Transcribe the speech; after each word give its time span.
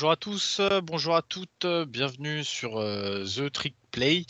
bonjour 0.00 0.12
à 0.12 0.16
tous, 0.16 0.60
euh, 0.60 0.80
bonjour 0.80 1.14
à 1.14 1.20
toutes, 1.20 1.66
euh, 1.66 1.84
bienvenue 1.84 2.42
sur 2.42 2.78
euh, 2.78 3.22
The 3.26 3.52
Trick 3.52 3.76
Play, 3.90 4.24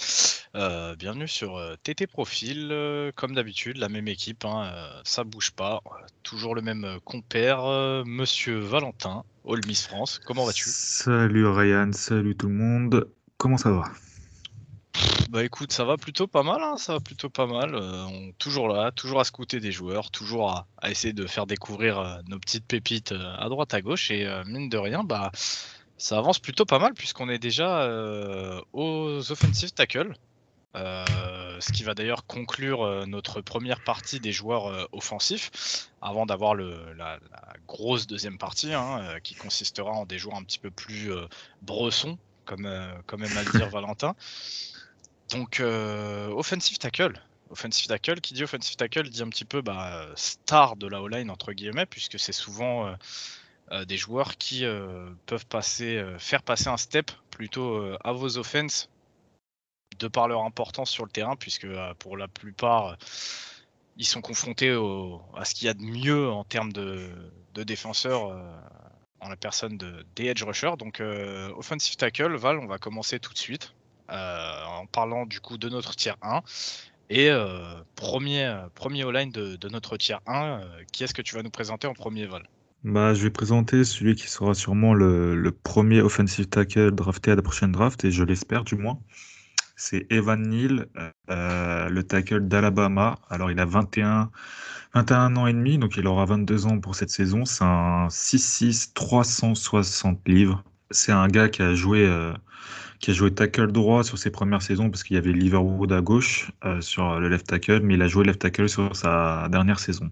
bienvenue 0.98 1.28
sur 1.28 1.60
TT 1.84 2.08
Profil, 2.08 3.12
comme 3.14 3.36
d'habitude, 3.36 3.76
la 3.76 3.88
même 3.88 4.08
équipe, 4.08 4.44
hein, 4.44 4.68
ça 5.04 5.22
bouge 5.22 5.52
pas, 5.52 5.80
toujours 6.24 6.56
le 6.56 6.60
même 6.60 6.98
compère, 7.04 7.62
Monsieur 8.04 8.58
Valentin, 8.58 9.22
All 9.48 9.60
Miss 9.68 9.86
France, 9.86 10.20
comment 10.26 10.44
vas-tu? 10.44 10.64
Salut 10.66 11.46
Ryan, 11.46 11.92
salut 11.92 12.34
tout 12.34 12.48
le 12.48 12.54
monde, 12.54 13.08
comment 13.36 13.56
ça 13.56 13.70
va? 13.70 13.84
Bah 15.30 15.44
écoute, 15.44 15.72
ça 15.72 15.84
va 15.84 15.96
plutôt 15.96 16.26
pas 16.26 16.42
mal, 16.42 16.60
hein, 16.60 16.76
ça 16.76 16.94
va 16.94 17.00
plutôt 17.00 17.30
pas 17.30 17.46
mal. 17.46 17.76
Euh, 17.76 18.04
on, 18.06 18.32
toujours 18.32 18.66
là, 18.66 18.90
toujours 18.90 19.20
à 19.20 19.24
scouter 19.24 19.60
des 19.60 19.70
joueurs, 19.70 20.10
toujours 20.10 20.50
à, 20.50 20.90
essayer 20.90 21.12
de 21.12 21.24
faire 21.24 21.46
découvrir 21.46 22.00
euh, 22.00 22.18
nos 22.26 22.40
petites 22.40 22.66
pépites 22.66 23.12
euh, 23.12 23.36
à 23.38 23.48
droite 23.48 23.72
à 23.72 23.80
gauche. 23.80 24.10
Et 24.10 24.26
mine 24.46 24.68
de 24.68 24.76
rien, 24.76 25.04
bah 25.04 25.30
ça 25.98 26.18
avance 26.18 26.40
plutôt 26.40 26.64
pas 26.64 26.80
mal 26.80 26.94
puisqu'on 26.94 27.28
est 27.28 27.38
déjà 27.38 27.86
aux 28.72 29.30
offensive 29.30 29.70
tackle. 29.70 30.14
ce 30.74 31.72
qui 31.72 31.84
va 31.84 31.94
d'ailleurs 31.94 32.26
conclure 32.26 33.06
notre 33.06 33.40
première 33.40 33.84
partie 33.84 34.18
des 34.18 34.32
joueurs 34.32 34.88
offensifs, 34.92 35.90
avant 36.02 36.26
d'avoir 36.26 36.56
la, 36.56 37.20
grosse 37.68 38.08
deuxième 38.08 38.38
partie, 38.38 38.72
hein, 38.74 39.20
qui 39.22 39.36
consistera 39.36 39.92
en 39.92 40.06
des 40.06 40.18
joueurs 40.18 40.36
un 40.36 40.42
petit 40.42 40.58
peu 40.58 40.72
plus 40.72 41.12
bressons, 41.62 42.18
comme, 42.46 42.68
comme 43.06 43.22
aime 43.22 43.36
à 43.36 43.44
le 43.44 43.52
dire 43.52 43.68
Valentin. 43.70 44.16
Donc, 45.30 45.60
euh, 45.60 46.28
offensive 46.30 46.78
tackle. 46.78 47.12
Offensive 47.50 47.86
tackle, 47.86 48.20
qui 48.20 48.34
dit 48.34 48.44
offensive 48.44 48.76
tackle 48.76 49.08
dit 49.08 49.22
un 49.22 49.28
petit 49.28 49.44
peu 49.44 49.60
bah, 49.60 50.06
star 50.16 50.76
de 50.76 50.86
la 50.86 51.00
O-line, 51.00 51.30
entre 51.30 51.52
guillemets, 51.52 51.86
puisque 51.86 52.18
c'est 52.18 52.32
souvent 52.32 52.86
euh, 52.86 52.94
euh, 53.72 53.84
des 53.84 53.96
joueurs 53.96 54.36
qui 54.36 54.64
peuvent 55.26 55.46
passer, 55.46 56.04
faire 56.18 56.42
passer 56.42 56.68
un 56.68 56.76
step 56.76 57.10
plutôt 57.30 57.94
à 58.04 58.12
vos 58.12 58.38
offenses 58.38 58.88
de 59.98 60.08
par 60.08 60.28
leur 60.28 60.42
importance 60.42 60.90
sur 60.90 61.04
le 61.04 61.10
terrain, 61.10 61.36
puisque 61.36 61.66
pour 61.98 62.16
la 62.16 62.28
plupart, 62.28 62.96
ils 63.96 64.06
sont 64.06 64.20
confrontés 64.20 64.70
à 65.36 65.44
ce 65.44 65.54
qu'il 65.54 65.66
y 65.66 65.68
a 65.68 65.74
de 65.74 65.82
mieux 65.82 66.28
en 66.30 66.44
termes 66.44 66.72
de, 66.72 67.10
défenseurs 67.54 68.22
en 69.20 69.28
la 69.28 69.36
personne 69.36 69.76
de, 69.76 70.06
des 70.16 70.26
edge 70.26 70.42
rushers. 70.42 70.76
Donc, 70.78 71.00
offensive 71.56 71.96
tackle, 71.96 72.34
Val, 72.36 72.58
on 72.58 72.66
va 72.66 72.78
commencer 72.78 73.20
tout 73.20 73.32
de 73.32 73.38
suite. 73.38 73.74
Euh, 74.10 74.64
en 74.64 74.86
parlant 74.86 75.24
du 75.24 75.40
coup 75.40 75.56
de 75.56 75.68
notre 75.68 75.94
tier 75.94 76.12
1. 76.22 76.40
Et 77.10 77.30
euh, 77.30 77.74
premier, 77.94 78.44
euh, 78.44 78.66
premier 78.74 79.04
all-line 79.04 79.30
de, 79.30 79.68
notre 79.68 79.96
tier 79.96 80.16
1, 80.26 80.60
qui 80.92 81.04
est-ce 81.04 81.14
que 81.14 81.22
tu 81.22 81.34
vas 81.34 81.42
nous 81.42 81.50
présenter 81.50 81.86
en 81.86 81.94
premier 81.94 82.26
vol? 82.26 82.42
Bah, 82.82 83.14
je 83.14 83.22
vais 83.22 83.30
présenter 83.30 83.84
celui 83.84 84.14
qui 84.14 84.28
sera 84.28 84.54
sûrement 84.54 84.94
le, 84.94 85.52
premier 85.62 86.00
offensive 86.00 86.46
tackle 86.46 86.92
drafté 86.92 87.32
à 87.32 87.36
la 87.36 87.42
prochaine 87.42 87.72
draft, 87.72 88.04
et 88.04 88.10
je 88.10 88.24
l'espère 88.24 88.64
du 88.64 88.74
moins. 88.74 88.98
C'est 89.76 90.06
Evan 90.10 90.42
Neal, 90.42 90.88
le 91.28 92.00
tackle 92.02 92.48
d'Alabama. 92.48 93.18
Alors, 93.28 93.50
il 93.50 93.60
a 93.60 93.64
21, 93.64 94.30
21 94.94 95.36
ans 95.36 95.46
et 95.46 95.52
demi, 95.52 95.78
donc 95.78 95.96
il 95.96 96.06
aura 96.06 96.24
22 96.24 96.66
ans 96.66 96.80
pour 96.80 96.94
cette 96.94 97.10
saison. 97.10 97.44
C'est 97.44 97.64
un 97.64 98.08
6'6, 98.08 98.92
360 98.94 100.26
livres. 100.26 100.64
C'est 100.90 101.12
un 101.12 101.28
gars 101.28 101.48
qui 101.48 101.62
a 101.62 101.74
joué 101.74 102.06
qui 103.00 103.10
a 103.10 103.14
joué 103.14 103.32
tackle 103.32 103.72
droit 103.72 104.04
sur 104.04 104.18
ses 104.18 104.30
premières 104.30 104.62
saisons 104.62 104.90
parce 104.90 105.02
qu'il 105.02 105.16
y 105.16 105.18
avait 105.18 105.32
Liverwood 105.32 105.90
à 105.92 106.02
gauche 106.02 106.52
euh, 106.64 106.80
sur 106.80 107.18
le 107.18 107.28
left 107.28 107.46
tackle, 107.46 107.80
mais 107.80 107.94
il 107.94 108.02
a 108.02 108.08
joué 108.08 108.24
left 108.24 108.40
tackle 108.40 108.68
sur 108.68 108.94
sa 108.94 109.48
dernière 109.50 109.80
saison. 109.80 110.10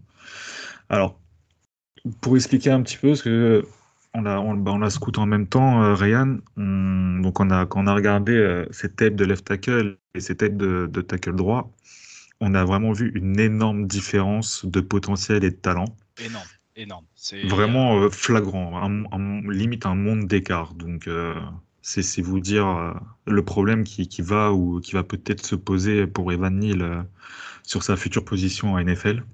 Alors, 0.89 1.21
pour 2.23 2.37
expliquer 2.37 2.71
un 2.71 2.83
petit 2.83 2.97
peu, 2.97 3.09
parce 3.09 3.23
que 3.23 3.65
on 4.15 4.25
a, 4.25 4.39
on, 4.39 4.55
bah, 4.55 4.75
a 4.83 4.91
scouté 4.91 5.21
en 5.21 5.27
même 5.27 5.47
temps, 5.47 5.83
euh, 5.83 5.95
Ryan, 5.95 6.39
donc 6.57 7.39
on 7.41 7.51
a, 7.51 7.67
quand 7.67 7.85
on 7.85 7.87
a 7.87 7.95
regardé 7.95 8.33
euh, 8.33 8.65
ses 8.71 8.91
têtes 8.91 9.17
de 9.17 9.25
left 9.27 9.45
tackle 9.45 9.99
et 10.15 10.21
ses 10.21 10.35
têtes 10.35 10.57
de, 10.57 10.87
tackle 11.03 11.37
droit, 11.37 11.71
on 12.41 12.55
a 12.55 12.65
vraiment 12.65 12.93
vu 12.93 13.13
une 13.15 13.39
énorme 13.39 13.87
différence 13.87 14.65
de 14.65 14.81
potentiel 14.81 15.45
et 15.45 15.51
de 15.51 15.57
talent. 15.57 15.85
Énorme, 16.25 16.47
énorme. 16.75 17.05
Vraiment 17.45 18.09
flagrant, 18.11 18.89
limite 19.51 19.85
un 19.85 19.95
monde 19.95 20.27
d'écart. 20.27 20.73
Donc, 20.73 21.07
c'est 21.89 22.23
vous 22.23 22.41
dire 22.41 22.67
euh, 22.67 22.93
le 23.27 23.43
problème 23.45 23.85
qui, 23.85 24.21
va 24.21 24.53
ou 24.53 24.81
qui 24.81 24.93
va 24.93 25.03
peut-être 25.03 25.45
se 25.45 25.55
poser 25.55 26.07
pour 26.07 26.33
Evan 26.33 26.59
Neal 26.59 26.83
euh, 26.83 27.03
sur 27.63 27.83
sa 27.83 27.97
future 27.97 28.25
position 28.25 28.75
en 28.75 28.81
NFL. 28.83 29.25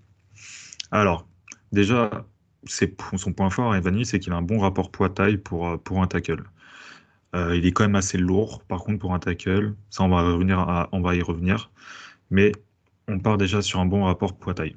Alors, 0.92 1.26
déjà, 1.72 2.26
son 2.66 3.32
point 3.32 3.50
fort, 3.50 3.74
Evan 3.74 3.94
Neal, 3.94 4.06
c'est 4.06 4.20
qu'il 4.20 4.32
a 4.32 4.36
un 4.36 4.42
bon 4.42 4.60
rapport 4.60 4.92
poids-taille 4.92 5.38
pour, 5.38 5.68
euh, 5.68 5.76
pour 5.78 6.00
un 6.02 6.06
tackle. 6.06 6.44
il 7.34 7.66
est 7.66 7.72
quand 7.72 7.84
même 7.84 7.96
assez 7.96 8.18
lourd, 8.18 8.62
par 8.62 8.84
contre, 8.84 9.00
pour 9.00 9.14
un 9.14 9.18
tackle. 9.18 9.74
Ça, 9.90 10.04
on 10.04 10.08
va, 10.08 10.88
on 10.92 11.00
va 11.00 11.14
y 11.16 11.22
revenir. 11.22 11.72
Mais 12.30 12.52
on 13.08 13.18
part 13.18 13.38
déjà 13.38 13.62
sur 13.62 13.80
un 13.80 13.86
bon 13.86 14.04
rapport 14.04 14.38
poids-taille. 14.38 14.76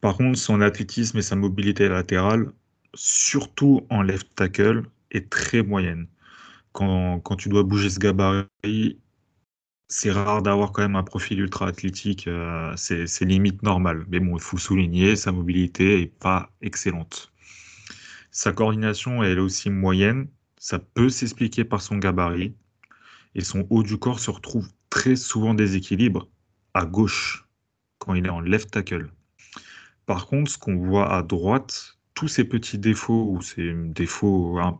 Par 0.00 0.16
contre, 0.16 0.38
son 0.38 0.62
athlétisme 0.62 1.18
et 1.18 1.22
sa 1.22 1.36
mobilité 1.36 1.88
latérale, 1.88 2.52
surtout 2.94 3.86
en 3.90 4.02
left 4.02 4.34
tackle, 4.34 4.84
est 5.10 5.28
très 5.30 5.62
moyenne 5.62 6.06
quand, 6.72 7.36
tu 7.36 7.48
dois 7.48 7.62
bouger 7.62 7.90
ce 7.90 7.98
gabarit, 7.98 8.98
c'est 9.88 10.10
rare 10.10 10.42
d'avoir 10.42 10.72
quand 10.72 10.82
même 10.82 10.96
un 10.96 11.02
profil 11.02 11.40
ultra 11.40 11.66
athlétique. 11.66 12.26
Euh, 12.26 12.72
c'est 12.76 13.24
limite 13.24 13.62
normal. 13.62 14.06
Mais 14.08 14.20
bon, 14.20 14.36
il 14.36 14.42
faut 14.42 14.58
souligner, 14.58 15.16
sa 15.16 15.32
mobilité 15.32 16.00
est 16.00 16.06
pas 16.06 16.50
excellente. 16.62 17.32
Sa 18.30 18.52
coordination, 18.52 19.22
elle 19.22 19.38
est 19.38 19.40
aussi 19.40 19.68
moyenne. 19.70 20.28
Ça 20.58 20.78
peut 20.78 21.10
s'expliquer 21.10 21.64
par 21.64 21.82
son 21.82 21.98
gabarit. 21.98 22.54
Et 23.34 23.42
son 23.42 23.66
haut 23.70 23.82
du 23.82 23.98
corps 23.98 24.20
se 24.20 24.30
retrouve 24.30 24.68
très 24.90 25.16
souvent 25.16 25.54
déséquilibre 25.54 26.28
à 26.74 26.84
gauche 26.84 27.46
quand 27.98 28.14
il 28.14 28.26
est 28.26 28.30
en 28.30 28.40
left 28.40 28.70
tackle. 28.70 29.10
Par 30.06 30.26
contre, 30.26 30.50
ce 30.50 30.58
qu'on 30.58 30.76
voit 30.76 31.14
à 31.14 31.22
droite, 31.22 31.98
tous 32.14 32.28
ces 32.28 32.44
petits 32.44 32.78
défauts 32.78 33.28
ou 33.30 33.40
ces 33.40 33.72
défauts 33.72 34.58
hein, 34.58 34.76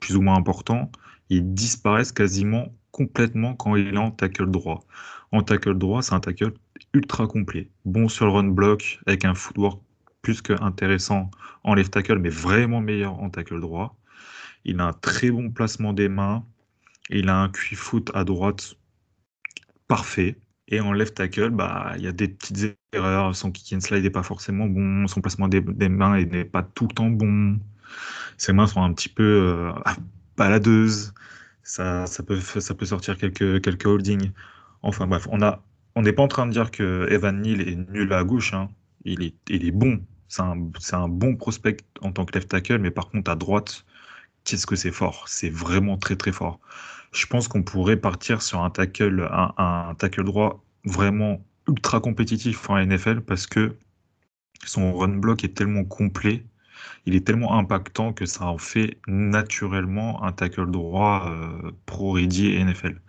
plus 0.00 0.16
ou 0.16 0.22
moins 0.22 0.36
importants, 0.36 0.90
ils 1.28 1.54
disparaissent 1.54 2.12
quasiment 2.12 2.72
complètement 2.90 3.54
quand 3.54 3.76
il 3.76 3.94
est 3.94 3.98
en 3.98 4.10
tackle 4.10 4.50
droit. 4.50 4.84
En 5.32 5.42
tackle 5.42 5.76
droit, 5.78 6.02
c'est 6.02 6.14
un 6.14 6.20
tackle 6.20 6.52
ultra 6.92 7.26
complet. 7.26 7.70
Bon 7.84 8.08
sur 8.08 8.26
le 8.26 8.32
run 8.32 8.48
block, 8.48 9.00
avec 9.06 9.24
un 9.24 9.34
footwork 9.34 9.80
plus 10.20 10.40
que 10.40 10.52
intéressant 10.62 11.30
en 11.64 11.74
left 11.74 11.92
tackle, 11.92 12.18
mais 12.18 12.28
vraiment 12.28 12.80
meilleur 12.80 13.18
en 13.20 13.28
tackle 13.28 13.60
droit. 13.60 13.96
Il 14.64 14.80
a 14.80 14.86
un 14.86 14.92
très 14.92 15.30
bon 15.30 15.50
placement 15.50 15.92
des 15.92 16.08
mains. 16.08 16.44
Il 17.10 17.28
a 17.28 17.36
un 17.42 17.48
QI 17.48 17.74
foot 17.74 18.10
à 18.14 18.24
droite 18.24 18.74
parfait. 19.88 20.38
Et 20.68 20.80
en 20.80 20.92
left 20.92 21.16
tackle, 21.16 21.50
bah, 21.50 21.92
il 21.96 22.04
y 22.04 22.06
a 22.06 22.12
des 22.12 22.28
petites 22.28 22.76
erreurs. 22.92 23.34
Son 23.34 23.50
kick 23.50 23.76
and 23.76 23.80
slide 23.80 24.04
n'est 24.04 24.10
pas 24.10 24.22
forcément 24.22 24.66
bon. 24.66 25.06
Son 25.08 25.20
placement 25.20 25.48
des, 25.48 25.60
mains 25.88 26.22
n'est 26.24 26.44
pas 26.44 26.62
tout 26.62 26.86
le 26.88 26.94
temps 26.94 27.10
bon. 27.10 27.58
Ses 28.38 28.52
mains 28.52 28.66
sont 28.66 28.82
un 28.82 28.92
petit 28.92 29.08
peu 29.08 29.22
euh, 29.22 29.72
baladeuses 30.36 31.12
ça, 31.62 32.06
ça, 32.06 32.22
peut, 32.22 32.40
ça 32.40 32.74
peut 32.74 32.86
sortir 32.86 33.16
quelques, 33.16 33.62
quelques 33.62 33.86
holdings. 33.86 34.30
Enfin 34.82 35.06
bref, 35.06 35.28
on 35.30 35.42
a, 35.42 35.62
on 35.94 36.02
n'est 36.02 36.12
pas 36.12 36.22
en 36.22 36.28
train 36.28 36.46
de 36.46 36.52
dire 36.52 36.70
que 36.70 37.06
Evan 37.10 37.40
Neal 37.40 37.60
est 37.68 37.76
nul 37.90 38.12
à 38.12 38.24
gauche. 38.24 38.52
Hein. 38.54 38.68
Il, 39.04 39.22
est, 39.22 39.34
il 39.48 39.66
est 39.66 39.70
bon. 39.70 40.04
C'est 40.28 40.42
un, 40.42 40.70
un, 40.92 41.08
bon 41.08 41.36
prospect 41.36 41.78
en 42.00 42.12
tant 42.12 42.24
que 42.24 42.34
left 42.34 42.48
tackle, 42.48 42.78
mais 42.78 42.90
par 42.90 43.10
contre 43.10 43.30
à 43.30 43.36
droite, 43.36 43.84
qu'est-ce 44.44 44.66
que 44.66 44.76
c'est 44.76 44.90
fort? 44.92 45.24
C'est 45.28 45.50
vraiment 45.50 45.98
très 45.98 46.16
très 46.16 46.32
fort. 46.32 46.58
Je 47.12 47.26
pense 47.26 47.48
qu'on 47.48 47.62
pourrait 47.62 47.98
partir 47.98 48.42
sur 48.42 48.62
un 48.62 48.70
tackle, 48.70 49.28
un, 49.30 49.52
un 49.58 49.94
tackle 49.94 50.24
droit 50.24 50.64
vraiment 50.84 51.44
ultra 51.68 52.00
compétitif 52.00 52.68
en 52.70 52.84
NFL 52.84 53.20
parce 53.20 53.46
que 53.46 53.76
son 54.64 54.94
run 54.94 55.16
block 55.18 55.44
est 55.44 55.54
tellement 55.54 55.84
complet 55.84 56.44
il 57.06 57.14
est 57.14 57.26
tellement 57.26 57.58
impactant 57.58 58.12
que 58.12 58.26
ça 58.26 58.46
en 58.46 58.58
fait 58.58 58.98
naturellement 59.06 60.22
un 60.24 60.32
tackle 60.32 60.70
droit 60.70 61.30
euh, 61.30 61.72
pro 61.86 62.12
ready 62.12 62.58
NFL. 62.64 63.00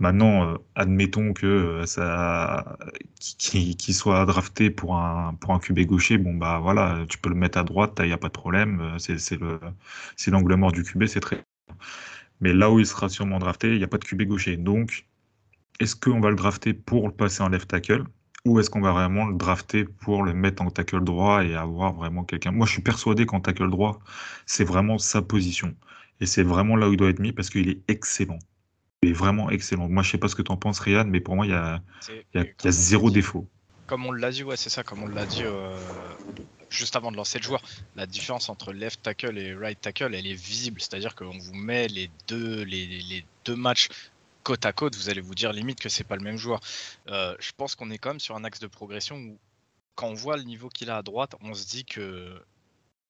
Maintenant, 0.00 0.48
euh, 0.54 0.58
admettons 0.74 1.32
que 1.32 1.46
euh, 1.46 1.86
ça, 1.86 2.76
qu'il 3.20 3.94
soit 3.94 4.26
drafté 4.26 4.70
pour 4.70 4.96
un 4.96 5.34
pour 5.40 5.52
un 5.54 5.58
QB 5.60 5.80
gaucher, 5.86 6.18
bon 6.18 6.34
bah 6.34 6.58
voilà, 6.60 7.04
tu 7.08 7.18
peux 7.18 7.28
le 7.30 7.36
mettre 7.36 7.58
à 7.58 7.64
droite, 7.64 7.94
il 8.00 8.06
n'y 8.06 8.12
a 8.12 8.18
pas 8.18 8.28
de 8.28 8.32
problème. 8.32 8.96
C'est 8.98 9.38
le 9.40 9.60
c'est 10.16 10.30
l'angle 10.30 10.54
mort 10.56 10.72
du 10.72 10.82
QB, 10.82 11.06
c'est 11.06 11.20
très. 11.20 11.44
Mais 12.40 12.52
là 12.52 12.70
où 12.70 12.78
il 12.80 12.86
sera 12.86 13.08
sûrement 13.08 13.38
drafté, 13.38 13.72
il 13.72 13.78
n'y 13.78 13.84
a 13.84 13.88
pas 13.88 13.98
de 13.98 14.04
QB 14.04 14.22
gaucher. 14.22 14.56
Donc, 14.56 15.06
est-ce 15.80 15.96
qu'on 15.96 16.20
va 16.20 16.30
le 16.30 16.36
drafter 16.36 16.74
pour 16.74 17.08
le 17.08 17.14
passer 17.14 17.42
en 17.42 17.48
left 17.48 17.68
tackle? 17.68 18.04
Ou 18.46 18.60
est-ce 18.60 18.68
qu'on 18.68 18.80
va 18.80 18.92
vraiment 18.92 19.26
le 19.26 19.36
drafter 19.36 19.84
pour 19.84 20.22
le 20.22 20.34
mettre 20.34 20.62
en 20.62 20.70
tackle 20.70 21.02
droit 21.02 21.44
et 21.44 21.54
avoir 21.54 21.94
vraiment 21.94 22.24
quelqu'un 22.24 22.52
Moi, 22.52 22.66
je 22.66 22.72
suis 22.72 22.82
persuadé 22.82 23.24
qu'en 23.24 23.40
tackle 23.40 23.70
droit, 23.70 24.00
c'est 24.44 24.64
vraiment 24.64 24.98
sa 24.98 25.22
position. 25.22 25.74
Et 26.20 26.26
c'est 26.26 26.42
vraiment 26.42 26.76
là 26.76 26.88
où 26.88 26.92
il 26.92 26.96
doit 26.96 27.08
être 27.08 27.20
mis 27.20 27.32
parce 27.32 27.48
qu'il 27.48 27.68
est 27.70 27.80
excellent. 27.88 28.38
Il 29.02 29.10
est 29.10 29.14
vraiment 29.14 29.50
excellent. 29.50 29.88
Moi, 29.88 30.02
je 30.02 30.10
sais 30.10 30.18
pas 30.18 30.28
ce 30.28 30.34
que 30.34 30.42
tu 30.42 30.52
en 30.52 30.56
penses, 30.56 30.78
Riyad, 30.78 31.06
mais 31.06 31.20
pour 31.20 31.36
moi, 31.36 31.46
il 31.46 31.52
y 31.52 32.38
a, 32.38 32.70
zéro 32.70 33.10
défaut. 33.10 33.46
Comme 33.86 34.06
on 34.06 34.12
l'a 34.12 34.30
dit, 34.30 34.44
ouais, 34.44 34.56
c'est 34.56 34.70
ça, 34.70 34.82
comme 34.82 35.02
on 35.02 35.08
l'a 35.08 35.26
dit 35.26 35.42
euh, 35.42 35.76
juste 36.70 36.96
avant 36.96 37.10
de 37.10 37.16
lancer 37.16 37.38
le 37.38 37.44
joueur, 37.44 37.62
la 37.96 38.06
différence 38.06 38.48
entre 38.48 38.72
left 38.72 39.02
tackle 39.02 39.38
et 39.38 39.54
right 39.54 39.80
tackle, 39.80 40.14
elle 40.14 40.26
est 40.26 40.34
visible. 40.34 40.80
C'est-à-dire 40.80 41.14
qu'on 41.14 41.38
vous 41.38 41.54
met 41.54 41.88
les 41.88 42.10
deux, 42.28 42.62
les, 42.62 43.24
deux 43.44 43.56
matchs 43.56 43.88
côte 44.44 44.64
à 44.66 44.72
côte, 44.72 44.94
vous 44.94 45.08
allez 45.08 45.20
vous 45.20 45.34
dire 45.34 45.52
limite 45.52 45.80
que 45.80 45.88
c'est 45.88 46.04
pas 46.04 46.16
le 46.16 46.22
même 46.22 46.36
joueur. 46.36 46.60
Euh, 47.08 47.34
je 47.40 47.50
pense 47.56 47.74
qu'on 47.74 47.90
est 47.90 47.98
quand 47.98 48.10
même 48.10 48.20
sur 48.20 48.36
un 48.36 48.44
axe 48.44 48.60
de 48.60 48.68
progression 48.68 49.16
où, 49.16 49.38
quand 49.96 50.08
on 50.08 50.14
voit 50.14 50.36
le 50.36 50.44
niveau 50.44 50.68
qu'il 50.68 50.90
a 50.90 50.98
à 50.98 51.02
droite, 51.02 51.34
on 51.40 51.54
se 51.54 51.66
dit 51.66 51.84
que 51.84 52.40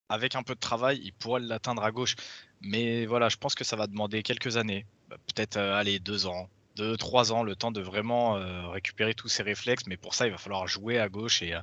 avec 0.09 0.35
un 0.35 0.43
peu 0.43 0.55
de 0.55 0.59
travail, 0.59 0.99
il 1.03 1.13
pourrait 1.13 1.41
l'atteindre 1.41 1.83
à 1.83 1.91
gauche. 1.91 2.15
Mais 2.61 3.05
voilà, 3.05 3.29
je 3.29 3.37
pense 3.37 3.55
que 3.55 3.63
ça 3.63 3.75
va 3.75 3.87
demander 3.87 4.23
quelques 4.23 4.57
années, 4.57 4.85
bah, 5.09 5.17
peut-être 5.27 5.57
euh, 5.57 5.99
deux 5.99 6.25
ans, 6.27 6.49
deux 6.75 6.95
trois 6.97 7.31
ans, 7.33 7.43
le 7.43 7.55
temps 7.55 7.71
de 7.71 7.81
vraiment 7.81 8.37
euh, 8.37 8.67
récupérer 8.69 9.13
tous 9.13 9.27
ses 9.27 9.43
réflexes. 9.43 9.85
Mais 9.87 9.97
pour 9.97 10.13
ça, 10.13 10.27
il 10.27 10.31
va 10.31 10.37
falloir 10.37 10.67
jouer 10.67 10.99
à 10.99 11.09
gauche 11.09 11.41
et, 11.41 11.53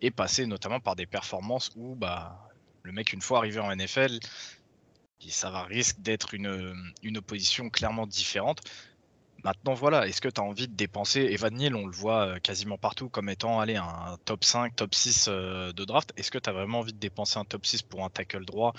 et 0.00 0.10
passer 0.10 0.46
notamment 0.46 0.80
par 0.80 0.96
des 0.96 1.06
performances 1.06 1.70
où 1.76 1.96
bah, 1.96 2.48
le 2.82 2.92
mec, 2.92 3.12
une 3.12 3.20
fois 3.20 3.38
arrivé 3.38 3.58
en 3.58 3.74
NFL, 3.74 4.20
ça 5.30 5.50
va 5.50 5.62
risque 5.64 6.00
d'être 6.00 6.34
une, 6.34 6.92
une 7.02 7.18
opposition 7.18 7.70
clairement 7.70 8.06
différente. 8.06 8.60
Maintenant, 9.44 9.74
voilà, 9.74 10.06
est-ce 10.06 10.20
que 10.20 10.28
tu 10.28 10.40
as 10.40 10.44
envie 10.44 10.68
de 10.68 10.74
dépenser 10.74 11.20
Evan 11.20 11.54
Neal, 11.54 11.74
on 11.74 11.86
le 11.86 11.92
voit 11.92 12.26
euh, 12.26 12.38
quasiment 12.38 12.78
partout 12.78 13.08
comme 13.08 13.28
étant 13.28 13.58
allez, 13.58 13.76
un 13.76 14.16
top 14.24 14.44
5, 14.44 14.76
top 14.76 14.94
6 14.94 15.26
euh, 15.28 15.72
de 15.72 15.84
draft. 15.84 16.12
Est-ce 16.16 16.30
que 16.30 16.38
tu 16.38 16.48
as 16.48 16.52
vraiment 16.52 16.78
envie 16.78 16.92
de 16.92 16.98
dépenser 16.98 17.38
un 17.38 17.44
top 17.44 17.66
6 17.66 17.82
pour 17.82 18.04
un 18.04 18.10
tackle 18.10 18.44
droit? 18.44 18.72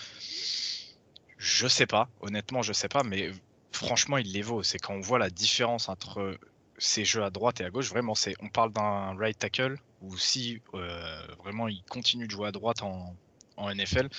Je 1.38 1.68
sais 1.68 1.86
pas, 1.86 2.08
honnêtement, 2.22 2.62
je 2.62 2.72
sais 2.72 2.88
pas, 2.88 3.04
mais 3.04 3.32
franchement, 3.74 4.18
il 4.18 4.32
les 4.32 4.42
vaut. 4.42 4.64
C'est 4.64 4.80
quand 4.80 4.94
on 4.94 5.02
voit 5.02 5.20
la 5.20 5.30
différence 5.30 5.90
entre 5.90 6.38
ces 6.78 7.04
jeux 7.04 7.24
à 7.24 7.30
droite 7.30 7.60
et 7.60 7.66
à 7.66 7.70
gauche, 7.70 7.90
vraiment, 7.90 8.16
c'est 8.16 8.36
on 8.40 8.48
parle 8.48 8.72
d'un 8.72 9.16
right 9.18 9.38
tackle 9.38 9.78
ou 10.02 10.18
si 10.18 10.62
euh, 10.74 11.28
vraiment 11.40 11.68
il 11.68 11.84
continue 11.90 12.28
de 12.28 12.32
jouer 12.32 12.48
à 12.48 12.52
droite 12.52 12.82
en, 12.82 13.16
NFL, 13.58 14.10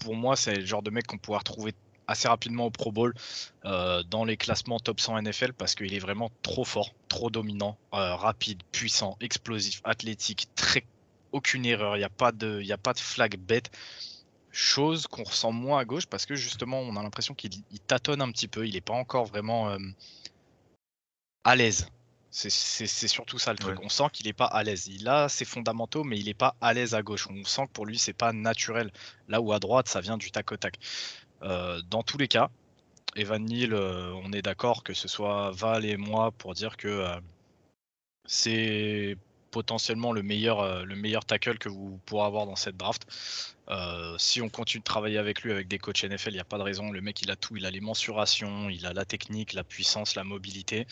pour 0.00 0.14
moi, 0.14 0.36
c'est 0.36 0.56
le 0.56 0.66
genre 0.66 0.82
de 0.82 0.90
mec 0.90 1.06
qu'on 1.06 1.18
pourra 1.18 1.38
retrouver 1.38 1.72
assez 2.06 2.28
rapidement 2.28 2.66
au 2.66 2.70
Pro 2.70 2.92
Bowl 2.92 3.14
euh, 3.64 4.02
dans 4.04 4.24
les 4.24 4.36
classements 4.36 4.78
top 4.78 5.00
100 5.00 5.22
NFL 5.22 5.52
parce 5.52 5.74
qu'il 5.74 5.92
est 5.94 5.98
vraiment 5.98 6.30
trop 6.42 6.64
fort, 6.64 6.92
trop 7.08 7.30
dominant, 7.30 7.76
euh, 7.94 8.14
rapide, 8.14 8.62
puissant, 8.72 9.16
explosif, 9.20 9.80
athlétique, 9.84 10.48
très 10.54 10.84
aucune 11.32 11.66
erreur, 11.66 11.96
il 11.96 12.00
n'y 12.00 12.04
a 12.04 12.10
pas 12.10 12.32
de 12.32 12.62
a 12.70 12.78
pas 12.78 12.92
de 12.92 13.00
flag 13.00 13.36
bête. 13.36 13.70
Chose 14.52 15.06
qu'on 15.06 15.24
ressent 15.24 15.52
moins 15.52 15.80
à 15.80 15.84
gauche 15.84 16.06
parce 16.06 16.24
que 16.24 16.34
justement 16.34 16.80
on 16.80 16.96
a 16.96 17.02
l'impression 17.02 17.34
qu'il 17.34 17.62
tâtonne 17.86 18.22
un 18.22 18.30
petit 18.30 18.48
peu, 18.48 18.66
il 18.66 18.74
n'est 18.74 18.80
pas 18.80 18.94
encore 18.94 19.26
vraiment 19.26 19.68
euh, 19.70 19.78
à 21.44 21.56
l'aise. 21.56 21.88
C'est 22.30 23.08
surtout 23.08 23.38
ça 23.38 23.52
le 23.52 23.58
truc. 23.58 23.78
On 23.82 23.88
sent 23.88 24.08
qu'il 24.12 24.26
n'est 24.26 24.34
pas 24.34 24.44
à 24.44 24.62
l'aise. 24.62 24.88
Il 24.88 25.08
a 25.08 25.26
ses 25.30 25.46
fondamentaux, 25.46 26.04
mais 26.04 26.18
il 26.18 26.26
n'est 26.26 26.34
pas 26.34 26.54
à 26.60 26.74
l'aise 26.74 26.94
à 26.94 27.00
gauche. 27.00 27.28
On 27.30 27.44
sent 27.44 27.66
que 27.68 27.72
pour 27.72 27.86
lui, 27.86 27.98
c'est 27.98 28.12
pas 28.12 28.34
naturel. 28.34 28.92
Là 29.28 29.40
où 29.40 29.54
à 29.54 29.58
droite, 29.58 29.88
ça 29.88 30.02
vient 30.02 30.18
du 30.18 30.30
tac 30.30 30.52
au 30.52 30.58
tac. 30.58 30.78
Euh, 31.42 31.80
dans 31.90 32.02
tous 32.02 32.18
les 32.18 32.28
cas, 32.28 32.50
Evan 33.14 33.44
Neal, 33.44 33.72
euh, 33.72 34.12
on 34.24 34.32
est 34.32 34.42
d'accord 34.42 34.82
que 34.82 34.94
ce 34.94 35.08
soit 35.08 35.50
Val 35.52 35.84
et 35.84 35.96
moi 35.96 36.32
pour 36.32 36.54
dire 36.54 36.76
que 36.76 36.88
euh, 36.88 37.20
c'est 38.26 39.16
potentiellement 39.50 40.12
le 40.12 40.22
meilleur, 40.22 40.84
le 40.84 40.96
meilleur 40.96 41.24
tackle 41.24 41.56
que 41.56 41.70
vous 41.70 41.98
pourrez 42.04 42.26
avoir 42.26 42.44
dans 42.44 42.56
cette 42.56 42.76
draft. 42.76 43.06
si 44.18 44.42
on 44.42 44.50
continue 44.50 44.80
de 44.80 44.84
travailler 44.84 45.16
avec 45.16 45.42
lui, 45.42 45.50
avec 45.50 45.66
des 45.66 45.78
coachs 45.78 46.04
NFL, 46.04 46.30
il 46.30 46.34
n'y 46.34 46.40
a 46.40 46.44
pas 46.44 46.58
de 46.58 46.62
raison. 46.62 46.90
Le 46.90 47.00
mec, 47.00 47.22
il 47.22 47.30
a 47.30 47.36
tout. 47.36 47.56
Il 47.56 47.64
a 47.64 47.70
les 47.70 47.80
mensurations, 47.80 48.68
il 48.68 48.84
a 48.84 48.92
la 48.92 49.06
technique, 49.06 49.54
la 49.54 49.64
puissance, 49.64 50.14
la 50.14 50.24
mobilité. 50.24 50.86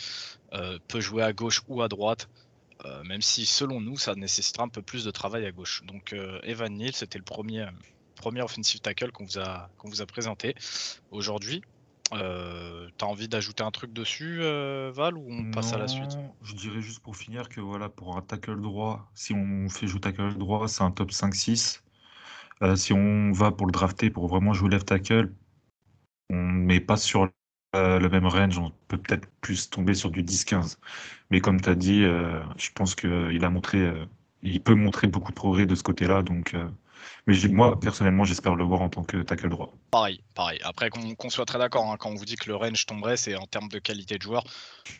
peut 0.88 1.00
jouer 1.00 1.24
à 1.24 1.34
gauche 1.34 1.60
ou 1.68 1.82
à 1.82 1.88
droite. 1.88 2.28
même 3.04 3.20
si 3.20 3.44
selon 3.44 3.82
nous, 3.82 3.98
ça 3.98 4.14
nécessitera 4.14 4.64
un 4.64 4.68
peu 4.68 4.80
plus 4.82 5.04
de 5.04 5.10
travail 5.10 5.44
à 5.44 5.52
gauche. 5.52 5.82
Donc 5.84 6.14
Evan 6.44 6.72
Neal, 6.74 6.94
c'était 6.94 7.18
le 7.18 7.24
premier, 7.24 7.66
premier 8.24 8.40
offensive 8.40 8.80
tackle 8.80 9.12
qu'on 9.12 9.26
vous 9.26 9.38
a, 9.38 9.68
qu'on 9.76 9.90
vous 9.90 10.00
a 10.00 10.06
présenté 10.06 10.54
aujourd'hui. 11.10 11.60
Euh, 12.14 12.88
T'as 12.96 13.04
envie 13.04 13.28
d'ajouter 13.28 13.62
un 13.62 13.70
truc 13.70 13.92
dessus, 13.92 14.38
euh, 14.40 14.90
Val, 14.94 15.18
ou 15.18 15.26
on 15.28 15.50
passe 15.50 15.74
à 15.74 15.78
la 15.78 15.88
suite? 15.88 16.16
Je 16.42 16.54
dirais 16.54 16.80
juste 16.80 17.00
pour 17.00 17.16
finir 17.16 17.50
que 17.50 17.60
voilà, 17.60 17.90
pour 17.90 18.16
un 18.16 18.22
tackle 18.22 18.62
droit, 18.62 19.10
si 19.14 19.34
on 19.34 19.68
fait 19.68 19.86
jouer 19.86 20.00
tackle 20.00 20.38
droit, 20.38 20.68
c'est 20.68 20.82
un 20.82 20.90
top 20.90 21.10
5-6. 21.10 21.82
Euh, 22.62 22.76
si 22.76 22.94
on 22.94 23.30
va 23.32 23.50
pour 23.50 23.66
le 23.66 23.72
drafter, 23.72 24.08
pour 24.08 24.26
vraiment 24.26 24.54
jouer 24.54 24.70
left 24.70 24.86
tackle, 24.86 25.30
on 26.30 26.36
ne 26.36 26.64
met 26.64 26.80
pas 26.80 26.96
sur 26.96 27.28
euh, 27.76 27.98
le 27.98 28.08
même 28.08 28.26
range, 28.26 28.56
on 28.56 28.72
peut 28.88 28.96
peut-être 28.96 29.28
plus 29.42 29.68
tomber 29.68 29.92
sur 29.92 30.10
du 30.10 30.22
10-15. 30.22 30.78
Mais 31.28 31.42
comme 31.42 31.60
tu 31.60 31.68
as 31.68 31.74
dit, 31.74 32.00
je 32.04 32.70
pense 32.74 32.94
qu'il 32.94 33.44
a 33.44 33.50
montré, 33.50 33.92
il 34.42 34.62
peut 34.62 34.74
montrer 34.74 35.08
beaucoup 35.08 35.30
de 35.30 35.36
progrès 35.36 35.66
de 35.66 35.74
ce 35.74 35.82
côté-là, 35.82 36.22
donc 36.22 36.56
mais 37.26 37.36
moi, 37.48 37.78
personnellement, 37.78 38.24
j'espère 38.24 38.54
le 38.54 38.64
voir 38.64 38.82
en 38.82 38.88
tant 38.88 39.02
que 39.02 39.18
tackle 39.18 39.48
droit. 39.48 39.72
Pareil, 39.90 40.22
pareil. 40.34 40.60
Après, 40.62 40.90
qu'on 40.90 41.30
soit 41.30 41.46
très 41.46 41.58
d'accord, 41.58 41.90
hein, 41.90 41.96
quand 41.98 42.10
on 42.10 42.14
vous 42.14 42.24
dit 42.24 42.36
que 42.36 42.48
le 42.48 42.56
range 42.56 42.86
tomberait, 42.86 43.16
c'est 43.16 43.34
en 43.34 43.46
termes 43.46 43.68
de 43.68 43.78
qualité 43.78 44.18
de 44.18 44.22
joueur. 44.22 44.44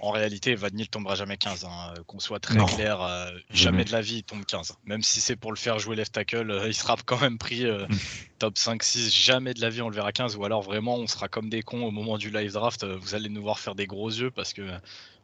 En 0.01 0.11
réalité, 0.11 0.55
Vanille 0.55 0.89
tombera 0.89 1.15
jamais 1.15 1.37
15. 1.37 1.65
Hein. 1.65 1.95
Qu'on 2.07 2.19
soit 2.19 2.41
très 2.41 2.59
clair, 2.65 3.03
euh, 3.03 3.31
jamais 3.51 3.85
de 3.85 3.93
la 3.93 4.01
vie, 4.01 4.19
il 4.19 4.23
tombe 4.23 4.45
15. 4.45 4.75
Même 4.85 5.03
si 5.03 5.21
c'est 5.21 5.37
pour 5.37 5.53
le 5.53 5.57
faire 5.57 5.79
jouer 5.79 5.97
left 5.97 6.13
tackle, 6.13 6.51
euh, 6.51 6.69
il 6.69 6.75
sera 6.75 6.97
quand 7.05 7.21
même 7.21 7.39
pris 7.39 7.67
euh, 7.67 7.87
hmm. 7.87 7.97
top 8.39 8.55
5-6. 8.55 9.15
Jamais 9.15 9.53
de 9.55 9.61
la 9.61 9.69
vie, 9.69 9.83
on 9.83 9.89
le 9.89 9.95
verra 9.95 10.13
15. 10.13 10.37
Ou 10.37 10.45
alors 10.45 10.63
vraiment, 10.63 10.97
on 10.97 11.07
sera 11.07 11.29
comme 11.29 11.51
des 11.51 11.63
cons 11.63 11.85
au 11.85 11.91
moment 11.91 12.17
du 12.17 12.31
live 12.31 12.53
draft. 12.53 12.85
Vous 12.85 13.15
allez 13.15 13.29
nous 13.29 13.43
voir 13.43 13.59
faire 13.59 13.75
des 13.75 13.87
gros 13.87 14.11
yeux 14.11 14.31
parce 14.31 14.53
que 14.53 14.63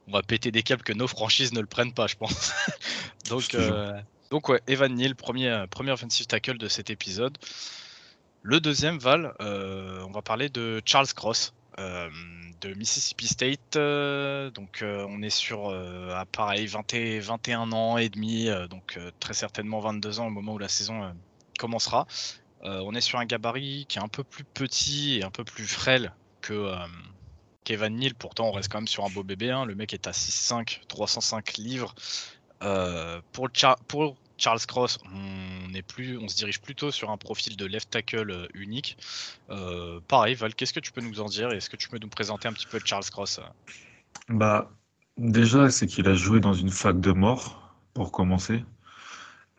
on 0.08 0.12
va 0.12 0.22
péter 0.22 0.50
des 0.50 0.62
câbles 0.62 0.82
que 0.82 0.92
nos 0.92 1.06
franchises 1.06 1.52
ne 1.52 1.60
le 1.60 1.66
prennent 1.66 1.94
pas, 1.94 2.06
je 2.06 2.16
pense. 2.16 2.52
Donc. 3.28 3.56
Donc 4.30 4.48
ouais, 4.48 4.60
Evan 4.68 4.94
Neal, 4.94 5.16
premier, 5.16 5.48
euh, 5.48 5.66
premier 5.66 5.90
offensive 5.90 6.26
tackle 6.26 6.56
de 6.56 6.68
cet 6.68 6.88
épisode. 6.88 7.36
Le 8.42 8.60
deuxième, 8.60 8.96
Val, 8.98 9.34
euh, 9.40 10.04
on 10.06 10.12
va 10.12 10.22
parler 10.22 10.48
de 10.48 10.80
Charles 10.84 11.12
Cross 11.14 11.52
euh, 11.80 12.08
de 12.60 12.72
Mississippi 12.74 13.26
State. 13.26 13.74
donc 13.74 14.84
on 14.84 15.22
est 15.22 15.30
sur 15.30 15.74
pareil 16.30 16.66
21 16.66 17.72
ans 17.72 17.96
et 17.96 18.08
demi, 18.08 18.48
donc 18.68 18.98
très 19.18 19.34
certainement 19.34 19.80
22 19.80 20.20
ans 20.20 20.26
au 20.26 20.30
moment 20.30 20.54
où 20.54 20.58
la 20.58 20.68
saison 20.68 21.12
commencera. 21.58 22.06
on 22.62 22.94
est 22.94 23.00
sur 23.00 23.18
un 23.18 23.24
gabarit 23.24 23.86
qui 23.88 23.98
est 23.98 24.02
un 24.02 24.08
peu 24.08 24.24
plus 24.24 24.44
petit 24.44 25.18
et 25.18 25.24
un 25.24 25.30
peu 25.30 25.42
plus 25.42 25.66
frêle 25.66 26.12
que 26.42 26.70
Kevin 27.64 27.96
Neal. 27.96 28.14
Pourtant 28.14 28.48
on 28.48 28.52
reste 28.52 28.70
quand 28.70 28.78
même 28.78 28.88
sur 28.88 29.06
un 29.06 29.10
beau 29.10 29.22
bébé. 29.22 29.50
Hein. 29.50 29.64
Le 29.64 29.74
mec 29.74 29.94
est 29.94 30.06
à 30.06 30.12
6'5, 30.12 30.80
305 30.86 31.56
livres. 31.56 31.94
Pour, 33.32 33.48
pour, 33.88 34.16
Charles 34.40 34.64
Cross, 34.66 34.98
on, 35.04 35.74
est 35.74 35.82
plus, 35.82 36.18
on 36.18 36.26
se 36.26 36.36
dirige 36.36 36.60
plutôt 36.60 36.90
sur 36.90 37.10
un 37.10 37.18
profil 37.18 37.56
de 37.56 37.66
left 37.66 37.90
tackle 37.90 38.30
euh, 38.30 38.48
unique. 38.54 38.96
Euh, 39.50 40.00
pareil, 40.08 40.34
Val, 40.34 40.54
qu'est-ce 40.54 40.72
que 40.72 40.80
tu 40.80 40.92
peux 40.92 41.02
nous 41.02 41.20
en 41.20 41.26
dire 41.26 41.50
Est-ce 41.52 41.68
que 41.68 41.76
tu 41.76 41.90
peux 41.90 41.98
nous 41.98 42.08
présenter 42.08 42.48
un 42.48 42.52
petit 42.52 42.66
peu 42.66 42.80
Charles 42.82 43.04
Cross 43.04 43.40
Bah, 44.28 44.72
déjà, 45.18 45.70
c'est 45.70 45.86
qu'il 45.86 46.08
a 46.08 46.14
joué 46.14 46.40
dans 46.40 46.54
une 46.54 46.70
fac 46.70 46.98
de 46.98 47.12
mort, 47.12 47.76
pour 47.94 48.12
commencer. 48.12 48.64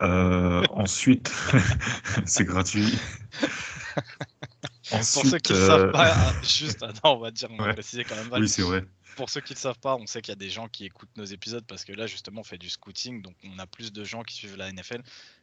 ensuite, 0.00 1.32
c'est 2.26 2.44
gratuit. 2.44 2.98
pour 4.90 5.04
ceux 5.04 5.38
qui 5.38 5.52
ne 5.52 5.58
savent 5.58 5.92
pas, 5.92 6.12
juste, 6.42 6.84
on 7.04 7.18
va 7.18 7.30
dire, 7.30 7.48
on 7.52 7.62
va 7.62 7.72
préciser 7.72 8.02
quand 8.02 8.16
même. 8.16 8.28
Oui, 8.32 8.48
c'est 8.48 8.62
vrai 8.62 8.84
pour 9.16 9.30
ceux 9.30 9.40
qui 9.40 9.52
ne 9.52 9.58
savent 9.58 9.78
pas, 9.78 9.96
on 9.96 10.06
sait 10.06 10.22
qu'il 10.22 10.32
y 10.32 10.36
a 10.36 10.36
des 10.36 10.50
gens 10.50 10.68
qui 10.68 10.84
écoutent 10.84 11.16
nos 11.16 11.24
épisodes 11.24 11.64
parce 11.66 11.84
que 11.84 11.92
là, 11.92 12.06
justement, 12.06 12.40
on 12.40 12.44
fait 12.44 12.58
du 12.58 12.70
scouting, 12.70 13.22
donc 13.22 13.34
on 13.44 13.58
a 13.58 13.66
plus 13.66 13.92
de 13.92 14.04
gens 14.04 14.22
qui 14.22 14.34
suivent 14.34 14.56
la 14.56 14.72
NFL. 14.72 15.02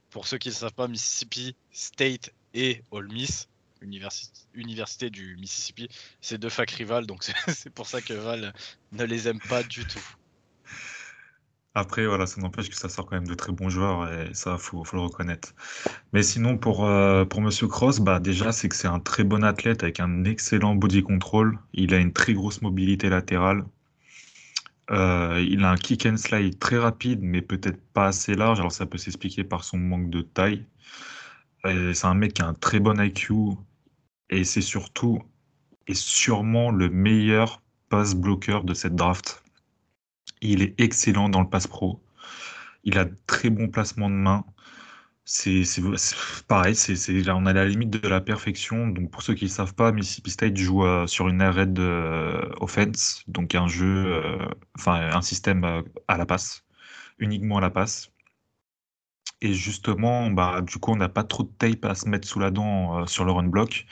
Pour 0.10 0.28
ceux 0.28 0.38
qui 0.38 0.50
ne 0.50 0.54
savent 0.54 0.74
pas, 0.74 0.88
Mississippi 0.88 1.56
State 1.72 2.32
et 2.54 2.84
Ole 2.92 3.12
Miss, 3.12 3.48
université, 3.82 5.10
du 5.10 5.38
Mississippi, 5.38 5.88
c'est 6.22 6.38
deux 6.38 6.50
facs 6.50 6.72
rivales, 6.72 7.06
donc 7.06 7.24
c'est 7.48 7.70
pour 7.70 7.88
ça 7.88 8.02
que 8.02 8.14
Val 8.14 8.54
ne 8.92 9.04
les 9.04 9.28
aime 9.28 9.40
pas 9.40 9.64
du 9.64 9.86
tout. 9.86 10.04
Après, 11.80 12.06
voilà, 12.06 12.26
ça 12.26 12.42
n'empêche 12.42 12.70
que 12.70 12.76
ça 12.76 12.90
sort 12.90 13.06
quand 13.06 13.16
même 13.16 13.28
de 13.28 13.34
très 13.36 13.54
bons 13.54 13.70
joueurs 13.70 14.12
et 14.12 14.34
ça, 14.34 14.58
faut, 14.58 14.84
faut 14.84 14.98
le 14.98 15.04
reconnaître. 15.04 15.54
Mais 16.12 16.24
sinon, 16.24 16.58
pour, 16.58 16.86
euh, 16.86 17.24
pour 17.24 17.40
Monsieur 17.40 17.68
Cross, 17.68 18.02
bah, 18.02 18.20
déjà, 18.20 18.52
c'est 18.52 18.68
que 18.68 18.76
c'est 18.76 18.90
un 18.90 19.00
très 19.00 19.24
bon 19.24 19.46
athlète 19.46 19.82
avec 19.84 20.02
un 20.02 20.26
excellent 20.26 20.76
body 20.76 21.04
control. 21.04 21.58
Il 21.74 21.94
a 21.94 21.98
une 22.00 22.12
très 22.12 22.34
grosse 22.34 22.62
mobilité 22.62 23.08
latérale. 23.08 23.64
Euh, 24.92 25.42
il 25.50 25.64
a 25.64 25.72
un 25.72 25.78
kick 25.78 26.06
and 26.06 26.18
slide 26.18 26.60
très 26.60 26.78
rapide, 26.78 27.22
mais 27.22 27.42
peut-être 27.42 27.80
pas 27.94 28.08
assez 28.08 28.36
large. 28.36 28.60
Alors, 28.60 28.74
ça 28.74 28.86
peut 28.86 28.98
s'expliquer 28.98 29.46
par 29.46 29.64
son 29.64 29.78
manque 29.78 30.10
de 30.10 30.22
taille. 30.22 30.66
C'est 31.64 32.06
un 32.06 32.14
mec 32.14 32.34
qui 32.34 32.42
a 32.42 32.48
un 32.48 32.54
très 32.54 32.80
bon 32.80 33.00
IQ 33.02 33.34
et 34.30 34.44
c'est 34.44 34.62
surtout 34.62 35.22
et 35.88 35.94
sûrement 35.94 36.72
le 36.72 36.90
meilleur 36.90 37.62
pass 37.90 38.16
bloqueur 38.16 38.64
de 38.64 38.74
cette 38.74 38.96
draft. 38.96 39.44
Il 40.42 40.62
est 40.62 40.80
excellent 40.80 41.30
dans 41.30 41.42
le 41.42 41.50
pass 41.50 41.68
pro. 41.68 42.02
Il 42.84 42.98
a 42.98 43.06
très 43.28 43.50
bon 43.50 43.68
placement 43.70 44.10
de 44.10 44.16
main. 44.16 44.46
C'est 45.26 45.64
pareil, 46.48 46.76
on 47.28 47.46
est 47.46 47.50
à 47.50 47.54
la 47.54 47.66
limite 47.68 47.92
de 47.92 48.08
la 48.08 48.20
perfection. 48.20 48.88
Donc 48.88 49.12
pour 49.12 49.22
ceux 49.22 49.36
qui 49.36 49.46
ne 49.46 49.50
savent 49.50 49.76
pas, 49.76 49.92
Mississippi 49.92 50.32
State 50.32 50.58
joue 50.58 50.84
euh, 50.86 51.06
sur 51.08 51.30
une 51.30 51.44
red 51.44 51.78
euh, 51.80 52.42
offense, 52.60 53.24
donc 53.28 53.54
un 53.54 53.68
jeu, 53.68 53.86
euh, 54.08 54.40
enfin 54.76 55.12
un 55.14 55.22
système 55.22 55.84
à 56.08 56.18
la 56.18 56.26
passe, 56.26 56.66
uniquement 57.20 57.58
à 57.60 57.62
la 57.62 57.70
passe. 57.70 58.12
Et 59.42 59.54
justement, 59.54 60.30
bah, 60.32 60.62
du 60.62 60.78
coup, 60.80 60.92
on 60.92 60.96
n'a 60.96 61.10
pas 61.10 61.24
trop 61.24 61.44
de 61.44 61.52
tape 61.58 61.86
à 61.86 61.96
se 61.96 62.10
mettre 62.10 62.28
sous 62.28 62.40
la 62.40 62.52
dent 62.52 63.06
sur 63.08 63.24
le 63.24 63.32
run 63.32 63.44
block. 63.48 63.86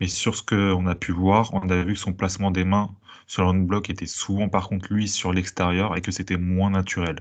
Mais 0.00 0.08
sur 0.08 0.36
ce 0.36 0.42
qu'on 0.42 0.86
a 0.86 0.94
pu 0.94 1.12
voir, 1.12 1.52
on 1.54 1.68
a 1.70 1.82
vu 1.82 1.94
que 1.94 1.98
son 1.98 2.12
placement 2.14 2.50
des 2.50 2.64
mains 2.64 2.94
run 3.36 3.60
block 3.60 3.90
était 3.90 4.06
souvent, 4.06 4.48
par 4.48 4.68
contre, 4.68 4.92
lui, 4.92 5.08
sur 5.08 5.32
l'extérieur 5.32 5.96
et 5.96 6.00
que 6.00 6.12
c'était 6.12 6.36
moins 6.36 6.70
naturel. 6.70 7.16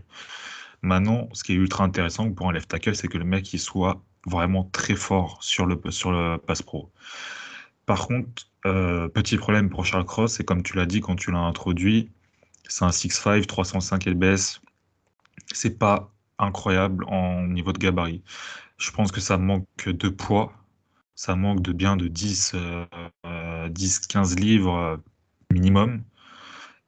Maintenant, 0.81 1.29
ce 1.33 1.43
qui 1.43 1.53
est 1.53 1.55
ultra 1.55 1.83
intéressant 1.85 2.31
pour 2.31 2.49
un 2.49 2.53
left 2.53 2.69
tackle, 2.69 2.95
c'est 2.95 3.07
que 3.07 3.17
le 3.17 3.23
mec 3.23 3.53
il 3.53 3.59
soit 3.59 4.03
vraiment 4.25 4.65
très 4.71 4.95
fort 4.95 5.41
sur 5.41 5.65
le, 5.65 5.79
sur 5.89 6.11
le 6.11 6.37
pass 6.37 6.61
pro. 6.61 6.91
Par 7.85 8.07
contre, 8.07 8.47
euh, 8.65 9.07
petit 9.09 9.37
problème 9.37 9.69
pour 9.69 9.85
Charles 9.85 10.05
Cross, 10.05 10.33
c'est 10.35 10.43
comme 10.43 10.63
tu 10.63 10.75
l'as 10.75 10.85
dit 10.85 11.01
quand 11.01 11.15
tu 11.15 11.31
l'as 11.31 11.39
introduit, 11.39 12.11
c'est 12.67 12.85
un 12.85 12.89
6'5, 12.89 13.45
305 13.45 14.05
LBS. 14.05 14.61
C'est 15.53 15.77
pas 15.77 16.11
incroyable 16.39 17.05
en 17.07 17.43
niveau 17.47 17.73
de 17.73 17.77
gabarit. 17.77 18.23
Je 18.77 18.91
pense 18.91 19.11
que 19.11 19.21
ça 19.21 19.37
manque 19.37 19.65
de 19.87 20.09
poids, 20.09 20.53
ça 21.15 21.35
manque 21.35 21.61
de 21.61 21.73
bien 21.73 21.95
de 21.95 22.07
10, 22.07 22.55
10 23.69 23.99
15 24.07 24.35
livres 24.39 24.75
euh, 24.75 24.97
minimum. 25.53 26.03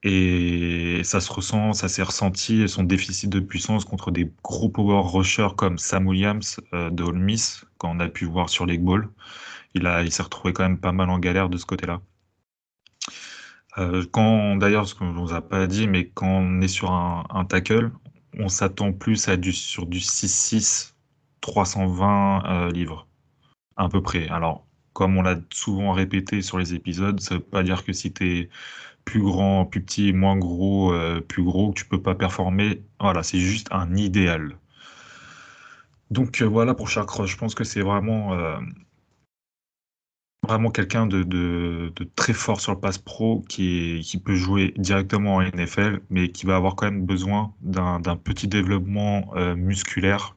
Et 0.03 1.01
ça 1.03 1.19
se 1.19 1.31
ressent, 1.33 1.73
ça 1.73 1.89
s'est 1.89 2.03
ressenti, 2.03 2.69
son 2.69 2.83
déficit 2.83 3.29
de 3.29 3.39
puissance 3.39 3.85
contre 3.85 4.11
des 4.11 4.31
gros 4.43 4.69
power 4.69 5.01
rushers 5.03 5.55
comme 5.57 5.79
Sam 5.79 6.07
Williams 6.07 6.59
euh, 6.73 6.91
de 6.91 7.03
Ole 7.03 7.17
Miss, 7.17 7.65
quand 7.79 7.95
on 7.95 7.99
a 7.99 8.07
pu 8.07 8.25
voir 8.25 8.49
sur 8.49 8.67
les 8.67 8.77
balls. 8.77 9.09
Il, 9.73 9.87
a, 9.87 10.03
il 10.03 10.11
s'est 10.11 10.23
retrouvé 10.23 10.53
quand 10.53 10.63
même 10.63 10.79
pas 10.79 10.91
mal 10.91 11.09
en 11.09 11.19
galère 11.19 11.49
de 11.49 11.57
ce 11.57 11.65
côté-là. 11.65 12.01
Euh, 13.77 14.05
quand 14.11 14.55
d'ailleurs, 14.57 14.87
ce 14.87 14.95
qu'on 14.95 15.11
ne 15.11 15.19
vous 15.19 15.33
a 15.33 15.41
pas 15.41 15.67
dit, 15.67 15.87
mais 15.87 16.07
quand 16.09 16.27
on 16.27 16.61
est 16.61 16.67
sur 16.67 16.91
un, 16.91 17.45
tackle, 17.45 17.91
on 18.37 18.47
s'attend 18.47 18.93
plus 18.93 19.27
à 19.27 19.37
du 19.37 19.51
sur 19.53 19.85
du 19.85 19.99
6-6, 19.99 20.93
320 21.41 22.43
euh, 22.45 22.71
livres, 22.71 23.07
à 23.75 23.89
peu 23.89 24.01
près. 24.01 24.27
Alors, 24.29 24.64
comme 24.95 25.17
on 25.17 25.21
l'a 25.21 25.37
souvent 25.51 25.93
répété 25.93 26.41
sur 26.41 26.57
les 26.59 26.73
épisodes, 26.73 27.19
ça 27.19 27.35
ne 27.35 27.39
veut 27.39 27.45
pas 27.45 27.63
dire 27.63 27.83
que 27.85 27.93
si 27.93 28.13
tu 28.13 28.39
es 28.39 28.49
plus 29.05 29.21
grand, 29.21 29.65
plus 29.65 29.81
petit, 29.81 30.13
moins 30.13 30.37
gros, 30.37 30.93
euh, 30.93 31.21
plus 31.21 31.43
gros, 31.43 31.71
que 31.71 31.79
tu 31.79 31.85
peux 31.85 32.01
pas 32.01 32.15
performer. 32.15 32.81
Voilà, 32.99 33.23
c'est 33.23 33.39
juste 33.39 33.67
un 33.71 33.95
idéal. 33.95 34.57
Donc 36.11 36.41
voilà 36.41 36.73
pour 36.75 36.89
chaque 36.89 37.09
Je 37.25 37.37
pense 37.37 37.55
que 37.55 37.63
c'est 37.63 37.81
vraiment 37.81 38.33
vraiment 40.45 40.69
quelqu'un 40.71 41.07
de, 41.07 41.91
très 42.15 42.33
fort 42.33 42.61
sur 42.61 42.73
le 42.73 42.79
pass 42.79 42.97
pro 42.97 43.43
qui, 43.49 44.21
peut 44.23 44.35
jouer 44.35 44.73
directement 44.77 45.35
en 45.35 45.41
NFL, 45.41 46.01
mais 46.09 46.29
qui 46.29 46.45
va 46.45 46.55
avoir 46.55 46.75
quand 46.75 46.85
même 46.85 47.05
besoin 47.05 47.53
d'un 47.61 48.15
petit 48.15 48.47
développement 48.47 49.31
euh, 49.35 49.55
musculaire 49.55 50.35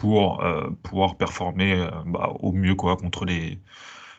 pour 0.00 0.42
euh, 0.42 0.70
pouvoir 0.82 1.16
performer 1.16 1.74
euh, 1.74 1.90
bah, 2.06 2.32
au 2.40 2.52
mieux 2.52 2.74
quoi, 2.74 2.96
contre, 2.96 3.26
les, 3.26 3.60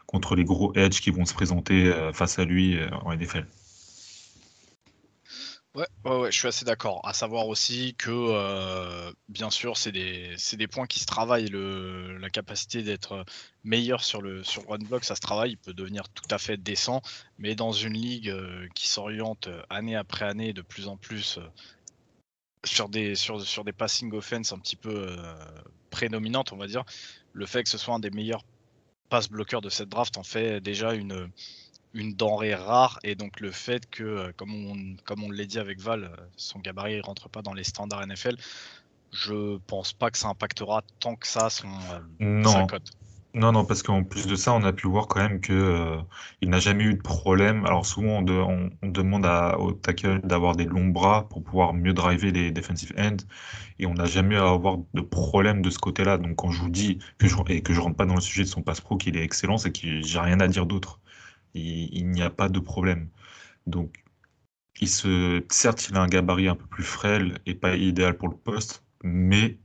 contre 0.06 0.36
les 0.36 0.44
gros 0.44 0.72
edge 0.76 1.02
qui 1.02 1.10
vont 1.10 1.26
se 1.26 1.34
présenter 1.34 1.92
face 2.14 2.38
à 2.38 2.46
lui 2.46 2.78
en 3.04 3.12
NFL. 3.16 3.48
Ouais, 5.74 5.88
ouais, 6.04 6.32
je 6.32 6.38
suis 6.38 6.50
assez 6.50 6.66
d'accord. 6.66 7.00
À 7.06 7.14
savoir 7.14 7.48
aussi 7.48 7.96
que, 7.96 8.10
euh, 8.12 9.14
bien 9.30 9.50
sûr, 9.50 9.78
c'est 9.78 9.94
des, 9.94 10.36
des 10.54 10.68
points 10.68 10.86
qui 10.86 11.00
se 11.00 11.06
travaillent. 11.06 11.48
Le, 11.48 12.18
la 12.18 12.30
capacité 12.30 12.84
d'être 12.84 13.24
meilleur 13.64 14.04
sur 14.04 14.22
le 14.22 14.44
sur 14.44 14.68
run 14.68 14.80
block, 14.80 15.06
ça 15.06 15.16
se 15.16 15.22
travaille. 15.22 15.52
Il 15.52 15.58
peut 15.58 15.74
devenir 15.74 16.10
tout 16.10 16.28
à 16.30 16.38
fait 16.38 16.58
décent, 16.58 17.02
mais 17.38 17.56
dans 17.56 17.72
une 17.72 17.94
ligue 17.94 18.28
euh, 18.30 18.68
qui 18.76 18.90
s'oriente 18.90 19.48
euh, 19.48 19.64
année 19.70 19.96
après 19.96 20.26
année 20.26 20.52
de 20.52 20.62
plus 20.62 20.90
en 20.90 20.98
plus 20.98 21.40
sur 22.64 22.90
des 22.90 23.16
sur, 23.16 23.42
sur 23.42 23.64
des 23.64 23.74
passing 23.74 24.12
offense 24.14 24.52
un 24.52 24.60
petit 24.60 24.76
peu 24.76 25.16
prédominantes, 25.90 26.54
on 26.54 26.58
va 26.58 26.68
dire, 26.68 26.84
le 27.34 27.46
fait 27.46 27.64
que 27.64 27.70
ce 27.70 27.78
soit 27.78 27.94
un 27.96 28.00
des 28.00 28.12
meilleurs 28.12 28.44
pass 29.10 29.30
bloqueurs 29.30 29.62
de 29.62 29.70
cette 29.70 29.90
draft 29.90 30.18
en 30.18 30.24
fait 30.24 30.62
déjà 30.62 30.94
une 30.94 31.30
une 31.94 32.14
denrée 32.14 32.56
rare 32.56 33.00
et 33.04 33.16
donc 33.16 33.40
le 33.40 33.52
fait 33.52 33.90
que, 33.90 34.04
euh, 34.04 34.32
comme 34.38 34.54
on, 34.54 34.96
comme 35.04 35.24
on 35.24 35.30
l'a 35.30 35.46
dit 35.46 35.60
avec 35.60 35.80
Val, 35.80 36.06
euh, 36.06 36.16
son 36.38 36.60
gabarit 36.60 36.98
ne 36.98 37.02
rentre 37.02 37.30
pas 37.30 37.42
dans 37.42 37.54
les 37.54 37.64
standards 37.64 38.06
NFL, 38.06 38.38
je 39.12 39.58
pense 39.68 39.92
pas 39.94 40.10
que 40.10 40.18
ça 40.18 40.30
impactera 40.30 40.84
tant 41.00 41.16
que 41.16 41.28
ça 41.28 41.50
son, 41.50 41.68
euh, 41.68 42.00
non. 42.20 42.68
cote. 42.68 42.92
Non, 43.34 43.54
non, 43.54 43.64
parce 43.64 43.82
qu'en 43.82 44.04
plus 44.04 44.28
de 44.28 44.36
ça, 44.36 44.54
on 44.54 44.64
a 44.64 44.74
pu 44.74 44.88
voir 44.88 45.08
quand 45.08 45.22
même 45.22 45.40
que 45.40 45.98
il 46.42 46.50
n'a 46.50 46.60
jamais 46.60 46.84
eu 46.84 46.96
de 46.96 47.02
problème. 47.02 47.66
Alors 47.66 47.86
souvent, 47.86 48.22
on, 48.22 48.70
demande 48.88 49.26
au 49.58 49.72
tackle 49.72 50.20
d'avoir 50.22 50.56
des 50.56 50.66
longs 50.66 50.88
bras 50.88 51.30
pour 51.30 51.42
pouvoir 51.44 51.74
mieux 51.74 51.94
driver 51.94 52.32
les 52.32 52.52
defensive 52.52 52.94
ends, 52.98 53.18
et 53.80 53.86
on 53.86 53.94
n'a 53.94 54.06
jamais 54.06 54.36
eu 54.36 54.38
à 54.38 54.50
avoir 54.50 54.80
de 54.94 55.02
problème 55.02 55.62
de 55.62 55.70
ce 55.70 55.80
côté-là. 55.80 56.18
Donc 56.18 56.36
quand 56.36 56.52
je 56.52 56.62
vous 56.62 56.70
dis 56.70 57.00
que 57.20 57.28
je 57.28 57.36
et 57.48 57.62
que 57.62 57.74
je 57.74 57.80
rentre 57.80 57.96
pas 57.96 58.06
dans 58.06 58.16
le 58.16 58.22
sujet 58.22 58.44
de 58.44 58.50
son 58.50 58.62
passe 58.64 58.82
pro, 58.82 58.98
qu'il 58.98 59.16
est 59.18 59.24
excellent, 59.24 59.58
c'est 59.58 59.72
que 59.72 60.02
j'ai 60.02 60.20
rien 60.20 60.40
à 60.42 60.48
dire 60.48 60.66
d'autre 60.66 61.00
il, 61.54 62.10
n'y 62.10 62.22
a 62.22 62.30
pas 62.30 62.50
de 62.50 62.60
problème. 62.60 63.10
Donc, 63.68 64.04
il 64.82 64.90
se, 64.90 65.44
certes, 65.50 65.90
il 65.90 65.98
a 65.98 66.02
un 66.02 66.08
gabarit 66.08 66.48
un 66.48 66.56
peu 66.56 66.66
plus 66.68 66.84
frêle 66.84 67.40
et 67.46 67.56
pas 67.56 67.76
idéal 67.76 68.18
pour 68.18 68.30
le 68.30 68.36
poste, 68.38 68.84
mais 69.04 69.58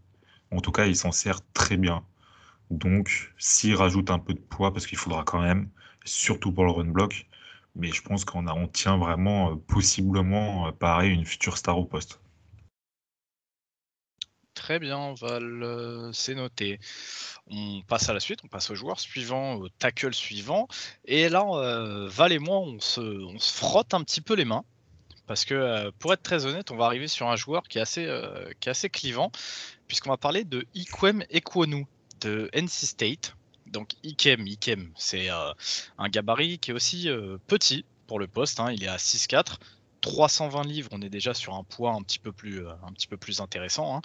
en 0.51 0.61
tout 0.61 0.73
cas, 0.73 0.87
il 0.87 0.97
s'en 0.97 1.13
sert 1.13 1.41
très 1.53 1.77
bien. 1.77 2.05
Donc, 2.71 3.33
s'il 3.39 3.75
rajoute 3.77 4.11
un 4.11 4.19
peu 4.19 4.35
de 4.35 4.41
poids, 4.41 4.73
parce 4.73 4.87
qu'il 4.87 4.99
faudra 4.99 5.23
quand 5.25 5.41
même, 5.41 5.69
surtout 6.05 6.53
pour 6.53 6.65
le 6.65 6.73
run 6.73 6.87
block, 6.87 7.27
mais 7.77 7.93
je 7.93 8.03
pense 8.03 8.25
qu'on 8.25 8.47
on 8.49 8.69
tient 8.69 8.97
vraiment 8.97 9.53
euh, 9.53 9.55
possiblement, 9.55 10.69
euh, 10.69 10.73
pareil, 10.73 11.13
une 11.13 11.25
future 11.25 11.57
star 11.59 11.79
au 11.79 11.85
poste. 11.85 12.21
Très 14.55 14.79
bien, 14.79 15.15
Val, 15.21 16.11
c'est 16.15 16.35
noté. 16.35 16.81
On 17.49 17.83
passe 17.83 18.09
à 18.09 18.15
la 18.15 18.21
suite, 18.21 18.41
on 18.43 18.49
passe 18.49 18.71
au 18.71 18.75
joueur 18.75 18.99
suivant, 18.99 19.57
au 19.57 19.69
tackle 19.69 20.15
suivant. 20.15 20.67
Et 21.05 21.29
là, 21.29 21.45
euh, 21.53 22.09
Val 22.09 22.33
et 22.33 22.39
moi, 22.39 22.59
on 22.61 22.81
se, 22.81 23.37
frotte 23.39 23.93
un 23.93 24.03
petit 24.03 24.23
peu 24.23 24.35
les 24.35 24.47
mains. 24.47 24.65
Parce 25.27 25.45
que, 25.45 25.55
euh, 25.55 25.91
pour 25.99 26.13
être 26.15 26.23
très 26.23 26.47
honnête, 26.47 26.71
on 26.71 26.77
va 26.77 26.87
arriver 26.87 27.07
sur 27.07 27.29
un 27.29 27.37
joueur 27.37 27.65
qui 27.65 27.79
est 27.79 27.83
assez, 27.83 28.07
qui 28.61 28.69
est 28.69 28.71
assez 28.71 28.89
clivant, 28.89 29.31
puisqu'on 29.89 30.11
va 30.11 30.17
parler 30.17 30.45
de 30.45 30.67
Ikwem 30.75 31.23
Ekwonu 31.31 31.87
de 32.21 32.51
NC 32.53 32.87
State. 32.87 33.37
Donc 33.67 33.91
Ikem, 34.03 34.47
Ikem, 34.47 34.91
c'est 34.97 35.29
un 35.29 36.09
gabarit 36.09 36.59
qui 36.59 36.71
est 36.71 36.75
aussi 36.75 37.09
petit 37.47 37.85
pour 38.07 38.19
le 38.19 38.29
poste. 38.29 38.61
Hein. 38.61 38.73
il 38.73 38.85
est 38.85 38.89
à 38.89 38.97
6'4". 38.97 39.57
320 40.03 40.63
livres, 40.63 40.91
on 40.93 41.03
est 41.03 41.09
déjà 41.09 41.35
sur 41.35 41.55
un 41.55 41.65
poids 41.65 41.93
un 41.93 42.03
petit 42.03 42.21
peu 42.21 42.31
plus, 42.31 42.65
un 42.69 42.93
petit 42.93 43.09
peu 43.09 43.17
plus 43.17 43.41
intéressant. 43.41 43.97
Hein. 43.97 44.03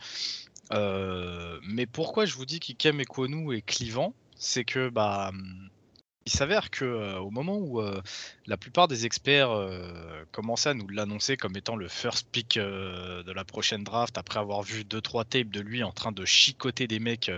Euh, 0.73 1.59
mais 1.63 1.85
pourquoi 1.85 2.25
je 2.25 2.35
vous 2.35 2.45
dis 2.45 2.59
qu'Ikem 2.59 2.99
Ekwonu 2.99 3.55
est 3.55 3.61
clivant? 3.61 4.13
C'est 4.35 4.65
que 4.65 4.89
bah, 4.89 5.31
il 6.25 6.31
s'avère 6.31 6.69
que 6.69 6.85
euh, 6.85 7.19
au 7.19 7.31
moment 7.31 7.57
où 7.57 7.81
euh, 7.81 8.01
la 8.45 8.57
plupart 8.57 8.87
des 8.87 9.05
experts 9.05 9.51
commençaient 10.31 10.69
à 10.69 10.73
nous 10.73 10.87
l'annoncer 10.87 11.37
comme 11.37 11.55
étant 11.57 11.75
le 11.75 11.87
first 11.87 12.27
pick 12.31 12.57
de 12.57 13.31
la 13.31 13.43
prochaine 13.43 13.83
draft, 13.83 14.17
après 14.17 14.39
avoir 14.39 14.61
vu 14.61 14.81
2-3 14.81 15.25
tapes 15.25 15.49
de 15.49 15.61
lui 15.61 15.83
en 15.83 15.91
train 15.91 16.11
de 16.11 16.25
chicoter 16.25 16.87
des 16.87 16.99
mecs 16.99 17.31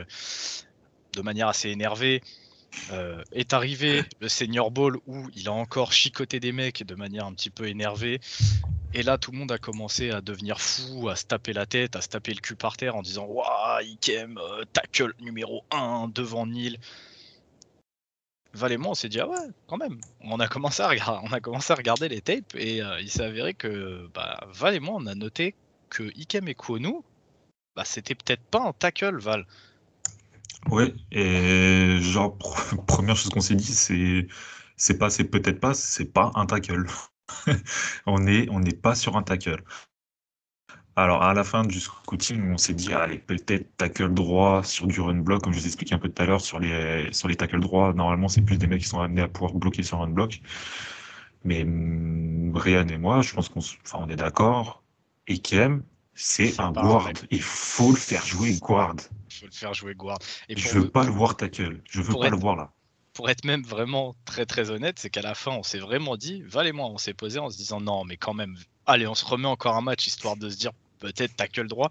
de 1.13 1.21
manière 1.21 1.47
assez 1.47 1.69
énervée, 1.69 2.21
est 3.31 3.53
arrivé 3.53 4.03
le 4.19 4.27
Senior 4.27 4.71
Ball 4.71 4.97
où 5.05 5.29
il 5.35 5.47
a 5.47 5.53
encore 5.53 5.93
chicoté 5.93 6.39
des 6.39 6.51
mecs 6.51 6.83
de 6.83 6.95
manière 6.95 7.25
un 7.25 7.33
petit 7.33 7.51
peu 7.51 7.67
énervée 7.67 8.19
et 8.95 9.01
là, 9.01 9.17
tout 9.17 9.31
le 9.31 9.39
monde 9.39 9.51
a 9.51 9.57
commencé 9.57 10.11
à 10.11 10.21
devenir 10.21 10.61
fou, 10.61 11.09
à 11.09 11.15
se 11.15 11.25
taper 11.25 11.51
la 11.53 11.65
tête, 11.65 11.95
à 11.95 12.01
se 12.01 12.09
taper 12.09 12.33
le 12.33 12.41
cul 12.41 12.55
par 12.55 12.77
terre 12.77 12.95
en 12.95 13.01
disant 13.01 13.25
Waouh, 13.25 13.81
Ikem, 13.81 14.37
euh, 14.37 14.65
tackle 14.71 15.13
numéro 15.19 15.63
1 15.71 16.09
devant 16.13 16.45
Nil. 16.45 16.77
Val 18.53 18.71
et 18.71 18.77
moi, 18.77 18.91
on 18.91 18.93
s'est 18.93 19.09
dit 19.09 19.19
Ah 19.19 19.27
ouais, 19.27 19.37
quand 19.67 19.77
même. 19.77 19.99
On 20.21 20.39
a 20.39 20.47
commencé 20.47 20.81
à, 20.83 20.87
regarder, 20.87 22.09
les 22.09 22.21
tapes 22.21 22.55
et 22.55 22.81
euh, 22.81 22.99
il 23.01 23.09
s'est 23.09 23.23
avéré 23.23 23.53
que 23.53 24.07
bah, 24.13 24.45
Val 24.51 24.75
et 24.75 24.79
moi, 24.79 24.95
on 24.95 25.05
a 25.07 25.15
noté 25.15 25.55
que 25.89 26.03
Ikem 26.15 26.47
et 26.47 26.55
Kwonu, 26.55 27.01
bah, 27.75 27.83
c'était 27.85 28.15
peut-être 28.15 28.43
pas 28.43 28.61
un 28.61 28.73
tackle, 28.73 29.17
Val. 29.17 29.45
Oui, 30.69 30.93
et 31.11 31.97
genre, 32.01 32.37
première 32.87 33.15
chose 33.15 33.31
qu'on 33.31 33.41
s'est 33.41 33.55
dit, 33.55 33.73
c'est 33.73 34.27
c'est 34.77 34.97
pas, 34.97 35.09
c'est 35.09 35.25
peut-être 35.25 35.59
pas, 35.59 35.73
c'est 35.73 36.11
pas 36.11 36.31
un 36.35 36.45
tackle. 36.45 36.85
on 38.05 38.19
n'est 38.19 38.47
on 38.49 38.59
n'est 38.59 38.73
pas 38.73 38.95
sur 38.95 39.17
un 39.17 39.23
tackle. 39.23 39.63
Alors, 40.95 41.23
à 41.23 41.33
la 41.33 41.43
fin 41.43 41.63
du 41.63 41.79
scouting, 41.79 42.53
on 42.53 42.57
s'est 42.57 42.75
dit, 42.75 42.93
allez, 42.93 43.17
peut-être 43.17 43.77
tackle 43.77 44.13
droit 44.13 44.63
sur 44.63 44.85
du 44.85 45.01
run 45.01 45.15
block, 45.15 45.43
comme 45.43 45.51
je 45.51 45.59
vous 45.59 45.65
expliquais 45.65 45.95
un 45.95 45.97
peu 45.97 46.07
tout 46.07 46.21
à 46.21 46.25
l'heure, 46.25 46.41
sur 46.41 46.59
les, 46.59 47.11
sur 47.11 47.27
les 47.27 47.35
tackles 47.35 47.61
droits. 47.61 47.93
Normalement, 47.93 48.27
c'est 48.27 48.43
plus 48.43 48.57
des 48.57 48.67
mecs 48.67 48.81
qui 48.81 48.87
sont 48.87 48.99
amenés 48.99 49.21
à 49.21 49.27
pouvoir 49.27 49.53
bloquer 49.53 49.81
sur 49.81 49.99
run 49.99 50.09
block. 50.09 50.41
Mais 51.43 51.63
mm, 51.63 52.55
Ryan 52.55 52.87
et 52.89 52.97
moi, 52.97 53.21
je 53.21 53.33
pense 53.33 53.49
qu'on 53.49 53.59
enfin, 53.59 53.99
on 54.01 54.09
est 54.09 54.15
d'accord. 54.15 54.83
Ikem, 55.27 55.83
c'est 56.13 56.59
un 56.59 56.71
guard. 56.71 57.09
Il 57.31 57.41
faut 57.41 57.89
le 57.89 57.97
faire 57.97 58.25
jouer 58.25 58.53
guard. 58.59 58.95
Il 59.31 59.35
faut 59.35 59.45
le 59.47 59.51
faire 59.51 59.73
jouer 59.73 59.95
guard. 59.95 60.19
Et 60.47 60.55
je 60.55 60.69
veux 60.77 60.89
pas 60.89 61.03
le 61.03 61.11
voir 61.11 61.35
tackle. 61.35 61.81
Je 61.89 62.01
veux 62.01 62.13
pas 62.13 62.29
le 62.29 62.37
voir 62.37 62.55
là 62.55 62.71
pour 63.13 63.29
être 63.29 63.45
même 63.45 63.61
vraiment 63.61 64.15
très 64.25 64.45
très 64.45 64.71
honnête, 64.71 64.97
c'est 64.99 65.09
qu'à 65.09 65.21
la 65.21 65.35
fin, 65.35 65.51
on 65.51 65.63
s'est 65.63 65.79
vraiment 65.79 66.17
dit, 66.17 66.41
Val 66.41 66.67
et 66.67 66.71
moi, 66.71 66.87
on 66.87 66.97
s'est 66.97 67.13
posé 67.13 67.39
en 67.39 67.49
se 67.49 67.57
disant 67.57 67.79
non, 67.79 68.03
mais 68.05 68.17
quand 68.17 68.33
même, 68.33 68.57
allez, 68.85 69.07
on 69.07 69.13
se 69.13 69.23
remet 69.23 69.47
encore 69.47 69.75
un 69.75 69.81
match 69.81 70.07
histoire 70.07 70.35
de 70.35 70.49
se 70.49 70.57
dire 70.57 70.71
peut-être 71.03 71.35
tackle 71.35 71.67
droit. 71.67 71.89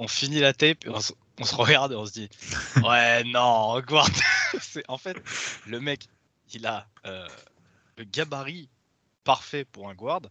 on 0.00 0.08
finit 0.08 0.40
la 0.40 0.52
tape, 0.52 0.84
on, 0.88 1.00
se 1.00 1.54
regarde 1.54 1.92
et 1.92 1.94
on 1.94 2.04
se 2.04 2.12
dit 2.12 2.28
Ouais, 2.84 3.22
non, 3.24 3.80
guard 3.80 4.10
En 4.88 4.98
fait, 4.98 5.16
le 5.66 5.80
mec, 5.80 6.08
il 6.52 6.66
a 6.66 6.88
euh, 7.06 7.28
le 7.96 8.04
gabarit 8.04 8.68
parfait 9.22 9.64
pour 9.64 9.88
un 9.88 9.94
guard. 9.94 10.22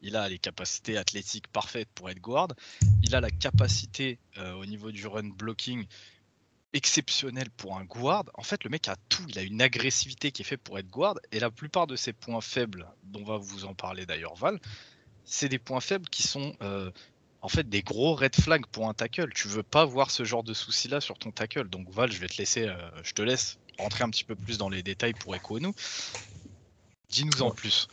Il 0.00 0.14
a 0.14 0.28
les 0.28 0.38
capacités 0.38 0.96
athlétiques 0.96 1.48
parfaites 1.48 1.88
pour 1.96 2.08
être 2.08 2.20
guard. 2.20 2.48
Il 3.02 3.16
a 3.16 3.20
la 3.20 3.30
capacité 3.30 4.20
euh, 4.36 4.52
au 4.52 4.64
niveau 4.64 4.92
du 4.92 5.08
run 5.08 5.30
blocking 5.30 5.84
exceptionnelle 6.72 7.50
pour 7.50 7.76
un 7.76 7.84
guard. 7.84 8.24
En 8.34 8.44
fait, 8.44 8.62
le 8.62 8.70
mec 8.70 8.86
a 8.86 8.94
tout. 9.08 9.24
Il 9.28 9.36
a 9.36 9.42
une 9.42 9.60
agressivité 9.60 10.30
qui 10.30 10.42
est 10.42 10.44
faite 10.44 10.62
pour 10.62 10.78
être 10.78 10.88
guard. 10.88 11.16
Et 11.32 11.40
la 11.40 11.50
plupart 11.50 11.88
de 11.88 11.96
ses 11.96 12.12
points 12.12 12.40
faibles, 12.40 12.86
dont 13.02 13.24
va 13.24 13.36
vous 13.36 13.64
en 13.64 13.74
parler 13.74 14.06
d'ailleurs 14.06 14.36
Val, 14.36 14.60
c'est 15.24 15.48
des 15.48 15.58
points 15.58 15.80
faibles 15.80 16.08
qui 16.08 16.22
sont 16.22 16.56
euh, 16.62 16.90
en 17.40 17.48
fait 17.48 17.68
des 17.68 17.82
gros 17.82 18.14
red 18.14 18.34
flags 18.34 18.66
pour 18.66 18.88
un 18.88 18.94
tackle. 18.94 19.32
Tu 19.34 19.48
veux 19.48 19.62
pas 19.62 19.84
voir 19.84 20.10
ce 20.10 20.24
genre 20.24 20.42
de 20.42 20.54
souci 20.54 20.88
là 20.88 21.00
sur 21.00 21.18
ton 21.18 21.30
tackle. 21.30 21.68
Donc 21.68 21.90
Val, 21.90 22.10
je 22.10 22.20
vais 22.20 22.28
te 22.28 22.38
laisser, 22.38 22.68
euh, 22.68 22.76
je 23.02 23.12
te 23.12 23.22
laisse 23.22 23.58
rentrer 23.78 24.04
un 24.04 24.10
petit 24.10 24.24
peu 24.24 24.34
plus 24.34 24.58
dans 24.58 24.68
les 24.68 24.82
détails 24.82 25.14
pour 25.14 25.34
Echo 25.34 25.60
nous. 25.60 25.74
Dis-nous 27.10 27.42
en 27.42 27.50
plus. 27.50 27.88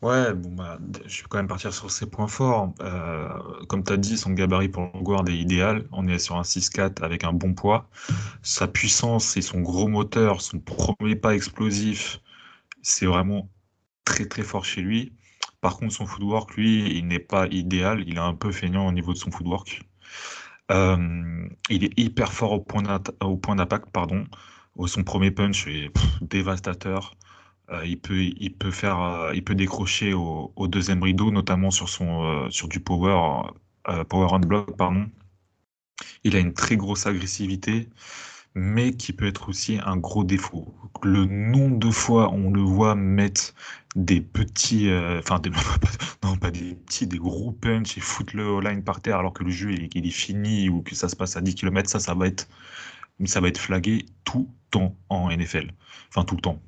Ouais, 0.00 0.34
bon 0.34 0.50
bah, 0.50 0.78
je 1.06 1.22
vais 1.22 1.28
quand 1.28 1.36
même 1.36 1.46
partir 1.46 1.72
sur 1.72 1.88
ses 1.90 2.06
points 2.06 2.26
forts. 2.26 2.74
Euh, 2.80 3.28
comme 3.68 3.84
tu 3.84 3.92
as 3.92 3.96
dit, 3.96 4.18
son 4.18 4.30
gabarit 4.30 4.68
pour 4.68 4.90
le 4.94 5.00
guard 5.00 5.28
est 5.28 5.36
idéal. 5.36 5.86
On 5.92 6.08
est 6.08 6.18
sur 6.18 6.36
un 6.36 6.42
6-4 6.42 7.04
avec 7.04 7.22
un 7.22 7.32
bon 7.32 7.54
poids. 7.54 7.88
Sa 8.42 8.66
puissance 8.66 9.36
et 9.36 9.42
son 9.42 9.60
gros 9.60 9.86
moteur, 9.86 10.40
son 10.40 10.58
premier 10.58 11.14
pas 11.14 11.36
explosif, 11.36 12.20
c'est 12.82 13.06
vraiment 13.06 13.48
très 14.04 14.26
très 14.26 14.42
fort 14.42 14.64
chez 14.64 14.80
lui. 14.80 15.12
Par 15.62 15.76
contre, 15.78 15.94
son 15.94 16.06
footwork, 16.06 16.56
lui, 16.56 16.98
il 16.98 17.06
n'est 17.06 17.20
pas 17.20 17.46
idéal. 17.46 18.04
Il 18.06 18.16
est 18.16 18.20
un 18.20 18.34
peu 18.34 18.50
feignant 18.52 18.86
au 18.88 18.92
niveau 18.92 19.12
de 19.12 19.18
son 19.18 19.30
footwork. 19.30 19.82
Euh, 20.72 21.48
il 21.70 21.84
est 21.84 21.98
hyper 21.98 22.32
fort 22.32 22.52
au 22.52 22.60
point 22.60 22.82
d'impact, 22.82 23.90
pardon. 23.92 24.24
Son 24.86 25.04
premier 25.04 25.30
punch 25.30 25.68
est 25.68 25.90
dévastateur. 26.20 27.14
Euh, 27.70 27.84
euh, 27.84 29.32
il 29.34 29.44
peut 29.44 29.54
décrocher 29.54 30.14
au, 30.14 30.52
deuxième 30.68 31.02
rideau, 31.02 31.30
notamment 31.30 31.70
sur, 31.70 31.86
du 32.68 32.80
power, 32.80 33.42
power 34.08 34.38
block. 34.40 34.76
Pardon. 34.76 35.08
Il 36.24 36.34
a 36.34 36.40
une 36.40 36.54
très 36.54 36.76
grosse 36.76 37.06
agressivité 37.06 37.88
mais 38.54 38.92
qui 38.92 39.12
peut 39.12 39.26
être 39.26 39.48
aussi 39.48 39.78
un 39.84 39.96
gros 39.96 40.24
défaut. 40.24 40.74
Le 41.02 41.24
nombre 41.24 41.78
de 41.78 41.90
fois 41.90 42.30
on 42.32 42.50
le 42.50 42.60
voit 42.60 42.94
mettre 42.94 43.54
des 43.96 44.20
petits, 44.20 44.88
euh, 44.90 45.18
enfin, 45.18 45.40
non 46.24 46.36
pas 46.36 46.50
des 46.50 46.74
petits, 46.74 47.06
des 47.06 47.18
gros 47.18 47.52
punch 47.52 47.96
et 47.96 48.00
foutre 48.00 48.36
le 48.36 48.60
line 48.60 48.82
par 48.82 49.00
terre 49.00 49.18
alors 49.18 49.32
que 49.32 49.44
le 49.44 49.50
jeu 49.50 49.72
est 49.72 50.10
fini 50.10 50.68
ou 50.68 50.82
que 50.82 50.94
ça 50.94 51.08
se 51.08 51.16
passe 51.16 51.36
à 51.36 51.40
10 51.40 51.54
km, 51.54 51.88
ça, 51.90 52.00
ça 52.00 52.14
va 52.14 52.26
être, 52.26 52.48
ça 53.24 53.40
va 53.40 53.48
être 53.48 53.58
flagué 53.58 54.06
tout 54.24 54.48
le 54.50 54.70
temps 54.70 54.96
en 55.08 55.30
NFL. 55.30 55.72
Enfin, 56.08 56.24
tout 56.24 56.36
le 56.36 56.40
temps. 56.42 56.60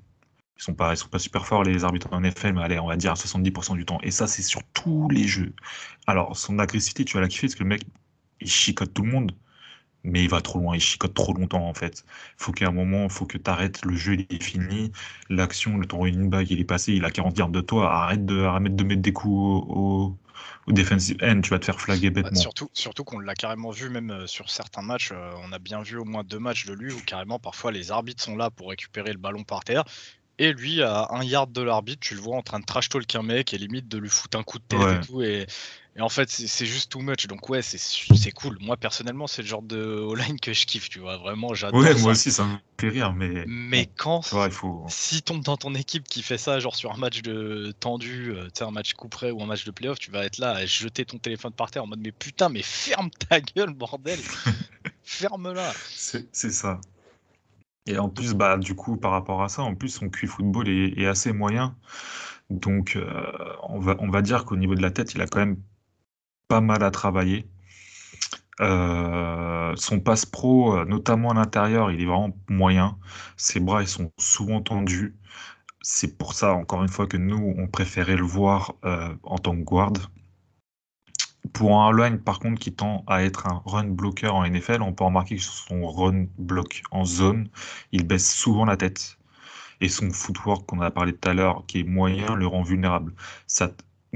Ils 0.56 0.62
sont 0.62 0.74
pas, 0.74 0.92
ils 0.94 0.96
sont 0.96 1.08
pas 1.08 1.18
super 1.18 1.46
forts 1.46 1.64
les 1.64 1.84
arbitres 1.84 2.08
en 2.12 2.20
NFL, 2.20 2.52
mais 2.52 2.62
allez, 2.62 2.78
on 2.78 2.86
va 2.86 2.96
dire 2.96 3.12
à 3.12 3.14
70% 3.14 3.74
du 3.74 3.84
temps. 3.84 3.98
Et 4.02 4.10
ça, 4.10 4.26
c'est 4.26 4.42
sur 4.42 4.62
tous 4.72 5.08
les 5.10 5.26
jeux. 5.26 5.52
Alors, 6.06 6.36
son 6.36 6.58
agressivité, 6.58 7.04
tu 7.04 7.14
vas 7.14 7.20
la 7.22 7.28
kiffer 7.28 7.48
parce 7.48 7.56
que 7.56 7.64
le 7.64 7.68
mec, 7.70 7.82
il 8.40 8.50
chicote 8.50 8.94
tout 8.94 9.02
le 9.02 9.10
monde 9.10 9.32
mais 10.04 10.22
il 10.22 10.28
va 10.28 10.40
trop 10.40 10.58
loin, 10.58 10.76
il 10.76 10.80
chicote 10.80 11.14
trop 11.14 11.32
longtemps 11.32 11.66
en 11.66 11.74
fait. 11.74 12.04
Faut 12.36 12.52
qu'à 12.52 12.68
un 12.68 12.72
moment, 12.72 13.08
faut 13.08 13.24
que 13.24 13.38
tu 13.38 13.50
arrêtes, 13.50 13.84
le 13.84 13.96
jeu 13.96 14.14
il 14.14 14.26
est 14.36 14.42
fini, 14.42 14.92
l'action, 15.30 15.78
le 15.78 15.86
temps 15.86 16.04
une 16.06 16.28
bague 16.28 16.50
il 16.50 16.60
est 16.60 16.64
passé, 16.64 16.92
il 16.92 17.04
a 17.04 17.10
40 17.10 17.38
yards 17.38 17.48
de 17.48 17.60
toi, 17.60 17.92
arrête 17.92 18.24
de, 18.24 18.42
arrête 18.42 18.76
de 18.76 18.84
mettre 18.84 19.02
des 19.02 19.12
coups 19.12 19.34
au, 19.34 20.16
au, 20.66 20.72
defensive 20.72 21.16
end, 21.22 21.40
tu 21.40 21.50
vas 21.50 21.58
te 21.58 21.64
faire 21.64 21.80
flaguer 21.80 22.10
bah, 22.10 22.22
bêtement. 22.22 22.40
surtout 22.40 22.68
surtout 22.74 23.04
qu'on 23.04 23.18
l'a 23.18 23.34
carrément 23.34 23.70
vu 23.70 23.88
même 23.88 24.10
euh, 24.10 24.26
sur 24.26 24.50
certains 24.50 24.82
matchs, 24.82 25.10
euh, 25.12 25.32
on 25.42 25.52
a 25.52 25.58
bien 25.58 25.82
vu 25.82 25.96
au 25.96 26.04
moins 26.04 26.22
deux 26.22 26.38
matchs 26.38 26.66
de 26.66 26.74
lui 26.74 26.92
où 26.92 27.00
carrément 27.00 27.38
parfois 27.38 27.72
les 27.72 27.90
arbitres 27.90 28.22
sont 28.22 28.36
là 28.36 28.50
pour 28.50 28.68
récupérer 28.70 29.12
le 29.12 29.18
ballon 29.18 29.42
par 29.42 29.64
terre. 29.64 29.84
Et 30.36 30.52
lui, 30.52 30.82
à 30.82 31.06
un 31.10 31.22
yard 31.22 31.52
de 31.52 31.62
l'arbitre, 31.62 32.00
tu 32.00 32.16
le 32.16 32.20
vois 32.20 32.36
en 32.36 32.42
train 32.42 32.58
de 32.58 32.64
trash 32.64 32.88
talk 32.88 33.14
un 33.14 33.22
mec 33.22 33.54
et 33.54 33.58
limite 33.58 33.86
de 33.86 33.98
lui 33.98 34.08
foutre 34.08 34.36
un 34.36 34.42
coup 34.42 34.58
de 34.58 34.64
tête 34.64 34.80
et 34.80 35.06
tout. 35.06 35.22
Et, 35.22 35.46
et 35.96 36.00
en 36.00 36.08
fait, 36.08 36.28
c'est 36.28 36.66
juste 36.66 36.90
too 36.90 37.00
much. 37.00 37.28
Donc, 37.28 37.48
ouais, 37.48 37.62
c'est 37.62 38.32
cool. 38.32 38.58
Moi, 38.60 38.76
personnellement, 38.76 39.28
c'est 39.28 39.42
le 39.42 39.48
genre 39.48 39.62
de 39.62 40.12
line 40.16 40.40
que 40.40 40.52
je 40.52 40.66
kiffe, 40.66 40.88
tu 40.88 40.98
vois. 40.98 41.18
Vraiment, 41.18 41.54
j'adore. 41.54 41.80
Ouais, 41.80 41.94
moi 41.94 42.12
aussi, 42.12 42.32
ça 42.32 42.44
me 42.44 42.56
fait 42.80 42.88
rire. 42.88 43.12
Mais, 43.12 43.44
mais 43.46 43.88
quand, 43.96 44.22
il 44.32 44.50
faut... 44.50 44.84
si 44.88 45.22
tombe 45.22 45.44
dans 45.44 45.56
ton 45.56 45.72
équipe 45.76 46.04
qui 46.08 46.22
fait 46.22 46.38
ça, 46.38 46.58
genre 46.58 46.74
sur 46.74 46.92
un 46.92 46.96
match 46.96 47.22
de 47.22 47.72
tendu, 47.78 48.30
euh, 48.30 48.46
tu 48.46 48.50
sais, 48.54 48.64
un 48.64 48.72
match 48.72 48.94
coup 48.94 49.08
près 49.08 49.30
ou 49.30 49.40
un 49.40 49.46
match 49.46 49.64
de 49.64 49.70
playoff, 49.70 50.00
tu 50.00 50.10
vas 50.10 50.24
être 50.24 50.38
là 50.38 50.50
à 50.50 50.66
jeter 50.66 51.04
ton 51.04 51.18
téléphone 51.18 51.52
par 51.52 51.70
terre 51.70 51.84
en 51.84 51.86
mode, 51.86 52.00
mais 52.00 52.12
putain, 52.12 52.48
mais 52.48 52.62
ferme 52.62 53.10
ta 53.10 53.40
gueule, 53.40 53.72
bordel. 53.72 54.18
Ferme-la. 55.04 55.72
C'est 55.86 56.50
ça. 56.50 56.80
Et 57.86 57.98
en 57.98 58.08
plus, 58.08 58.34
bah, 58.34 58.56
du 58.56 58.74
coup, 58.74 58.96
par 58.96 59.12
rapport 59.12 59.44
à 59.44 59.48
ça, 59.48 59.62
en 59.62 59.76
plus, 59.76 59.90
son 59.90 60.08
QI 60.08 60.26
football 60.26 60.68
est, 60.68 61.06
assez 61.06 61.32
moyen. 61.32 61.76
Donc, 62.50 62.96
euh, 62.96 63.32
on, 63.68 63.78
va, 63.78 63.94
on 64.00 64.08
va 64.08 64.22
dire 64.22 64.44
qu'au 64.44 64.56
niveau 64.56 64.74
de 64.74 64.82
la 64.82 64.90
tête, 64.90 65.14
il 65.14 65.20
a 65.20 65.26
quand 65.26 65.38
même 65.38 65.58
pas 66.48 66.60
mal 66.60 66.82
à 66.82 66.90
travailler. 66.90 67.48
Euh, 68.60 69.74
son 69.76 70.00
passe 70.00 70.26
pro, 70.26 70.76
euh, 70.76 70.84
notamment 70.84 71.30
à 71.32 71.34
l'intérieur, 71.34 71.90
il 71.90 72.00
est 72.00 72.06
vraiment 72.06 72.36
moyen. 72.48 72.98
Ses 73.36 73.60
bras, 73.60 73.82
ils 73.82 73.88
sont 73.88 74.12
souvent 74.18 74.60
tendus. 74.62 75.16
C'est 75.82 76.16
pour 76.18 76.34
ça, 76.34 76.54
encore 76.54 76.82
une 76.82 76.88
fois, 76.88 77.06
que 77.06 77.16
nous, 77.16 77.54
on 77.58 77.66
préférait 77.68 78.16
le 78.16 78.24
voir 78.24 78.74
euh, 78.84 79.14
en 79.24 79.38
tant 79.38 79.56
que 79.56 79.62
guard. 79.62 79.92
Pour 81.52 81.80
un 81.80 81.92
line, 81.96 82.18
par 82.18 82.38
contre, 82.38 82.60
qui 82.60 82.74
tend 82.74 83.04
à 83.06 83.22
être 83.22 83.46
un 83.46 83.62
run 83.66 83.84
blocker 83.84 84.28
en 84.28 84.44
NFL, 84.46 84.82
on 84.82 84.92
peut 84.92 85.04
remarquer 85.04 85.36
que 85.36 85.42
son 85.42 85.86
run 85.86 86.26
block 86.38 86.82
en 86.90 87.04
zone, 87.04 87.48
il 87.92 88.06
baisse 88.06 88.34
souvent 88.34 88.64
la 88.64 88.76
tête. 88.76 89.18
Et 89.80 89.88
son 89.88 90.10
footwork, 90.10 90.66
qu'on 90.66 90.80
a 90.80 90.90
parlé 90.90 91.12
tout 91.14 91.28
à 91.28 91.34
l'heure, 91.34 91.64
qui 91.66 91.80
est 91.80 91.84
moyen, 91.84 92.34
le 92.34 92.46
rend 92.46 92.62
vulnérable. 92.62 93.14
Ça, 93.46 93.70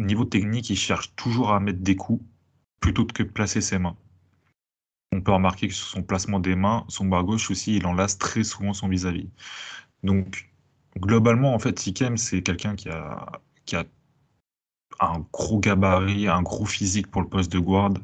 niveau 0.06 0.24
technique, 0.24 0.70
il 0.70 0.76
cherche 0.76 1.14
toujours 1.16 1.50
à 1.52 1.60
mettre 1.60 1.80
des 1.80 1.96
coups 1.96 2.24
plutôt 2.80 3.04
que 3.04 3.22
de 3.22 3.28
placer 3.28 3.60
ses 3.60 3.78
mains. 3.78 3.96
On 5.12 5.20
peut 5.20 5.32
remarquer 5.32 5.68
que 5.68 5.74
sur 5.74 5.86
son 5.86 6.02
placement 6.02 6.38
des 6.38 6.54
mains, 6.54 6.84
son 6.88 7.06
bras 7.06 7.22
gauche 7.22 7.50
aussi, 7.50 7.76
il 7.76 7.86
enlace 7.86 8.18
très 8.18 8.44
souvent 8.44 8.72
son 8.74 8.88
vis-à-vis. 8.88 9.30
Donc, 10.02 10.50
globalement, 10.98 11.54
en 11.54 11.58
fait, 11.58 11.78
Sikem, 11.78 12.16
c'est 12.16 12.42
quelqu'un 12.42 12.76
qui 12.76 12.88
a, 12.90 13.40
un 15.00 15.20
gros 15.32 15.60
gabarit, 15.60 16.28
un 16.28 16.42
gros 16.42 16.66
physique 16.66 17.08
pour 17.08 17.22
le 17.22 17.28
poste 17.28 17.52
de 17.52 17.58
guard, 17.58 17.94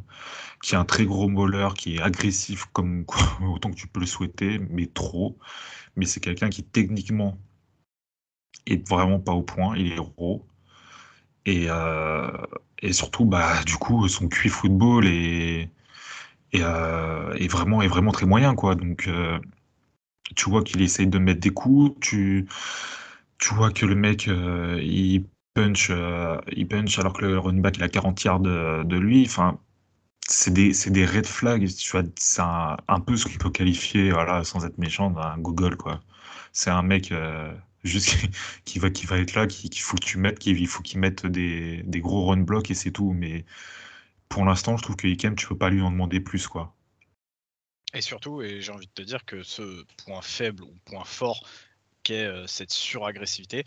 qui 0.62 0.76
a 0.76 0.80
un 0.80 0.84
très 0.84 1.04
gros 1.06 1.28
molleur, 1.28 1.74
qui 1.74 1.96
est 1.96 2.00
agressif 2.00 2.66
comme 2.72 3.04
autant 3.42 3.70
que 3.70 3.76
tu 3.76 3.88
peux 3.88 4.00
le 4.00 4.06
souhaiter, 4.06 4.58
mais 4.70 4.86
trop. 4.86 5.38
Mais 5.96 6.06
c'est 6.06 6.20
quelqu'un 6.20 6.50
qui 6.50 6.64
techniquement 6.64 7.38
est 8.66 8.88
vraiment 8.88 9.20
pas 9.20 9.32
au 9.32 9.42
point, 9.42 9.76
il 9.76 9.92
est 9.92 9.96
gros. 9.96 10.46
Et, 11.46 11.66
euh, 11.68 12.30
et 12.82 12.92
surtout, 12.92 13.24
bah, 13.26 13.62
du 13.64 13.76
coup, 13.76 14.08
son 14.08 14.28
QI 14.28 14.48
football 14.48 15.06
est, 15.06 15.70
est, 16.52 16.62
euh, 16.62 17.34
vraiment, 17.50 17.82
est 17.82 17.88
vraiment 17.88 18.12
très 18.12 18.26
moyen. 18.26 18.54
Quoi. 18.54 18.74
Donc, 18.74 19.06
euh, 19.08 19.38
tu 20.36 20.50
vois 20.50 20.62
qu'il 20.62 20.82
essaye 20.82 21.06
de 21.06 21.18
mettre 21.18 21.40
des 21.40 21.50
coups, 21.50 21.98
tu, 22.00 22.46
tu 23.38 23.54
vois 23.54 23.70
que 23.72 23.86
le 23.86 23.94
mec, 23.94 24.26
il, 24.26 25.24
punch, 25.54 25.90
il 26.52 26.68
punch 26.68 26.98
alors 26.98 27.12
que 27.14 27.24
le 27.24 27.38
running 27.38 27.62
back 27.62 27.76
il 27.76 27.82
a 27.84 27.88
40 27.88 28.24
yards 28.24 28.40
de, 28.40 28.82
de 28.84 28.96
lui. 28.96 29.24
Enfin, 29.26 29.58
c'est 30.28 30.52
des, 30.52 30.72
des, 30.90 31.06
red 31.06 31.26
flags. 31.26 31.66
C'est 32.16 32.42
un, 32.42 32.76
un, 32.88 33.00
peu 33.00 33.16
ce 33.16 33.26
qu'on 33.26 33.38
peut 33.38 33.50
qualifier, 33.50 34.10
voilà, 34.12 34.44
sans 34.44 34.64
être 34.66 34.78
méchant, 34.78 35.10
d'un 35.10 35.38
Google. 35.38 35.76
quoi. 35.76 36.00
C'est 36.52 36.70
un 36.70 36.82
mec 36.82 37.12
juste 37.84 38.16
qui 38.64 38.78
va, 38.78 38.90
qui 38.90 39.06
va 39.06 39.18
être 39.18 39.34
là, 39.34 39.46
qu'il 39.46 39.80
faut 39.80 39.96
que 39.96 40.04
tu 40.04 40.18
mettes, 40.18 40.38
qu'il 40.38 40.66
faut 40.66 40.82
qu'il 40.82 41.00
mette 41.00 41.26
des, 41.26 41.82
des, 41.84 42.00
gros 42.00 42.26
run 42.26 42.38
blocks 42.38 42.70
et 42.70 42.74
c'est 42.74 42.90
tout. 42.90 43.12
Mais 43.12 43.44
pour 44.28 44.44
l'instant, 44.44 44.76
je 44.76 44.82
trouve 44.82 44.96
que 44.96 45.06
Ikem, 45.06 45.36
tu 45.36 45.46
peux 45.46 45.58
pas 45.58 45.70
lui 45.70 45.80
en 45.80 45.90
demander 45.90 46.20
plus, 46.20 46.46
quoi. 46.48 46.74
Et 47.94 48.00
surtout, 48.00 48.42
et 48.42 48.60
j'ai 48.60 48.72
envie 48.72 48.86
de 48.86 48.92
te 48.92 49.02
dire 49.02 49.24
que 49.24 49.42
ce 49.42 49.84
point 50.04 50.20
faible 50.20 50.64
ou 50.64 50.74
point 50.84 51.04
fort 51.04 51.46
qu'est 52.02 52.24
euh, 52.24 52.46
cette 52.48 52.72
suragressivité, 52.72 53.64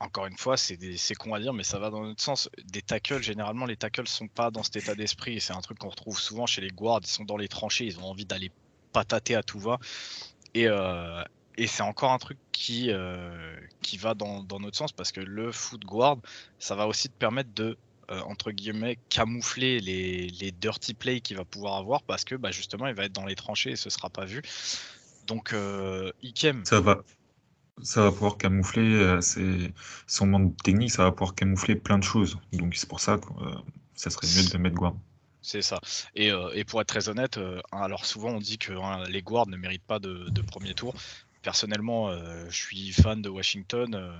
encore 0.00 0.26
une 0.26 0.36
fois, 0.36 0.56
c'est 0.56 1.14
con 1.14 1.34
à 1.34 1.40
dire, 1.40 1.52
mais 1.54 1.62
ça 1.62 1.78
va 1.78 1.90
dans 1.90 2.02
notre 2.02 2.22
sens. 2.22 2.50
Des 2.64 2.82
tackles, 2.82 3.22
généralement, 3.22 3.64
les 3.64 3.76
tackles 3.76 4.08
sont 4.08 4.28
pas 4.28 4.50
dans 4.50 4.62
cet 4.62 4.76
état 4.76 4.94
d'esprit. 4.94 5.40
C'est 5.40 5.52
un 5.52 5.60
truc 5.60 5.78
qu'on 5.78 5.88
retrouve 5.88 6.18
souvent 6.18 6.46
chez 6.46 6.60
les 6.60 6.68
guards. 6.68 7.00
Ils 7.02 7.08
sont 7.08 7.24
dans 7.24 7.36
les 7.36 7.48
tranchées, 7.48 7.86
ils 7.86 7.98
ont 8.00 8.04
envie 8.04 8.26
d'aller 8.26 8.50
patater 8.92 9.34
à 9.34 9.42
tout 9.42 9.58
va. 9.58 9.78
Et, 10.52 10.66
euh, 10.66 11.22
et 11.56 11.66
c'est 11.66 11.82
encore 11.82 12.12
un 12.12 12.18
truc 12.18 12.38
qui, 12.52 12.90
euh, 12.90 13.56
qui 13.82 13.96
va 13.96 14.14
dans, 14.14 14.42
dans, 14.42 14.60
notre 14.60 14.76
sens 14.76 14.92
parce 14.92 15.12
que 15.12 15.20
le 15.20 15.52
foot 15.52 15.84
guard, 15.84 16.18
ça 16.58 16.74
va 16.74 16.86
aussi 16.86 17.08
te 17.08 17.14
permettre 17.14 17.50
de, 17.54 17.76
euh, 18.10 18.20
entre 18.22 18.50
guillemets, 18.50 18.98
camoufler 19.08 19.80
les, 19.80 20.28
les 20.28 20.52
dirty 20.52 20.94
plays 20.94 21.20
qu'il 21.20 21.36
va 21.36 21.44
pouvoir 21.44 21.76
avoir 21.76 22.02
parce 22.02 22.24
que 22.24 22.34
bah, 22.34 22.50
justement, 22.50 22.86
il 22.86 22.94
va 22.94 23.04
être 23.04 23.12
dans 23.12 23.26
les 23.26 23.36
tranchées 23.36 23.72
et 23.72 23.76
ce 23.76 23.90
sera 23.90 24.10
pas 24.10 24.24
vu. 24.24 24.42
Donc, 25.26 25.52
euh, 25.52 26.12
Ikem. 26.22 26.64
Ça 26.64 26.80
va, 26.80 27.02
ça 27.82 28.02
va 28.02 28.10
pouvoir 28.10 28.36
camoufler 28.36 29.18
c'est, 29.20 29.72
son 30.06 30.26
manque 30.26 30.56
technique, 30.62 30.90
ça 30.90 31.04
va 31.04 31.12
pouvoir 31.12 31.34
camoufler 31.34 31.76
plein 31.76 31.98
de 31.98 32.04
choses. 32.04 32.38
Donc, 32.52 32.74
c'est 32.74 32.88
pour 32.88 33.00
ça 33.00 33.18
que 33.18 33.26
ça 33.94 34.10
serait 34.10 34.26
mieux 34.26 34.48
de 34.48 34.52
le 34.52 34.58
mettre 34.58 34.76
guard. 34.76 34.94
C'est 35.40 35.62
ça. 35.62 35.78
Et, 36.14 36.30
et, 36.54 36.64
pour 36.64 36.80
être 36.80 36.88
très 36.88 37.08
honnête, 37.10 37.38
alors 37.70 38.06
souvent 38.06 38.30
on 38.30 38.38
dit 38.38 38.56
que 38.56 38.72
hein, 38.72 39.04
les 39.10 39.20
guards 39.20 39.46
ne 39.46 39.58
méritent 39.58 39.84
pas 39.84 39.98
de, 39.98 40.30
de 40.30 40.40
premier 40.40 40.72
tour. 40.72 40.94
Personnellement, 41.44 42.10
je 42.48 42.56
suis 42.56 42.90
fan 42.90 43.22
de 43.22 43.28
Washington. 43.28 44.10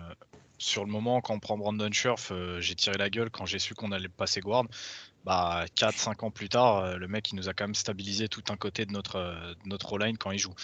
sur 0.59 0.85
le 0.85 0.91
moment, 0.93 1.21
quand 1.21 1.35
on 1.35 1.41
prend 1.41 1.59
Brandon 1.59 1.91
Scherf, 1.91 2.33
j'ai 2.61 2.75
tiré 2.77 2.97
la 2.97 3.11
gueule 3.11 3.31
quand 3.31 3.47
j'ai 3.47 3.59
su 3.59 3.75
qu'on 3.75 3.91
allait 3.91 4.09
passer 4.09 4.41
guard. 4.41 4.67
Bah, 5.25 5.65
4-5 5.77 6.27
ans 6.27 6.31
plus 6.31 6.51
tard, 6.51 6.99
le 6.99 7.09
mec 7.09 7.33
il 7.33 7.37
nous 7.37 7.49
a 7.49 7.55
quand 7.55 7.65
même 7.65 7.75
stabilisé 7.75 8.29
tout 8.29 8.45
un 8.51 8.57
côté 8.57 8.85
de 8.85 8.93
notre, 8.93 9.57
notre 9.65 9.99
line 9.99 10.19
quand 10.19 10.31
il 10.31 10.39
joue 10.39 10.55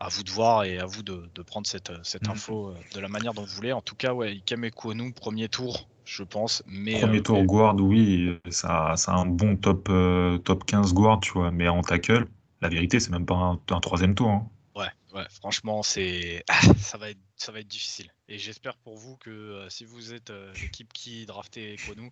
à 0.00 0.08
vous 0.08 0.22
de 0.22 0.30
voir 0.30 0.64
et 0.64 0.78
à 0.78 0.86
vous 0.86 1.02
de, 1.02 1.42
prendre 1.42 1.66
cette, 1.66 1.92
cette 2.02 2.26
mm. 2.26 2.30
info 2.30 2.74
de 2.94 3.00
la 3.00 3.08
manière 3.08 3.34
dont 3.34 3.42
vous 3.42 3.54
voulez. 3.54 3.72
En 3.72 3.82
tout 3.82 3.94
cas, 3.94 4.14
ouais, 4.14 4.34
Ikem 4.34 4.68
nous 4.94 5.12
premier 5.12 5.48
tour, 5.48 5.88
je 6.06 6.22
pense. 6.22 6.62
Mais, 6.66 7.00
Premier 7.00 7.18
euh, 7.18 7.22
tour 7.22 7.42
guard, 7.44 7.76
oui, 7.76 8.38
ça, 8.48 8.94
ça 8.96 9.12
a 9.12 9.16
un 9.16 9.26
bon 9.26 9.56
top, 9.56 9.88
euh, 9.90 10.38
top 10.38 10.64
15 10.64 10.94
guard, 10.94 11.20
tu 11.20 11.32
vois, 11.32 11.50
mais 11.50 11.68
en 11.68 11.82
tackle, 11.82 12.26
la 12.62 12.68
vérité, 12.68 12.98
c'est 12.98 13.10
même 13.10 13.26
pas 13.26 13.34
un, 13.34 13.80
troisième 13.80 14.14
tour. 14.14 14.30
Hein. 14.30 14.48
Ouais, 15.12 15.26
franchement, 15.30 15.82
c'est 15.82 16.44
ça 16.78 16.98
va 16.98 17.10
être 17.10 17.18
ça 17.36 17.52
va 17.52 17.60
être 17.60 17.68
difficile. 17.68 18.12
Et 18.28 18.38
j'espère 18.38 18.76
pour 18.76 18.96
vous 18.96 19.16
que 19.16 19.30
euh, 19.30 19.68
si 19.68 19.84
vous 19.84 20.12
êtes 20.14 20.32
l'équipe 20.60 20.92
qui 20.92 21.26
draftait 21.26 21.76
Konou, 21.86 22.10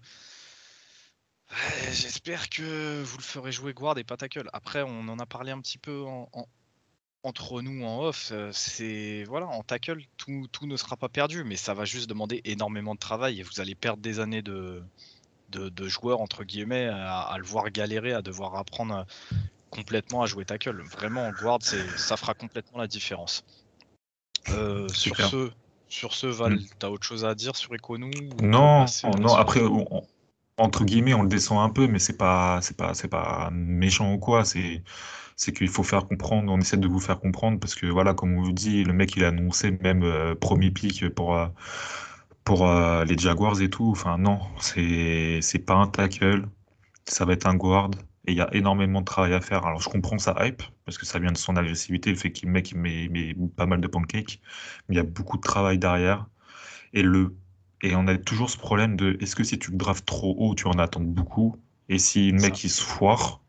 j'espère 1.93 2.49
que 2.51 3.03
vous 3.03 3.19
le 3.19 3.23
ferez 3.23 3.53
jouer 3.53 3.73
guard 3.73 3.99
et 3.99 4.05
pas 4.05 4.17
tackle. 4.17 4.49
Après, 4.53 4.83
on 4.83 5.09
en 5.09 5.19
a 5.19 5.27
parlé 5.27 5.53
un 5.53 5.61
petit 5.61 5.79
peu 5.79 6.03
en, 6.03 6.29
entre 7.23 7.63
nous 7.63 7.85
en 7.85 8.01
off, 8.05 8.31
euh, 8.33 8.51
c'est 8.53 9.25
voilà, 9.25 9.47
en 9.47 9.63
tackle, 9.63 10.01
tout, 10.17 10.49
ne 10.63 10.77
sera 10.77 10.97
pas 10.97 11.09
perdu, 11.09 11.45
mais 11.45 11.57
ça 11.57 11.75
va 11.75 11.85
juste 11.85 12.09
demander 12.09 12.41
énormément 12.45 12.95
de 12.95 13.01
travail 13.01 13.41
et 13.41 13.43
vous 13.43 13.61
allez 13.61 13.75
perdre 13.75 14.03
des 14.03 14.21
années 14.21 14.43
de, 14.43 14.83
de, 15.51 15.89
joueurs 15.89 16.21
entre 16.21 16.45
guillemets 16.45 16.87
à, 16.87 17.35
le 17.37 17.45
voir 17.45 17.71
galérer, 17.71 18.13
à 18.13 18.23
devoir 18.23 18.55
apprendre 18.57 19.07
complètement 19.71 20.23
à 20.23 20.27
jouer 20.27 20.45
tackle. 20.45 20.83
Vraiment, 20.83 21.27
en 21.27 21.33
guard, 21.33 21.61
ça 21.63 22.17
fera 22.17 22.35
complètement 22.35 22.79
la 22.79 22.87
différence. 22.87 23.45
Euh, 24.51 24.89
sur 24.89 25.17
ce, 25.17 25.51
sur 25.89 26.15
ce, 26.15 26.27
Val, 26.27 26.55
mm. 26.55 26.65
t'as 26.79 26.89
autre 26.89 27.05
chose 27.05 27.25
à 27.25 27.35
dire 27.35 27.57
sur 27.57 27.75
Econou 27.75 28.11
Non, 28.43 28.87
non. 29.19 29.35
Après, 29.35 29.61
entre 30.57 30.85
guillemets, 30.85 31.15
on 31.15 31.23
le 31.23 31.29
descend 31.29 31.59
un 31.59 31.71
peu, 31.71 31.87
mais 31.87 31.99
c'est 31.99 32.17
pas, 32.17 32.61
c'est 32.63 32.77
pas, 32.77 32.95
c'est 32.95 33.09
pas 33.09 33.51
méchant 33.53 34.13
ou 34.13 34.19
quoi. 34.19 34.45
C'est 34.45 34.83
c'est 35.37 35.53
qu'il 35.53 35.69
faut 35.69 35.85
faire 35.85 36.09
comprendre, 36.09 36.51
on 36.53 36.59
essaie 36.59 36.79
de 36.79 36.89
vous 36.89 36.99
faire 36.99 37.21
comprendre 37.21 37.61
parce 37.61 37.77
que 37.77 37.87
voilà, 37.87 38.13
comme 38.13 38.37
on 38.37 38.43
vous 38.43 38.51
dit, 38.51 38.83
le 38.83 38.93
mec 38.93 39.15
il 39.15 39.25
a 39.25 39.29
annoncé 39.29 39.71
même 39.71 40.03
euh, 40.03 40.35
premier 40.35 40.73
pick 40.73 41.09
pour, 41.11 41.37
euh, 41.37 41.47
pour 42.43 42.67
les 42.67 43.17
Jaguars 43.17 43.61
et 43.63 43.71
tout. 43.71 43.89
Enfin, 43.89 44.19
non, 44.19 44.41
c'est 44.59 45.39
c'est 45.41 45.61
pas 45.61 45.75
un 45.75 45.87
tackle, 45.87 46.49
ça 47.05 47.25
va 47.25 47.35
être 47.35 47.47
un 47.47 47.55
guard 47.55 47.91
et 48.29 48.33
il 48.33 48.37
y 48.37 48.43
a 48.43 48.55
énormément 48.55 49.01
de 49.01 49.07
travail 49.07 49.33
à 49.33 49.41
faire. 49.41 49.65
Alors 49.65 49.81
je 49.81 49.89
comprends 49.89 50.19
sa 50.19 50.37
hype 50.45 50.63
parce 50.85 50.99
que 50.99 51.07
ça 51.07 51.19
vient 51.19 51.33
de 51.33 51.39
son 51.39 51.57
agressivité, 51.57 52.11
le 52.11 52.17
fait 52.17 52.31
qu'il 52.31 52.51
mec 52.51 52.71
il 52.71 52.79
met, 52.79 53.09
met, 53.09 53.35
pas 53.57 53.67
mal 53.67 53.81
de 53.81 53.87
pancakes, 53.87 54.41
mais 54.89 54.95
il 54.95 54.99
y 54.99 55.01
a 55.01 55.05
beaucoup 55.05 55.39
de 55.39 55.43
travail 55.43 55.79
derrière 55.79 56.27
et 56.93 57.03
le 57.03 57.35
et 57.81 57.95
on 57.95 58.07
a 58.07 58.19
toujours 58.19 58.51
ce 58.51 58.59
problème 58.59 58.97
de 58.97 59.17
est-ce 59.21 59.35
que 59.35 59.45
si 59.45 59.59
tu 59.59 59.71
le 59.71 59.77
drafts 59.77 60.05
trop 60.05 60.35
haut, 60.39 60.55
tu 60.55 60.67
en 60.67 60.73
attends 60.73 61.01
beaucoup? 61.01 61.57
Et 61.89 61.99
si 61.99 62.33
le 62.33 62.41
mec 62.41 62.63
il 62.65 62.71
se 62.71 62.83
foire, 62.83 63.41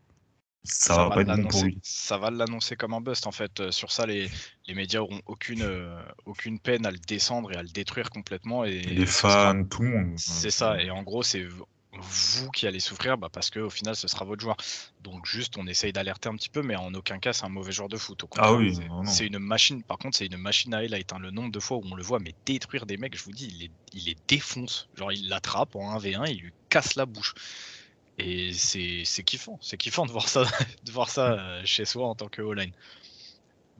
ça, 0.62 0.96
va, 0.96 1.10
pas 1.10 1.22
être 1.22 1.36
bon 1.36 1.48
pour 1.48 1.64
lui. 1.64 1.78
Ça 1.82 2.16
va 2.16 2.30
l'annoncer 2.30 2.76
comme 2.76 2.94
un 2.94 3.00
bust 3.00 3.26
en 3.26 3.32
fait. 3.32 3.60
Euh, 3.60 3.70
sur 3.70 3.90
ça, 3.90 4.06
les, 4.06 4.30
les 4.66 4.74
médias 4.74 5.00
auront 5.00 5.20
aucune, 5.26 5.62
euh, 5.62 6.00
aucune 6.26 6.60
peine 6.60 6.86
à 6.86 6.90
le 6.90 6.98
descendre 6.98 7.52
et 7.52 7.56
à 7.56 7.62
le 7.62 7.68
détruire 7.68 8.08
complètement. 8.10 8.64
Et, 8.64 8.80
les 8.80 9.06
fans, 9.06 9.64
tout 9.64 9.82
le 9.82 9.88
monde. 9.88 10.18
C'est 10.18 10.50
ça. 10.50 10.80
Et 10.80 10.90
en 10.90 11.02
gros, 11.02 11.22
c'est 11.22 11.46
vous 11.92 12.50
qui 12.50 12.66
allez 12.66 12.80
souffrir 12.80 13.18
bah, 13.18 13.28
parce 13.32 13.50
qu'au 13.50 13.70
final, 13.70 13.96
ce 13.96 14.06
sera 14.06 14.24
votre 14.24 14.40
joueur. 14.40 14.56
Donc 15.02 15.26
juste, 15.26 15.56
on 15.58 15.66
essaye 15.66 15.92
d'alerter 15.92 16.28
un 16.28 16.36
petit 16.36 16.48
peu, 16.48 16.62
mais 16.62 16.76
en 16.76 16.94
aucun 16.94 17.18
cas, 17.18 17.32
c'est 17.32 17.44
un 17.44 17.48
mauvais 17.48 17.72
joueur 17.72 17.88
de 17.88 17.96
foot. 17.96 18.24
ah 18.38 18.54
oui, 18.54 18.78
c'est 19.04 19.26
une 19.26 19.38
machine. 19.38 19.82
Par 19.82 19.98
contre, 19.98 20.16
c'est 20.16 20.26
une 20.26 20.36
machine 20.36 20.72
à 20.74 20.78
highlight. 20.78 21.12
Hein. 21.12 21.18
Le 21.18 21.30
nombre 21.30 21.50
de 21.50 21.60
fois 21.60 21.78
où 21.78 21.82
on 21.90 21.96
le 21.96 22.02
voit, 22.02 22.20
mais 22.20 22.34
détruire 22.46 22.86
des 22.86 22.96
mecs, 22.96 23.16
je 23.16 23.24
vous 23.24 23.32
dis, 23.32 23.48
il 23.48 23.58
les, 23.58 23.70
il 23.92 24.04
les 24.04 24.16
défonce. 24.28 24.88
Genre, 24.96 25.12
il 25.12 25.28
l'attrape 25.28 25.74
en 25.74 25.98
1v1, 25.98 26.30
il 26.30 26.40
lui 26.40 26.52
casse 26.68 26.94
la 26.94 27.06
bouche. 27.06 27.34
Et 28.18 28.52
c'est 28.52 29.24
kiffant, 29.24 29.58
c'est 29.62 29.78
kiffant 29.78 30.04
de 30.04 30.12
voir 30.12 30.28
ça, 30.28 30.44
de 30.84 30.92
voir 30.92 31.08
ça 31.08 31.32
euh, 31.32 31.62
chez 31.64 31.84
soi 31.84 32.06
en 32.06 32.14
tant 32.14 32.28
que 32.28 32.42
all-line. 32.42 32.72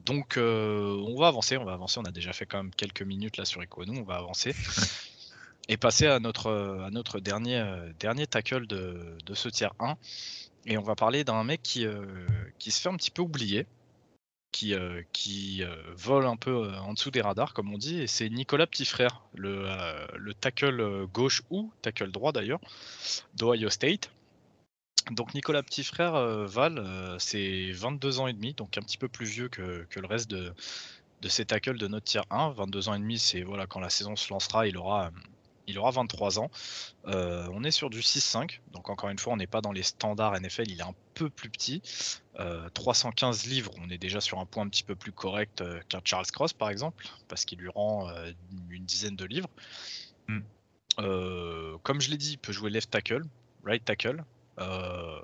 Donc 0.06 0.38
euh, 0.38 0.96
on 1.06 1.18
va 1.18 1.28
avancer, 1.28 1.58
on 1.58 1.64
va 1.64 1.74
avancer. 1.74 2.00
On 2.00 2.04
a 2.04 2.10
déjà 2.10 2.32
fait 2.32 2.46
quand 2.46 2.56
même 2.56 2.74
quelques 2.74 3.02
minutes 3.02 3.36
là 3.36 3.44
sur 3.44 3.62
Equano, 3.62 3.92
on 3.92 4.02
va 4.02 4.16
avancer 4.16 4.54
et 5.70 5.76
passer 5.78 6.06
à 6.06 6.20
notre, 6.20 6.50
à 6.84 6.90
notre 6.90 7.20
dernier, 7.20 7.56
euh, 7.56 8.26
tackle 8.28 8.66
de, 8.66 9.16
ce 9.32 9.48
tiers 9.48 9.72
1. 9.78 9.96
Et 10.66 10.76
on 10.76 10.82
va 10.82 10.94
parler 10.94 11.24
d'un 11.24 11.42
mec 11.42 11.62
qui, 11.62 11.86
qui 12.58 12.70
se 12.70 12.82
fait 12.82 12.90
un 12.90 12.96
petit 12.96 13.10
peu 13.10 13.22
oublier, 13.22 13.66
qui, 14.52 14.74
vole 15.96 16.26
un 16.26 16.36
peu 16.36 16.70
en 16.74 16.92
dessous 16.92 17.10
des 17.10 17.22
radars, 17.22 17.54
comme 17.54 17.72
on 17.72 17.78
dit, 17.78 18.00
et 18.00 18.06
c'est 18.06 18.28
Nicolas 18.28 18.66
Petitfrère, 18.66 19.22
le, 19.32 19.66
le 20.18 20.34
tackle 20.34 21.06
gauche 21.06 21.42
ou 21.48 21.72
tackle 21.80 22.10
droit 22.10 22.32
d'ailleurs, 22.32 22.60
d'Ohio 23.34 23.70
State. 23.70 24.10
Donc 25.10 25.34
Nicolas 25.34 25.62
Petit 25.62 25.82
Frère 25.82 26.14
euh, 26.14 26.46
Val, 26.46 26.78
euh, 26.78 27.18
c'est 27.18 27.72
22 27.72 28.20
ans 28.20 28.26
et 28.26 28.32
demi, 28.32 28.54
donc 28.54 28.76
un 28.78 28.82
petit 28.82 28.98
peu 28.98 29.08
plus 29.08 29.26
vieux 29.26 29.48
que, 29.48 29.86
le 29.96 30.06
reste 30.06 30.30
de, 30.30 30.54
de 31.22 31.28
ses 31.28 31.44
tackles 31.46 31.78
de 31.78 31.88
notre 31.88 32.04
tier 32.04 32.20
1. 32.30 32.50
22 32.50 32.88
ans 32.88 32.94
et 32.94 32.98
demi, 32.98 33.18
c'est 33.18 33.42
voilà, 33.42 33.66
quand 33.66 33.80
la 33.80 33.90
saison 33.90 34.14
se 34.14 34.32
lancera, 34.32 34.66
il 34.68 34.76
aura, 34.76 35.10
il 35.66 35.78
aura 35.78 35.90
23 35.90 36.38
ans. 36.38 36.50
Euh, 37.06 37.48
on 37.52 37.64
est 37.64 37.70
sur 37.70 37.90
du 37.90 38.00
6-5, 38.00 38.60
donc 38.72 38.90
encore 38.90 39.10
une 39.10 39.18
fois, 39.18 39.32
on 39.32 39.36
n'est 39.36 39.46
pas 39.46 39.60
dans 39.60 39.72
les 39.72 39.82
standards 39.82 40.38
NFL, 40.40 40.68
il 40.70 40.80
est 40.80 40.84
un 40.84 40.94
peu 41.14 41.30
plus 41.30 41.50
petit. 41.50 41.82
315 42.72 43.44
livres, 43.44 43.70
on 43.84 43.90
est 43.90 43.98
déjà 43.98 44.22
sur 44.22 44.38
un 44.38 44.46
point 44.46 44.64
un 44.64 44.68
petit 44.70 44.82
peu 44.82 44.94
plus 44.94 45.12
correct 45.12 45.62
qu'un 45.90 46.00
Charles 46.02 46.24
Cross 46.32 46.54
par 46.54 46.70
exemple, 46.70 47.06
parce 47.28 47.44
qu'il 47.44 47.58
lui 47.58 47.68
rend 47.68 48.10
une 48.70 48.86
dizaine 48.86 49.14
de 49.14 49.26
livres. 49.26 49.50
Mm. 50.26 50.40
comme 51.82 52.00
je 52.00 52.10
l'ai 52.10 52.16
dit, 52.16 52.32
il 52.32 52.38
peut 52.38 52.52
jouer 52.52 52.70
left 52.70 52.90
tackle, 52.90 53.24
right 53.62 53.84
tackle. 53.84 54.24
Euh, 54.60 55.20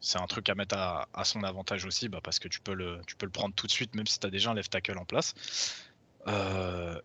c'est 0.00 0.18
un 0.18 0.26
truc 0.26 0.48
à 0.48 0.54
mettre 0.54 0.76
à, 0.76 1.24
son 1.24 1.42
avantage 1.42 1.84
aussi, 1.84 2.08
bah, 2.08 2.20
parce 2.22 2.38
que 2.38 2.48
tu 2.48 2.60
peux, 2.60 2.72
le, 2.72 3.00
tu 3.06 3.16
peux 3.16 3.26
le 3.26 3.32
prendre 3.32 3.54
tout 3.54 3.66
de 3.66 3.72
suite, 3.72 3.94
même 3.94 4.06
si 4.06 4.18
tu 4.18 4.26
as 4.26 4.30
déjà 4.30 4.50
un 4.50 4.54
left 4.54 4.72
tackle 4.72 4.98
en 4.98 5.04
place. 5.04 5.34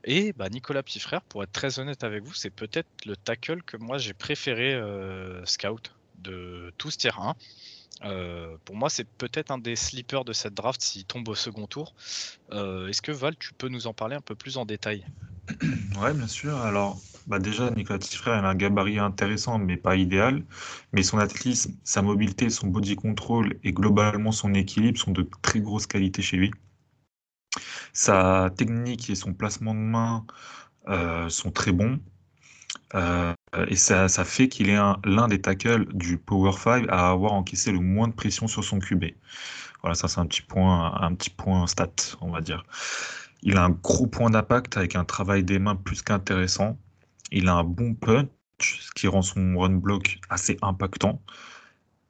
Euh, 0.08 0.12
et 0.12 0.34
bah, 0.34 0.50
Nicolas 0.50 0.84
Petitfrère, 0.84 1.22
pour 1.24 1.44
être 1.44 1.52
très 1.52 1.80
honnête 1.80 2.04
avec 2.04 2.24
vous, 2.24 2.34
c'est 2.34 2.50
peut-être 2.50 2.88
le 3.06 3.15
tackle 3.15 3.62
que 3.63 3.78
moi 3.78 3.98
j'ai 3.98 4.13
préféré 4.13 4.74
euh, 4.74 5.44
scout 5.46 5.94
de 6.20 6.74
tout 6.78 6.91
ce 6.91 6.98
tier 6.98 7.12
1. 7.18 7.36
pour 8.65 8.76
moi, 8.76 8.89
c'est 8.89 9.08
peut-être 9.18 9.52
un 9.52 9.58
des 9.58 9.76
sleepers 9.76 10.26
de 10.26 10.34
cette 10.34 10.54
draft 10.54 10.82
s'il 10.82 11.06
tombe 11.06 11.28
au 11.28 11.36
second 11.36 11.68
tour. 11.68 11.94
Est-ce 12.52 13.02
que 13.02 13.12
Val, 13.12 13.36
tu 13.38 13.54
peux 13.54 13.68
nous 13.68 13.88
en 13.88 13.94
parler 13.94 14.15
un 14.15 14.22
peu 14.22 14.36
plus 14.36 14.58
en 14.58 14.65
détail? 14.65 15.06
Ouais, 16.02 16.13
bien 16.13 16.28
sûr. 16.28 16.58
Alors, 16.58 17.00
bah 17.28 17.39
déjà, 17.39 17.70
Nicolas 17.72 18.00
Petitfrère, 18.00 18.39
il 18.39 18.46
a 18.46 18.50
un 18.50 18.56
gabarit 18.56 19.00
intéressant, 19.00 19.58
mais 19.58 19.78
pas 19.78 19.96
idéal. 19.96 20.44
Mais 20.94 21.04
son 21.04 21.18
athlétisme, 21.20 21.74
sa 21.84 22.02
mobilité, 22.02 22.50
son 22.50 22.68
body 22.68 22.96
control 22.96 23.60
et 23.63 23.72
globalement 23.72 24.32
son 24.32 24.54
équilibre 24.54 25.00
sont 25.00 25.12
de 25.12 25.30
très 25.41 25.60
grosses 25.60 25.88
qualités 25.88 26.22
chez 26.22 26.38
lui. 26.38 26.52
Sa 27.94 28.52
technique 28.58 29.10
et 29.10 29.15
son 29.15 29.34
placement 29.34 29.74
de 29.74 29.80
main 29.80 30.26
euh, 30.88 31.30
sont 31.30 31.52
très 31.52 31.72
bons. 31.72 32.00
Euh, 32.94 33.34
et 33.68 33.76
ça, 33.76 34.08
fait 34.26 34.50
qu'il 34.50 34.70
est 34.70 34.80
l'un 35.06 35.28
des 35.28 35.41
tackles 35.41 35.86
du 35.94 36.18
Power 36.18 36.52
5 36.52 36.86
à 36.89 37.10
avoir 37.10 37.34
encaissé 37.34 37.72
le 37.72 37.80
moins 37.80 38.08
de 38.08 38.13
pression 38.13 38.48
sur 38.48 38.63
son 38.63 38.80
QB. 38.80 39.06
Voilà, 39.82 39.96
ça 39.96 40.08
c'est 40.08 40.20
un 40.20 40.26
petit 40.26 40.41
point, 40.41 40.94
un 41.02 41.13
petit 41.15 41.30
point 41.30 41.68
stat, 41.68 41.91
on 42.22 42.32
va 42.32 42.41
dire. 42.41 42.65
Il 43.44 43.58
a 43.58 43.63
un 43.63 43.70
gros 43.70 44.08
point 44.08 44.30
d'impact 44.30 44.78
avec 44.78 44.96
un 44.96 45.06
travail 45.06 45.44
des 45.44 45.60
mains 45.60 45.76
plus 45.76 46.02
qu'intéressant. 46.02 46.78
Il 47.32 47.48
a 47.48 47.54
un 47.54 47.63
bon 47.63 47.94
punch, 47.94 48.28
ce 48.60 48.91
qui 48.94 49.08
rend 49.08 49.22
son 49.22 49.58
run 49.58 49.76
block 49.76 50.20
assez 50.30 50.58
impactant. 50.62 51.22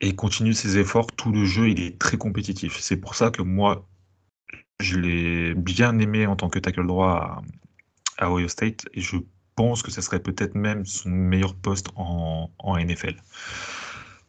Et 0.01 0.15
continue 0.15 0.53
ses 0.53 0.77
efforts. 0.77 1.07
Tout 1.07 1.31
le 1.31 1.45
jeu, 1.45 1.69
il 1.69 1.81
est 1.81 1.99
très 1.99 2.17
compétitif. 2.17 2.77
C'est 2.79 2.97
pour 2.97 3.15
ça 3.15 3.31
que 3.31 3.41
moi, 3.41 3.87
je 4.79 4.97
l'ai 4.97 5.53
bien 5.55 5.97
aimé 5.99 6.27
en 6.27 6.35
tant 6.35 6.49
que 6.49 6.59
tackle 6.59 6.85
droit 6.87 7.41
à, 8.17 8.29
Ohio 8.29 8.47
State. 8.47 8.85
Et 8.93 9.01
je 9.01 9.17
pense 9.55 9.83
que 9.83 9.91
ce 9.91 10.01
serait 10.01 10.19
peut-être 10.21 10.55
même 10.55 10.85
son 10.85 11.09
meilleur 11.09 11.55
poste 11.55 11.89
en, 11.95 12.49
NFL. 12.63 13.15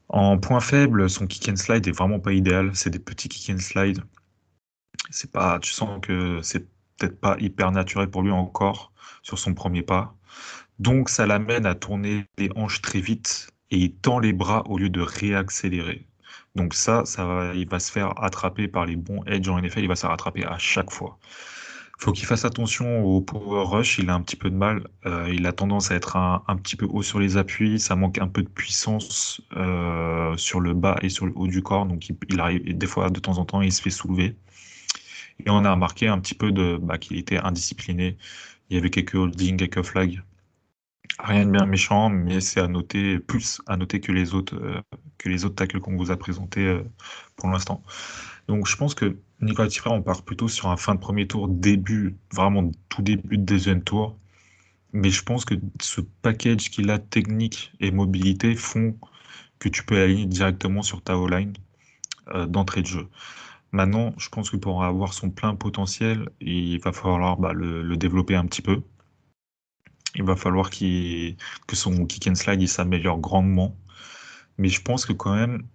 En 0.08 0.38
point 0.38 0.60
faible, 0.60 1.10
son 1.10 1.26
kick 1.26 1.48
and 1.48 1.56
slide 1.56 1.86
est 1.86 1.92
vraiment 1.92 2.20
pas 2.20 2.32
idéal. 2.32 2.70
C'est 2.74 2.90
des 2.90 2.98
petits 2.98 3.28
kick 3.28 3.54
and 3.54 3.58
slide. 3.58 4.02
C'est 5.10 5.30
pas, 5.30 5.58
tu 5.60 5.72
sens 5.72 6.00
que 6.00 6.40
c'est 6.42 6.66
peut-être 6.98 7.20
pas 7.20 7.36
hyper 7.38 7.72
naturel 7.72 8.08
pour 8.08 8.22
lui 8.22 8.30
encore 8.30 8.92
sur 9.22 9.38
son 9.38 9.54
premier 9.54 9.82
pas. 9.82 10.14
Donc 10.78 11.08
ça 11.08 11.26
l'amène 11.26 11.66
à 11.66 11.74
tourner 11.74 12.26
les 12.38 12.50
hanches 12.54 12.82
très 12.82 13.00
vite 13.00 13.48
et 13.70 13.78
il 13.78 13.94
tend 13.94 14.18
les 14.18 14.32
bras 14.32 14.62
au 14.68 14.78
lieu 14.78 14.90
de 14.90 15.00
réaccélérer. 15.00 16.06
Donc 16.56 16.72
ça, 16.74 17.04
va, 17.18 17.52
il 17.54 17.68
va 17.68 17.78
se 17.78 17.92
faire 17.92 18.22
attraper 18.22 18.66
par 18.66 18.86
les 18.86 18.96
bons 18.96 19.22
edge 19.26 19.48
en 19.48 19.60
NFL, 19.60 19.80
il 19.80 19.88
va 19.88 19.94
se 19.94 20.06
rattraper 20.06 20.44
à 20.44 20.56
chaque 20.56 20.90
fois. 20.90 21.18
faut 21.98 22.12
qu'il 22.12 22.24
fasse 22.26 22.46
attention 22.46 23.04
au 23.04 23.20
power 23.20 23.64
rush. 23.66 23.98
Il 23.98 24.08
a 24.08 24.14
un 24.14 24.22
petit 24.22 24.36
peu 24.36 24.48
de 24.50 24.56
mal. 24.56 24.88
Euh, 25.04 25.30
il 25.32 25.46
a 25.46 25.52
tendance 25.52 25.90
à 25.90 25.96
être 25.96 26.16
un, 26.16 26.56
petit 26.56 26.76
peu 26.76 26.86
haut 26.86 27.02
sur 27.02 27.18
les 27.20 27.36
appuis. 27.36 27.78
Ça 27.78 27.94
manque 27.94 28.18
un 28.18 28.28
peu 28.28 28.42
de 28.42 28.48
puissance 28.48 29.42
euh, 29.56 30.34
sur 30.38 30.60
le 30.60 30.72
bas 30.72 30.96
et 31.02 31.10
sur 31.10 31.26
le 31.26 31.32
haut 31.36 31.46
du 31.46 31.62
corps. 31.62 31.84
Donc, 31.86 32.08
il, 32.08 32.40
arrive 32.40 32.76
des 32.76 32.86
fois, 32.86 33.10
de 33.10 33.20
temps 33.20 33.38
en 33.38 33.44
temps, 33.44 33.60
il 33.60 33.72
se 33.72 33.82
fait 33.82 33.90
soulever. 33.90 34.36
Et 35.44 35.50
on 35.50 35.64
a 35.64 35.70
remarqué 35.72 36.08
un 36.08 36.18
petit 36.18 36.34
peu 36.34 36.50
bah, 36.80 36.96
qu'il 36.96 37.18
était 37.18 37.38
indiscipliné. 37.38 38.16
Il 38.70 38.76
y 38.76 38.78
avait 38.78 38.90
quelques 38.90 39.14
holdings, 39.14 39.58
quelques 39.58 39.82
flags. 39.82 40.22
Rien 41.18 41.46
de 41.46 41.50
bien 41.50 41.66
méchant, 41.66 42.08
mais 42.10 42.40
c'est 42.40 42.60
à 42.60 42.68
noter, 42.68 43.18
plus 43.18 43.60
à 43.66 43.76
noter 43.76 44.00
que 44.00 44.12
les 44.12 44.34
autres, 44.34 44.56
euh, 44.56 44.80
que 45.18 45.28
les 45.28 45.44
autres 45.44 45.54
tackles 45.56 45.80
qu'on 45.80 45.96
vous 45.96 46.10
a 46.10 46.16
présentés 46.16 46.80
pour 47.36 47.48
l'instant. 47.48 47.82
Donc, 48.48 48.66
je 48.66 48.76
pense 48.76 48.94
que 48.94 49.18
Nicolas 49.40 49.68
Tifra, 49.68 49.90
on 49.90 50.02
part 50.02 50.22
plutôt 50.22 50.48
sur 50.48 50.68
un 50.68 50.76
fin 50.76 50.94
de 50.94 51.00
premier 51.00 51.26
tour, 51.26 51.48
début, 51.48 52.16
vraiment 52.32 52.70
tout 52.88 53.02
début 53.02 53.38
de 53.38 53.44
deuxième 53.44 53.82
tour. 53.82 54.18
Mais 54.92 55.10
je 55.10 55.22
pense 55.22 55.44
que 55.44 55.54
ce 55.80 56.00
package 56.22 56.70
qu'il 56.70 56.90
a, 56.90 56.98
technique 56.98 57.72
et 57.80 57.90
mobilité, 57.90 58.54
font 58.54 58.96
que 59.58 59.68
tu 59.68 59.84
peux 59.84 60.00
aller 60.00 60.26
directement 60.26 60.82
sur 60.82 61.02
ta 61.02 61.18
O-line 61.18 61.52
euh, 62.34 62.46
d'entrée 62.46 62.82
de 62.82 62.86
jeu. 62.86 63.08
Maintenant, 63.72 64.14
je 64.18 64.28
pense 64.30 64.50
que 64.50 64.56
pour 64.56 64.84
avoir 64.84 65.12
son 65.12 65.30
plein 65.30 65.54
potentiel, 65.54 66.30
il 66.40 66.78
va 66.80 66.92
falloir 66.92 67.36
bah, 67.36 67.52
le, 67.52 67.96
développer 67.96 68.34
un 68.36 68.46
petit 68.46 68.62
peu. 68.62 68.82
Il 70.16 70.24
va 70.24 70.36
falloir 70.36 70.70
que 70.70 71.76
son 71.76 72.06
kick 72.06 72.26
and 72.28 72.34
slide 72.34 72.66
s'améliore 72.66 73.18
grandement. 73.20 73.76
Mais 74.58 74.68
je 74.68 74.82
pense 74.82 75.06
que 75.06 75.12
quand 75.12 75.34
même, 75.34 75.66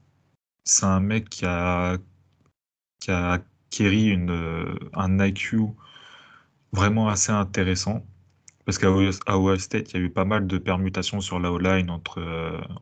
c'est 0.65 0.85
un 0.85 0.99
mec 0.99 1.29
qui 1.29 1.45
a, 1.45 1.97
qui 2.99 3.11
a 3.11 3.33
acquéri 3.33 4.07
une, 4.09 4.77
un 4.93 5.19
IQ 5.25 5.59
vraiment 6.73 7.07
assez 7.09 7.31
intéressant. 7.31 8.05
Parce 8.65 8.77
qu'à 8.77 8.89
Ohio 8.91 9.57
State, 9.57 9.91
il 9.93 9.99
y 9.99 10.03
a 10.03 10.05
eu 10.05 10.09
pas 10.09 10.25
mal 10.25 10.47
de 10.47 10.57
permutations 10.57 11.19
sur 11.21 11.39
la 11.39 11.51
O-line 11.51 11.89
entre, 11.89 12.21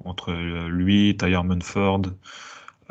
entre 0.04 0.34
lui, 0.68 1.16
Tyler 1.18 1.42
Munford, 1.44 2.02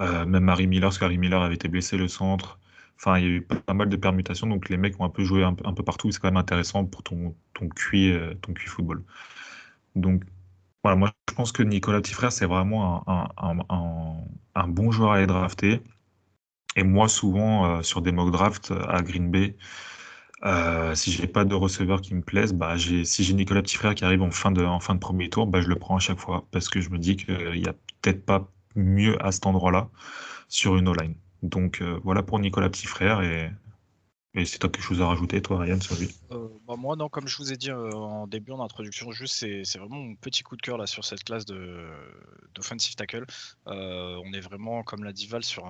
euh, 0.00 0.26
même 0.26 0.48
Harry 0.48 0.66
Miller, 0.66 0.88
parce 0.88 0.98
qu'Harry 0.98 1.18
Miller 1.18 1.42
avait 1.42 1.54
été 1.56 1.68
blessé 1.68 1.96
le 1.96 2.08
centre. 2.08 2.57
Enfin, 2.98 3.18
il 3.18 3.24
y 3.24 3.26
a 3.26 3.30
eu 3.30 3.42
pas 3.42 3.74
mal 3.74 3.88
de 3.88 3.96
permutations, 3.96 4.46
donc 4.46 4.68
les 4.68 4.76
mecs 4.76 4.98
ont 5.00 5.04
un 5.04 5.10
peu 5.10 5.24
joué 5.24 5.44
un, 5.44 5.54
peu 5.54 5.84
partout. 5.84 6.10
C'est 6.10 6.20
quand 6.20 6.28
même 6.28 6.36
intéressant 6.36 6.84
pour 6.84 7.02
ton, 7.02 7.34
ton, 7.54 7.68
QI, 7.68 8.12
ton 8.42 8.52
QI 8.54 8.66
football. 8.66 9.04
Donc, 9.94 10.24
voilà, 10.82 10.96
moi 10.96 11.12
je 11.28 11.34
pense 11.34 11.52
que 11.52 11.62
Nicolas 11.62 12.00
Petitfrère, 12.00 12.32
c'est 12.32 12.46
vraiment 12.46 13.08
un, 13.08 13.28
un, 13.38 14.26
un, 14.54 14.68
bon 14.68 14.90
joueur 14.90 15.12
à 15.12 15.16
aller 15.16 15.26
drafter. 15.26 15.82
Et 16.76 16.82
moi, 16.84 17.08
souvent, 17.08 17.78
euh, 17.78 17.82
sur 17.82 18.02
des 18.02 18.12
mock 18.12 18.30
drafts 18.30 18.70
euh, 18.70 18.84
à 18.88 19.02
Green 19.02 19.30
Bay, 19.30 19.56
euh, 20.44 20.94
si 20.94 21.12
j'ai 21.12 21.26
pas 21.26 21.44
de 21.44 21.54
receveur 21.54 22.00
qui 22.00 22.14
me 22.14 22.22
plaise, 22.22 22.52
bah, 22.54 22.76
si 22.78 23.24
j'ai 23.24 23.34
Nicolas 23.34 23.62
Petitfrère 23.62 23.94
qui 23.94 24.04
arrive 24.04 24.22
en 24.22 24.30
fin 24.30 24.52
de, 24.52 24.64
en 24.64 24.80
fin 24.80 24.94
de 24.94 25.00
premier 25.00 25.28
tour, 25.30 25.46
bah, 25.46 25.60
je 25.60 25.68
le 25.68 25.76
prends 25.76 25.96
à 25.96 26.00
chaque 26.00 26.18
fois 26.18 26.46
parce 26.52 26.68
que 26.68 26.80
je 26.80 26.90
me 26.90 26.98
dis 26.98 27.16
qu'il 27.16 27.60
n'y 27.60 27.68
a 27.68 27.74
peut-être 28.02 28.24
pas 28.24 28.48
mieux 28.76 29.20
à 29.24 29.32
cet 29.32 29.46
endroit-là 29.46 29.90
sur 30.48 30.76
une 30.76 30.88
O-line. 30.88 31.14
Donc 31.42 31.82
voilà 32.02 32.22
pour 32.22 32.38
Nicolas 32.38 32.68
Petitfrère 32.68 33.22
et, 33.22 33.50
et 34.34 34.44
c'est 34.44 34.58
toi 34.58 34.70
quelque 34.70 34.84
chose 34.84 35.00
à 35.00 35.06
rajouter, 35.06 35.40
toi, 35.40 35.60
Ryan, 35.60 35.80
sur 35.80 35.96
lui? 35.96 36.14
Bah, 36.30 36.74
Moi, 36.76 36.96
non, 36.96 37.08
comme 37.08 37.28
je 37.28 37.36
vous 37.36 37.52
ai 37.52 37.56
dit 37.56 37.70
en 37.72 38.26
début, 38.26 38.52
en 38.52 38.62
introduction, 38.62 39.10
juste 39.12 39.34
c'est 39.34 39.78
vraiment 39.78 39.96
mon 39.96 40.14
petit 40.16 40.42
coup 40.42 40.56
de 40.56 40.62
cœur 40.62 40.78
là 40.78 40.86
sur 40.86 41.04
cette 41.04 41.24
classe 41.24 41.44
d'offensive 41.46 42.94
tackle. 42.94 43.26
on 43.66 44.32
est 44.32 44.40
vraiment, 44.40 44.82
comme 44.82 45.04
l'a 45.04 45.12
dit 45.12 45.26
Val, 45.26 45.44
sur 45.44 45.66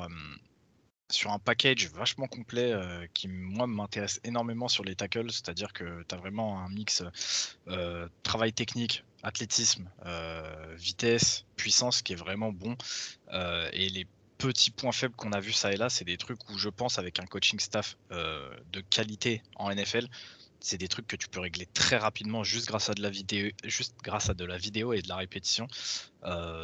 sur 1.11 1.33
un 1.33 1.38
package 1.38 1.88
vachement 1.88 2.26
complet 2.26 2.72
euh, 2.72 3.07
qui, 3.14 3.28
moi, 3.28 3.66
m'intéresse 3.66 4.20
énormément 4.24 4.68
sur 4.68 4.85
les 4.85 4.94
tackles. 4.94 5.31
C'est-à-dire 5.31 5.72
que 5.72 6.02
tu 6.07 6.14
as 6.14 6.18
vraiment 6.18 6.61
un 6.61 6.68
mix 6.68 7.02
euh, 7.68 8.09
travail 8.22 8.52
technique, 8.52 9.04
athlétisme, 9.22 9.90
euh, 10.07 10.74
vitesse, 10.76 11.44
puissance 11.57 12.02
qui 12.02 12.12
est 12.12 12.16
vraiment 12.16 12.52
bon. 12.52 12.76
et 13.72 13.88
les 13.88 14.07
petits 14.38 14.70
points 14.70 14.92
faibles 14.92 15.14
qu'on 15.14 15.33
a 15.33 15.40
vus 15.40 15.53
ça 15.53 15.72
et 15.72 15.77
là, 15.77 15.90
c'est 15.90 16.05
des 16.05 16.16
trucs 16.16 16.48
où 16.48 16.59
je 16.59 16.68
pense, 16.68 16.98
avec 16.98 17.18
un 17.20 17.27
coaching 17.27 17.59
staff 17.61 17.96
de 18.11 18.81
qualité 18.81 19.42
en 19.57 19.74
NFL, 19.74 20.07
c'est 20.61 20.79
des 20.79 20.88
trucs 20.88 21.07
que 21.07 21.16
tu 21.16 21.29
peux 21.29 21.40
régler 21.40 21.66
très 21.66 21.96
rapidement 21.96 22.42
juste 22.44 22.66
grâce 22.66 22.88
à 22.88 22.94
de 22.94 23.03
la 23.03 23.11
vidéo, 23.11 23.51
juste 23.64 23.96
grâce 24.03 24.31
à 24.31 24.35
de 24.35 24.44
la 24.44 24.57
vidéo 24.57 24.92
et 24.92 25.03
de 25.03 25.09
la 25.09 25.16
répétition. 25.16 25.66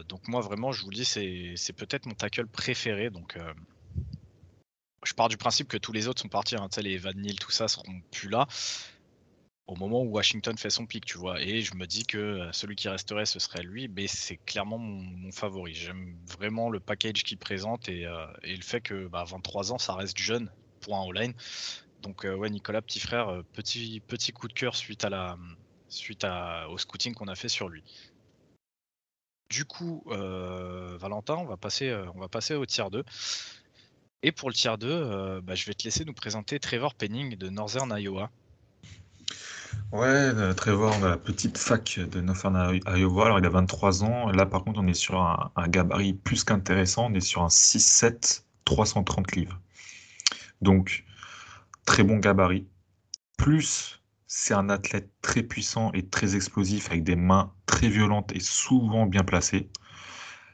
donc 0.08 0.26
moi 0.28 0.40
vraiment, 0.40 0.72
je 0.72 0.82
vous 0.82 0.90
le 0.90 0.96
dis, 0.96 1.04
c'est 1.04 1.72
peut-être 1.72 2.06
mon 2.06 2.14
tackle 2.14 2.46
préféré. 2.46 3.10
Donc 3.10 3.38
je 5.04 5.12
pars 5.12 5.28
du 5.28 5.36
principe 5.36 5.68
que 5.68 5.76
tous 5.76 5.92
les 5.92 6.08
autres 6.08 6.22
sont 6.22 6.28
partis, 6.28 6.56
hein, 6.56 6.68
les 6.78 6.96
Van 6.96 7.12
Neal, 7.12 7.38
tout 7.38 7.50
ça 7.50 7.68
seront 7.68 8.00
plus 8.10 8.28
là 8.28 8.46
au 9.66 9.76
moment 9.76 10.02
où 10.02 10.10
Washington 10.10 10.56
fait 10.58 10.70
son 10.70 10.86
pic, 10.86 11.04
tu 11.04 11.18
vois. 11.18 11.40
Et 11.40 11.62
je 11.62 11.74
me 11.74 11.86
dis 11.86 12.04
que 12.04 12.18
euh, 12.18 12.52
celui 12.52 12.76
qui 12.76 12.88
resterait, 12.88 13.26
ce 13.26 13.38
serait 13.38 13.62
lui, 13.62 13.88
mais 13.88 14.06
c'est 14.06 14.36
clairement 14.36 14.78
mon, 14.78 15.32
favori. 15.32 15.74
J'aime 15.74 16.16
vraiment 16.26 16.68
le 16.70 16.80
package 16.80 17.24
qu'il 17.24 17.38
présente 17.38 17.88
et, 17.88 18.06
euh, 18.06 18.26
le 18.42 18.62
fait 18.62 18.80
que 18.80 19.06
bah, 19.06 19.24
23 19.24 19.72
ans, 19.72 19.78
ça 19.78 19.94
reste 19.94 20.18
jeune 20.18 20.50
pour 20.80 20.96
un 20.96 21.08
all-line. 21.08 21.34
Donc 22.02 22.24
euh, 22.26 22.34
ouais, 22.34 22.50
Nicolas, 22.50 22.82
petit 22.82 23.00
frère, 23.00 23.42
petit, 23.54 24.00
petit 24.06 24.32
coup 24.32 24.48
de 24.48 24.52
cœur 24.52 24.76
suite, 24.76 25.04
à 25.04 25.10
la, 25.10 25.38
suite 25.88 26.26
au 26.68 26.76
scouting 26.76 27.14
qu'on 27.14 27.28
a 27.28 27.34
fait 27.34 27.48
sur 27.48 27.68
lui. 27.68 27.82
Du 29.50 29.64
coup, 29.64 30.02
Valentin, 30.06 31.36
on 31.36 31.46
va 31.46 31.56
passer, 31.56 32.54
au 32.54 32.66
tiers 32.66 32.90
2. 32.90 33.04
Et 34.24 34.32
pour 34.32 34.48
le 34.48 34.54
tiers 34.54 34.78
2, 34.78 34.88
euh, 34.88 35.40
bah, 35.42 35.54
je 35.54 35.66
vais 35.66 35.74
te 35.74 35.84
laisser 35.84 36.02
nous 36.06 36.14
présenter 36.14 36.58
Trevor 36.58 36.94
Penning 36.94 37.36
de 37.36 37.50
Northern 37.50 37.94
Iowa. 37.94 38.30
Ouais, 39.92 40.06
euh, 40.08 40.54
Trevor 40.54 40.98
de 41.00 41.06
la 41.06 41.16
petite 41.16 41.58
fac 41.58 41.98
de 41.98 42.20
Northern 42.20 42.80
Iowa. 42.86 43.26
Alors, 43.26 43.38
il 43.38 43.46
a 43.46 43.50
23 43.50 44.04
ans. 44.04 44.30
Là, 44.30 44.46
par 44.46 44.64
contre, 44.64 44.80
on 44.80 44.86
est 44.86 44.94
sur 44.94 45.20
un, 45.20 45.68
gabarit 45.68 46.14
plus 46.14 46.44
qu'intéressant. 46.44 47.06
On 47.10 47.14
est 47.14 47.20
sur 47.20 47.42
un 47.42 47.48
6-7, 47.48 48.44
330 48.64 49.32
livres. 49.36 49.60
Donc, 50.60 51.04
très 51.86 52.02
bon 52.02 52.18
gabarit. 52.18 52.66
Plus, 53.36 54.02
c'est 54.26 54.54
un 54.54 54.68
athlète 54.68 55.10
très 55.22 55.42
puissant 55.42 55.92
et 55.92 56.06
très 56.06 56.36
explosif 56.36 56.90
avec 56.90 57.04
des 57.04 57.16
mains 57.16 57.52
très 57.66 57.88
violentes 57.88 58.32
et 58.34 58.40
souvent 58.40 59.06
bien 59.06 59.22
placées. 59.24 59.68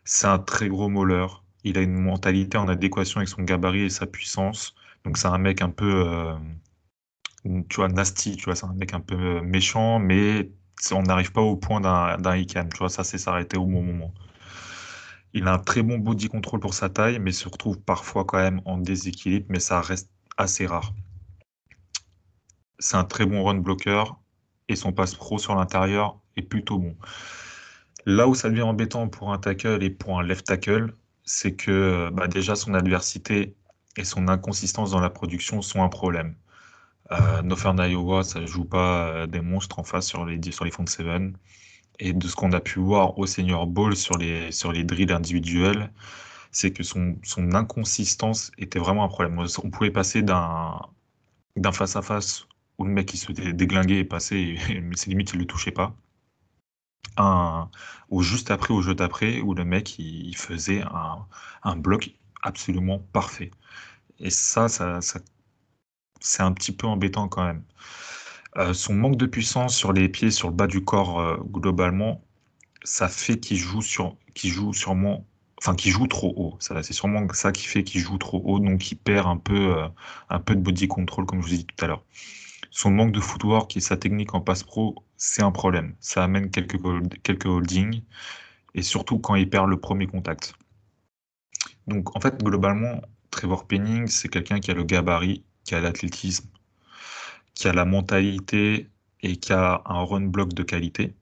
C'est 0.05 0.27
un 0.27 0.39
très 0.39 0.69
gros 0.69 0.89
molleur 0.89 1.45
il 1.65 1.79
a 1.79 1.83
une 1.83 1.95
mentalité 2.01 2.59
en 2.59 2.69
adéquation 2.69 3.19
avec 3.19 3.29
son 3.29 3.43
gabarit 3.43 3.83
et 3.83 3.91
sa 3.91 4.07
puissance. 4.07 4.75
Donc 5.05 5.19
c'est 5.19 5.29
un 5.29 5.39
mec 5.39 5.63
un 5.63 5.71
peu, 5.71 6.07
euh, 6.07 6.35
tu 7.45 7.77
vois, 7.77 7.89
nasty, 7.89 8.37
tu 8.37 8.45
vois, 8.45 8.55
c'est 8.55 8.67
un 8.67 8.75
mec 8.75 8.95
un 8.95 9.01
peu 9.01 9.41
méchant, 9.41 9.99
mais 9.99 10.51
on 10.93 11.03
n'arrive 11.03 11.33
pas 11.33 11.43
au 11.43 11.57
point 11.57 11.81
d'un 11.81 12.37
Ican, 12.37 12.69
tu 12.73 12.79
vois, 12.79 12.89
ça 12.89 13.05
s'est 13.05 13.19
s'arrêter 13.19 13.57
au 13.57 13.67
bon 13.67 13.83
moment. 13.83 14.13
Il 15.33 15.47
a 15.47 15.55
un 15.55 15.59
très 15.59 15.83
bon 15.83 15.99
body 15.99 16.29
control 16.29 16.61
pour 16.61 16.75
sa 16.75 16.89
taille, 16.89 17.19
mais 17.21 17.33
se 17.33 17.49
retrouve 17.49 17.81
parfois 17.81 18.25
quand 18.25 18.39
même 18.39 18.61
en 18.65 18.79
déséquilibre, 18.79 19.47
mais 19.49 19.61
ça 19.61 19.81
reste 19.81 20.11
assez 20.37 20.67
rare. 20.67 20.93
C'est 22.79 22.97
un 22.97 23.05
très 23.05 23.27
bon 23.27 23.45
run 23.45 23.57
blocker 23.57 24.05
et 24.69 24.77
son 24.77 24.93
passe 24.93 25.15
pro 25.15 25.39
sur 25.39 25.55
l'intérieur 25.55 26.19
est 26.37 26.43
plutôt 26.43 26.79
bon. 26.79 26.97
Là 28.07 28.27
où 28.27 28.35
ça 28.35 28.49
devient 28.49 28.63
embêtant 28.63 29.09
pour 29.09 29.33
un 29.33 29.39
tackle 29.39 29.83
et 29.83 29.91
pour 29.91 30.19
un 30.19 30.23
left 30.23 30.47
tackle, 30.47 30.95
c'est 31.25 31.55
que 31.55 32.11
bah, 32.13 32.27
déjà 32.27 32.57
son 32.57 32.75
adversité 32.75 33.55
et 33.97 34.05
son 34.05 34.29
inconsistance 34.29 34.91
dans 34.91 35.01
la 35.01 35.11
production 35.11 35.63
sont 35.63 35.83
un 35.83 35.89
problème. 35.89 36.35
Euh, 37.13 37.43
Northern 37.43 37.79
Iowa, 37.79 38.23
ça 38.23 38.45
joue 38.47 38.65
pas 38.65 39.09
euh, 39.09 39.27
des 39.27 39.41
monstres 39.41 39.79
en 39.79 39.85
face 39.85 40.07
sur 40.07 40.25
les, 40.25 40.41
sur 40.53 40.65
les 40.65 40.73
seven. 40.87 41.37
Et 41.99 42.13
de 42.13 42.29
ce 42.29 42.35
qu'on 42.37 42.53
a 42.53 42.61
pu 42.61 42.79
voir 42.81 43.19
au 43.19 43.27
Senior 43.27 43.67
Bowl 43.67 43.97
sur 43.97 44.17
les, 44.17 44.53
sur 44.53 44.73
les 44.73 44.85
drills 44.85 45.13
individuels, 45.13 45.93
c'est 46.53 46.73
que 46.73 46.83
son, 46.83 47.17
son 47.23 47.55
inconsistance 47.55 48.53
était 48.59 48.79
vraiment 48.79 49.05
un 49.05 49.09
problème. 49.09 49.39
On 49.63 49.71
pouvait 49.71 49.91
passer 49.91 50.23
d'un 50.23 50.81
face-à-face 51.73 52.47
où 52.79 52.85
le 52.85 52.91
mec 52.91 53.11
se 53.11 53.33
déglinguait 53.33 53.99
et 53.99 54.05
passait, 54.05 54.57
mais 54.83 54.97
ses 54.97 55.11
limites 55.11 55.33
il 55.33 55.37
ne 55.37 55.43
le 55.43 55.47
touchait 55.47 55.73
pas, 55.73 55.95
un, 57.17 57.71
ou 58.11 58.23
juste 58.23 58.51
après, 58.51 58.75
au 58.75 58.83
jeu 58.83 58.95
d'après, 58.95 59.41
où 59.41 59.55
le 59.55 59.65
mec 59.65 59.99
il, 59.99 60.37
faisait 60.37 60.83
un, 61.63 61.77
bloc 61.77 62.13
absolument 62.43 62.99
parfait. 63.13 63.51
Et 64.19 64.31
ça, 64.31 64.69
ça, 64.69 65.01
c'est 66.21 66.43
un 66.43 66.53
petit 66.53 66.73
peu 66.73 66.87
embêtant 66.87 67.29
quand 67.29 67.45
même. 67.45 67.65
Euh, 68.57 68.75
son 68.75 68.95
manque 68.95 69.17
de 69.17 69.27
puissance 69.27 69.77
sur 69.77 69.93
les 69.93 70.09
pieds, 70.09 70.31
sur 70.31 70.49
le 70.49 70.55
bas 70.55 70.67
du 70.67 70.85
corps 70.85 71.21
euh, 71.21 71.37
globalement, 71.37 72.23
ça 72.83 73.09
fait 73.09 73.39
qu'il 73.39 73.57
joue 73.59 73.83
sur, 73.83 74.17
qu'il 74.35 74.51
joue 74.51 74.73
sûrement, 74.73 75.27
enfin 75.59 75.75
joue 75.79 76.07
trop 76.07 76.33
haut. 76.37 76.57
Ça, 76.61 76.83
c'est 76.83 76.93
sûrement 76.93 77.27
ça 77.33 77.53
qui 77.53 77.67
fait 77.67 77.85
qu'il 77.85 78.01
joue 78.01 78.19
trop 78.19 78.43
haut, 78.45 78.59
donc 78.61 78.91
il 78.91 78.97
perd 78.97 79.27
un 79.29 79.37
peu, 79.37 79.77
euh, 79.77 79.89
un 80.29 80.41
peu 80.41 80.55
de 80.57 80.61
body 80.61 80.89
control 80.89 81.27
comme 81.27 81.43
je 81.43 81.47
vous 81.49 81.55
ai 81.55 81.59
dit 81.59 81.67
tout 81.67 81.85
à 81.85 81.89
l'heure. 81.89 82.05
Son 82.71 82.91
manque 82.91 83.13
de 83.13 83.21
footwork 83.21 83.77
et 83.77 83.81
sa 83.81 83.97
technique 83.97 84.35
en 84.35 84.41
passe 84.41 84.63
pro, 84.63 84.97
c'est 85.17 85.43
un 85.43 85.51
problème. 85.53 85.95
Ça 86.01 86.25
amène 86.25 86.51
quelques, 86.51 86.79
quelques 87.23 87.47
holdings 87.47 88.03
et 88.75 88.83
surtout 88.83 89.19
quand 89.19 89.35
il 89.35 89.49
perd 89.51 89.69
le 89.69 89.79
premier 89.79 90.07
contact. 90.07 90.55
Donc 91.87 92.17
en 92.17 92.21
fait, 92.21 92.43
globalement, 92.43 93.01
Trevor 93.31 93.67
Penning, 93.67 94.07
c'est 94.09 94.29
quelqu'un 94.29 94.61
qui 94.61 94.71
a 94.71 94.75
le 94.75 94.85
gabarit, 94.85 95.45
qui 95.65 95.75
a 95.75 95.81
l'athlétisme, 95.81 96.49
qui 97.55 97.69
a 97.69 97.73
la 97.73 97.85
mentalité 97.85 98.89
et 99.23 99.37
qui 99.37 99.53
a 99.53 99.83
un 99.87 100.03
run 100.05 100.27
block 100.27 100.55
de 100.55 100.63
qualité. 100.63 101.15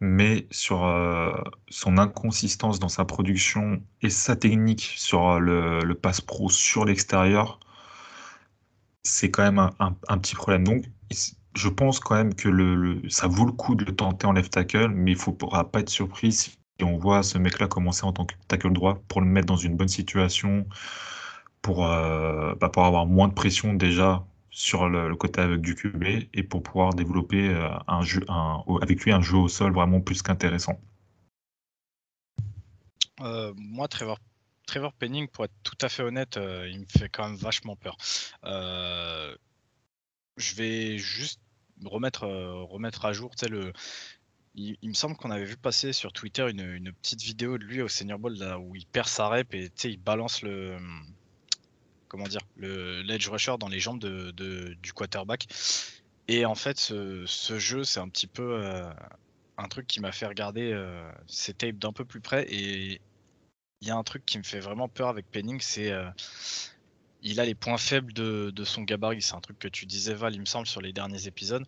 Mais 0.00 0.46
sur 0.50 0.84
euh, 0.84 1.32
son 1.70 1.98
inconsistance 1.98 2.78
dans 2.78 2.88
sa 2.90 3.04
production 3.06 3.82
et 4.02 4.10
sa 4.10 4.36
technique 4.36 4.92
sur 4.96 5.40
le, 5.40 5.80
le 5.80 5.94
pass 5.94 6.20
pro 6.20 6.50
sur 6.50 6.84
l'extérieur, 6.84 7.58
c'est 9.06 9.30
quand 9.30 9.42
même 9.42 9.70
un, 9.78 10.18
petit 10.18 10.34
problème. 10.34 10.64
Donc, 10.64 10.84
je 11.54 11.68
pense 11.68 12.00
quand 12.00 12.16
même 12.16 12.34
que 12.34 13.00
ça 13.08 13.28
vaut 13.28 13.46
le 13.46 13.52
coup 13.52 13.74
de 13.74 13.84
le 13.84 13.94
tenter 13.94 14.26
en 14.26 14.32
left 14.32 14.52
tackle, 14.52 14.88
mais 14.88 15.12
il 15.12 15.14
ne 15.14 15.20
faudra 15.20 15.70
pas 15.70 15.80
être 15.80 15.88
surpris 15.88 16.32
si 16.32 16.58
on 16.82 16.98
voit 16.98 17.22
ce 17.22 17.38
mec-là 17.38 17.68
commencer 17.68 18.04
en 18.04 18.12
tant 18.12 18.26
que 18.26 18.34
tackle 18.48 18.72
droit 18.72 19.00
pour 19.08 19.20
le 19.20 19.26
mettre 19.26 19.46
dans 19.46 19.56
une 19.56 19.76
bonne 19.76 19.88
situation, 19.88 20.66
pour, 21.66 21.84
euh, 21.84 22.54
bah, 22.54 22.70
avoir 22.76 23.06
moins 23.06 23.26
de 23.26 23.34
pression 23.34 23.74
déjà 23.74 24.24
sur 24.50 24.88
le, 24.88 25.16
côté 25.16 25.40
avec 25.40 25.60
du 25.60 25.74
QB 25.74 26.28
et 26.32 26.42
pour 26.44 26.62
pouvoir 26.62 26.94
développer 26.94 27.48
euh, 27.48 27.68
avec 28.80 29.02
lui 29.02 29.10
un 29.10 29.20
jeu 29.20 29.36
au 29.36 29.48
sol 29.48 29.74
vraiment 29.74 30.00
plus 30.00 30.22
qu'intéressant. 30.22 30.80
Euh, 33.20 33.52
moi, 33.56 33.88
Trevor 33.88 34.20
Penning, 34.92 35.26
pour 35.26 35.46
être 35.46 35.54
tout 35.64 35.76
à 35.82 35.88
fait 35.88 36.04
honnête, 36.04 36.36
euh, 36.36 36.68
il 36.70 36.78
me 36.78 36.86
fait 36.86 37.08
quand 37.08 37.24
même 37.24 37.36
vachement 37.36 37.74
peur. 37.74 37.96
Je 38.44 39.34
vais 40.54 40.98
juste 40.98 41.40
remettre, 41.84 42.26
remettre 42.26 43.06
à 43.06 43.12
jour 43.12 43.32
le. 43.50 43.72
Il, 44.54 44.76
me 44.84 44.94
semble 44.94 45.16
qu'on 45.16 45.32
avait 45.32 45.44
vu 45.44 45.56
passer 45.56 45.92
sur 45.92 46.12
Twitter 46.12 46.48
une, 46.48 46.92
petite 47.02 47.22
vidéo 47.22 47.58
de 47.58 47.64
lui 47.64 47.82
au 47.82 47.88
Senior 47.88 48.20
Bowl 48.20 48.36
où 48.60 48.76
il 48.76 48.86
perd 48.86 49.08
sa 49.08 49.28
rep 49.28 49.52
et 49.52 49.68
il 49.82 49.98
balance 49.98 50.42
le. 50.42 50.78
Comment 52.08 52.28
dire 52.28 52.40
Le 52.56 53.02
l'edge 53.02 53.28
rusher 53.28 53.56
dans 53.58 53.68
les 53.68 53.80
jambes 53.80 53.98
du 54.00 54.92
quarterback. 54.92 55.46
Et 56.28 56.44
en 56.44 56.54
fait, 56.54 56.78
ce, 56.78 57.24
jeu, 57.58 57.84
c'est 57.84 58.00
un 58.00 58.08
petit 58.08 58.26
peu 58.26 58.62
un 59.58 59.68
truc 59.68 59.86
qui 59.86 60.00
m'a 60.00 60.12
fait 60.12 60.26
regarder 60.26 60.76
ces 61.26 61.54
tapes 61.54 61.78
d'un 61.78 61.92
peu 61.92 62.04
plus 62.04 62.20
près. 62.20 62.46
Et 62.48 63.00
il 63.80 63.88
y 63.88 63.90
a 63.90 63.96
un 63.96 64.02
truc 64.02 64.24
qui 64.24 64.38
me 64.38 64.42
fait 64.42 64.60
vraiment 64.60 64.88
peur 64.88 65.08
avec 65.08 65.30
Penning, 65.30 65.60
c'est 65.60 65.92
euh, 65.92 66.08
il 67.22 67.40
a 67.40 67.44
les 67.44 67.54
points 67.54 67.78
faibles 67.78 68.12
de, 68.12 68.64
son 68.64 68.82
gabarit. 68.82 69.22
C'est 69.22 69.34
un 69.34 69.40
truc 69.40 69.58
que 69.58 69.68
tu 69.68 69.86
disais 69.86 70.14
Val, 70.14 70.34
il 70.34 70.40
me 70.40 70.46
semble, 70.46 70.66
sur 70.66 70.80
les 70.80 70.92
derniers 70.92 71.26
épisodes. 71.26 71.64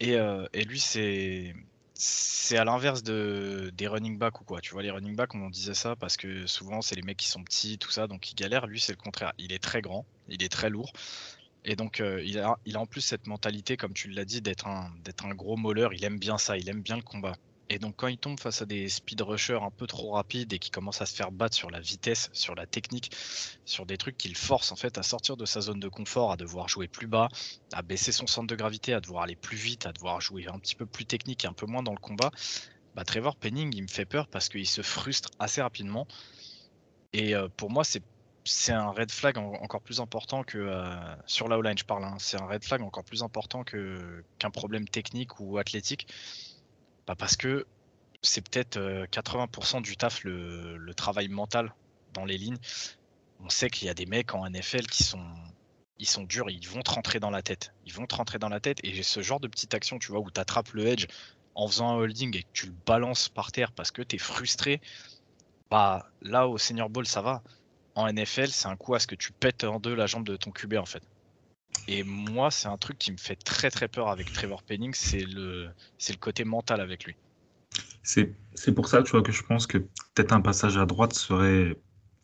Et, 0.00 0.14
euh, 0.16 0.46
lui, 0.54 0.80
c'est 0.80 1.54
c'est 2.02 2.56
à 2.56 2.64
l'inverse 2.64 3.02
de, 3.02 3.70
des 3.74 3.86
running 3.86 4.16
backs 4.16 4.40
ou 4.40 4.44
quoi. 4.44 4.62
Tu 4.62 4.72
vois, 4.72 4.82
les 4.82 4.90
running 4.90 5.14
backs, 5.14 5.34
on 5.34 5.50
disait 5.50 5.74
ça 5.74 5.96
parce 5.96 6.16
que 6.16 6.46
souvent, 6.46 6.80
c'est 6.80 6.94
les 6.94 7.02
mecs 7.02 7.18
qui 7.18 7.28
sont 7.28 7.44
petits, 7.44 7.76
tout 7.78 7.90
ça, 7.90 8.06
donc 8.06 8.32
ils 8.32 8.34
galèrent. 8.34 8.66
Lui, 8.66 8.80
c'est 8.80 8.92
le 8.92 8.96
contraire. 8.96 9.34
Il 9.36 9.52
est 9.52 9.58
très 9.58 9.82
grand, 9.82 10.06
il 10.28 10.42
est 10.42 10.48
très 10.48 10.70
lourd. 10.70 10.92
Et 11.64 11.76
donc, 11.76 12.00
euh, 12.00 12.22
il, 12.24 12.38
a, 12.38 12.56
il 12.64 12.76
a 12.76 12.80
en 12.80 12.86
plus 12.86 13.02
cette 13.02 13.26
mentalité, 13.26 13.76
comme 13.76 13.92
tu 13.92 14.08
l'as 14.08 14.24
dit, 14.24 14.40
d'être 14.40 14.66
un, 14.66 14.90
d'être 15.04 15.26
un 15.26 15.34
gros 15.34 15.58
molleur. 15.58 15.92
Il 15.92 16.02
aime 16.04 16.18
bien 16.18 16.38
ça, 16.38 16.56
il 16.56 16.68
aime 16.70 16.82
bien 16.82 16.96
le 16.96 17.02
combat. 17.02 17.36
Et 17.72 17.78
donc 17.78 17.94
quand 17.96 18.08
il 18.08 18.18
tombe 18.18 18.38
face 18.38 18.62
à 18.62 18.66
des 18.66 18.88
speed 18.88 19.20
rushers 19.22 19.60
un 19.62 19.70
peu 19.70 19.86
trop 19.86 20.10
rapides 20.10 20.52
et 20.52 20.58
qui 20.58 20.70
commencent 20.70 21.00
à 21.02 21.06
se 21.06 21.14
faire 21.14 21.30
battre 21.30 21.56
sur 21.56 21.70
la 21.70 21.78
vitesse, 21.78 22.28
sur 22.32 22.56
la 22.56 22.66
technique, 22.66 23.12
sur 23.64 23.86
des 23.86 23.96
trucs 23.96 24.18
qui 24.18 24.28
le 24.28 24.34
forcent 24.34 24.72
en 24.72 24.76
fait 24.76 24.98
à 24.98 25.04
sortir 25.04 25.36
de 25.36 25.46
sa 25.46 25.60
zone 25.60 25.78
de 25.78 25.88
confort, 25.88 26.32
à 26.32 26.36
devoir 26.36 26.68
jouer 26.68 26.88
plus 26.88 27.06
bas, 27.06 27.28
à 27.72 27.82
baisser 27.82 28.10
son 28.10 28.26
centre 28.26 28.48
de 28.48 28.56
gravité, 28.56 28.92
à 28.92 29.00
devoir 29.00 29.22
aller 29.22 29.36
plus 29.36 29.56
vite, 29.56 29.86
à 29.86 29.92
devoir 29.92 30.20
jouer 30.20 30.48
un 30.48 30.58
petit 30.58 30.74
peu 30.74 30.84
plus 30.84 31.06
technique 31.06 31.44
et 31.44 31.48
un 31.48 31.52
peu 31.52 31.66
moins 31.66 31.84
dans 31.84 31.92
le 31.92 32.00
combat, 32.00 32.32
bah, 32.96 33.04
Trevor 33.04 33.36
Penning 33.36 33.72
il 33.72 33.82
me 33.82 33.88
fait 33.88 34.04
peur 34.04 34.26
parce 34.26 34.48
qu'il 34.48 34.66
se 34.66 34.82
frustre 34.82 35.30
assez 35.38 35.62
rapidement. 35.62 36.08
Et 37.12 37.36
euh, 37.36 37.48
pour 37.56 37.70
moi 37.70 37.84
c'est 37.84 38.02
c'est 38.44 38.72
un 38.72 38.90
red 38.90 39.12
flag 39.12 39.36
encore 39.38 39.82
plus 39.82 40.00
important 40.00 40.42
que 40.42 40.58
euh, 40.58 40.96
sur 41.26 41.46
la 41.46 41.58
O-line, 41.58 41.76
je 41.76 41.84
parle. 41.84 42.04
Hein. 42.04 42.16
c'est 42.18 42.40
un 42.40 42.46
red 42.46 42.64
flag 42.64 42.80
encore 42.82 43.04
plus 43.04 43.22
important 43.22 43.62
que 43.64 44.24
qu'un 44.38 44.50
problème 44.50 44.88
technique 44.88 45.38
ou 45.38 45.58
athlétique 45.58 46.08
bah, 47.10 47.16
parce 47.18 47.34
que 47.34 47.66
c'est 48.22 48.40
peut-être 48.40 48.78
80% 48.78 49.78
euh, 49.78 49.80
du 49.80 49.96
taf 49.96 50.22
le, 50.22 50.92
travail 50.94 51.26
mental 51.26 51.74
dans 52.14 52.24
les 52.24 52.38
lignes. 52.38 52.58
On 53.40 53.48
sait 53.48 53.68
qu'il 53.68 53.88
y 53.88 53.90
a 53.90 53.94
des 53.94 54.06
mecs 54.06 54.32
en 54.32 54.48
NFL 54.48 54.86
qui 54.86 55.02
sont 55.02 55.26
ils 55.98 56.06
sont 56.06 56.22
durs, 56.22 56.48
ils 56.50 56.68
vont 56.68 56.82
te 56.82 56.92
rentrer 56.92 57.18
dans 57.18 57.30
la 57.30 57.42
tête. 57.42 57.74
Ils 57.84 57.92
vont 57.92 58.06
te 58.06 58.14
rentrer 58.14 58.38
dans 58.38 58.48
la 58.48 58.60
tête 58.60 58.78
et 58.84 59.02
ce 59.02 59.22
genre 59.22 59.40
de 59.40 59.48
petite 59.48 59.74
action, 59.74 59.98
tu 59.98 60.12
vois, 60.12 60.20
où 60.20 60.30
tu 60.30 60.40
attrapes 60.40 60.70
le 60.72 60.86
edge 60.86 61.08
en 61.56 61.66
faisant 61.66 61.90
un 61.90 61.94
holding 61.96 62.36
et 62.36 62.44
que 62.44 62.48
tu 62.52 62.66
le 62.66 62.74
balances 62.86 63.28
par 63.28 63.50
terre 63.50 63.72
parce 63.72 63.90
que 63.90 64.02
tu 64.02 64.14
es 64.14 64.18
frustré. 64.20 64.80
Bah 65.68 66.08
là 66.22 66.46
au 66.46 66.58
senior 66.58 66.90
ball 66.90 67.08
ça 67.08 67.22
va. 67.22 67.42
En 67.96 68.10
NFL, 68.10 68.50
c'est 68.50 68.68
un 68.68 68.76
coup 68.76 68.94
à 68.94 69.00
ce 69.00 69.08
que 69.08 69.16
tu 69.16 69.32
pètes 69.32 69.64
en 69.64 69.80
deux 69.80 69.96
la 69.96 70.06
jambe 70.06 70.24
de 70.24 70.36
ton 70.36 70.52
QB 70.52 70.74
en 70.74 70.86
fait. 70.86 71.02
Et 71.88 72.04
moi, 72.04 72.50
c'est 72.50 72.68
un 72.68 72.76
truc 72.76 72.98
qui 72.98 73.12
me 73.12 73.16
fait 73.16 73.36
très 73.36 73.70
très 73.70 73.88
peur 73.88 74.08
avec 74.08 74.32
Trevor 74.32 74.62
Penning, 74.62 74.92
c'est 74.94 75.24
le, 75.24 75.70
c'est 75.98 76.12
le 76.12 76.18
côté 76.18 76.44
mental 76.44 76.80
avec 76.80 77.04
lui. 77.04 77.16
C'est, 78.02 78.32
c'est 78.54 78.72
pour 78.72 78.88
ça, 78.88 79.02
tu 79.02 79.10
vois, 79.12 79.22
que 79.22 79.32
je 79.32 79.42
pense 79.42 79.66
que 79.66 79.78
peut-être 79.78 80.32
un 80.32 80.40
passage 80.40 80.76
à 80.76 80.86
droite 80.86 81.14
serait, 81.14 81.76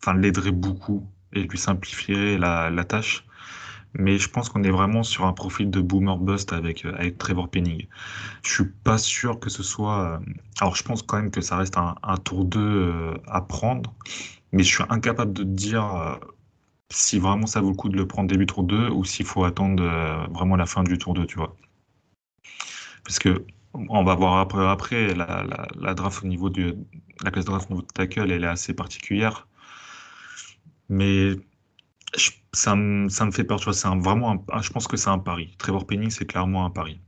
enfin, 0.02 0.16
l'aiderait 0.16 0.52
beaucoup 0.52 1.08
et 1.32 1.42
lui 1.42 1.58
simplifierait 1.58 2.38
la, 2.38 2.70
la 2.70 2.84
tâche. 2.84 3.24
Mais 3.98 4.18
je 4.18 4.28
pense 4.28 4.50
qu'on 4.50 4.62
est 4.62 4.70
vraiment 4.70 5.02
sur 5.02 5.24
un 5.24 5.32
profil 5.32 5.70
de 5.70 5.80
boomer 5.80 6.18
bust 6.18 6.52
avec, 6.52 6.84
avec 6.84 7.16
Trevor 7.18 7.48
Penning. 7.48 7.86
Je 8.44 8.52
suis 8.52 8.64
pas 8.84 8.98
sûr 8.98 9.40
que 9.40 9.48
ce 9.48 9.62
soit. 9.62 10.20
Alors, 10.60 10.76
je 10.76 10.82
pense 10.82 11.02
quand 11.02 11.16
même 11.16 11.30
que 11.30 11.40
ça 11.40 11.56
reste 11.56 11.78
un, 11.78 11.94
un 12.02 12.16
tour 12.16 12.44
2 12.44 12.60
euh, 12.60 13.14
à 13.26 13.40
prendre, 13.40 13.94
mais 14.52 14.62
je 14.62 14.74
suis 14.74 14.84
incapable 14.90 15.32
de 15.32 15.42
te 15.42 15.48
dire 15.48 15.94
euh, 15.94 16.16
si 16.90 17.18
vraiment 17.18 17.46
ça 17.46 17.60
vaut 17.60 17.70
le 17.70 17.76
coup 17.76 17.88
de 17.88 17.96
le 17.96 18.06
prendre 18.06 18.28
début 18.28 18.46
tour 18.46 18.62
2 18.64 18.88
ou 18.90 19.04
s'il 19.04 19.26
faut 19.26 19.44
attendre 19.44 19.82
euh, 19.82 20.26
vraiment 20.28 20.56
la 20.56 20.66
fin 20.66 20.82
du 20.84 20.98
tour 20.98 21.14
2, 21.14 21.26
tu 21.26 21.36
vois. 21.36 21.56
Parce 23.04 23.18
que 23.18 23.44
on 23.74 24.04
va 24.04 24.14
voir 24.14 24.38
après, 24.70 25.14
la, 25.14 25.94
draft 25.94 26.22
au 26.24 26.26
niveau 26.26 26.50
du 26.50 26.74
la 27.22 27.30
classe 27.30 27.44
draft 27.44 27.66
au 27.70 27.74
niveau 27.74 27.82
de 27.82 27.92
tackle, 27.92 28.30
elle 28.30 28.44
est 28.44 28.46
assez 28.46 28.74
particulière. 28.74 29.46
Mais 30.88 31.32
ça, 32.52 32.76
me, 32.76 33.08
fait 33.30 33.44
peur, 33.44 33.58
tu 33.58 33.64
vois, 33.64 33.74
c'est 33.74 33.88
vraiment 33.88 34.44
je 34.60 34.70
pense 34.70 34.86
que 34.86 34.96
c'est 34.96 35.10
un 35.10 35.18
pari. 35.18 35.54
Trevor 35.58 35.86
Penning, 35.86 36.10
c'est 36.10 36.26
clairement 36.26 36.64
un 36.64 36.70
pari. 36.70 37.00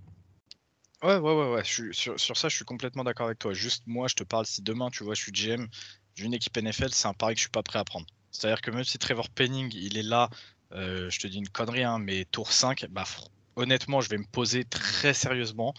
Ouais, 1.02 1.16
ouais, 1.16 1.34
ouais, 1.34 1.52
ouais. 1.52 1.64
sur, 1.64 2.18
sur, 2.18 2.36
ça, 2.36 2.48
je 2.48 2.56
suis 2.56 2.64
complètement 2.64 3.04
d'accord 3.04 3.26
avec 3.26 3.38
toi. 3.38 3.52
Juste 3.52 3.84
moi, 3.86 4.08
je 4.08 4.14
te 4.14 4.24
parle, 4.24 4.46
si 4.46 4.62
demain, 4.62 4.90
tu 4.90 5.04
vois, 5.04 5.14
je 5.14 5.22
suis 5.22 5.32
GM 5.32 5.68
d'une 6.16 6.34
équipe 6.34 6.56
NFL, 6.56 6.90
c'est 6.92 7.06
un 7.06 7.14
pari 7.14 7.34
que 7.34 7.38
je 7.38 7.44
suis 7.44 7.50
pas 7.50 7.62
prêt 7.62 7.78
à 7.78 7.84
prendre. 7.84 8.06
C'est-à-dire 8.38 8.60
que 8.60 8.70
même 8.70 8.84
si 8.84 8.98
Trevor 8.98 9.28
Penning, 9.30 9.72
il 9.74 9.98
est 9.98 10.02
là, 10.02 10.30
euh, 10.72 11.10
je 11.10 11.18
te 11.18 11.26
dis 11.26 11.38
une 11.38 11.48
connerie, 11.48 11.82
hein, 11.82 11.98
mais 11.98 12.24
tour 12.30 12.52
5, 12.52 12.86
bah, 12.90 13.02
honnêtement, 13.56 14.00
je 14.00 14.08
vais 14.08 14.18
me 14.18 14.26
poser 14.30 14.64
très 14.64 15.12
sérieusement 15.12 15.74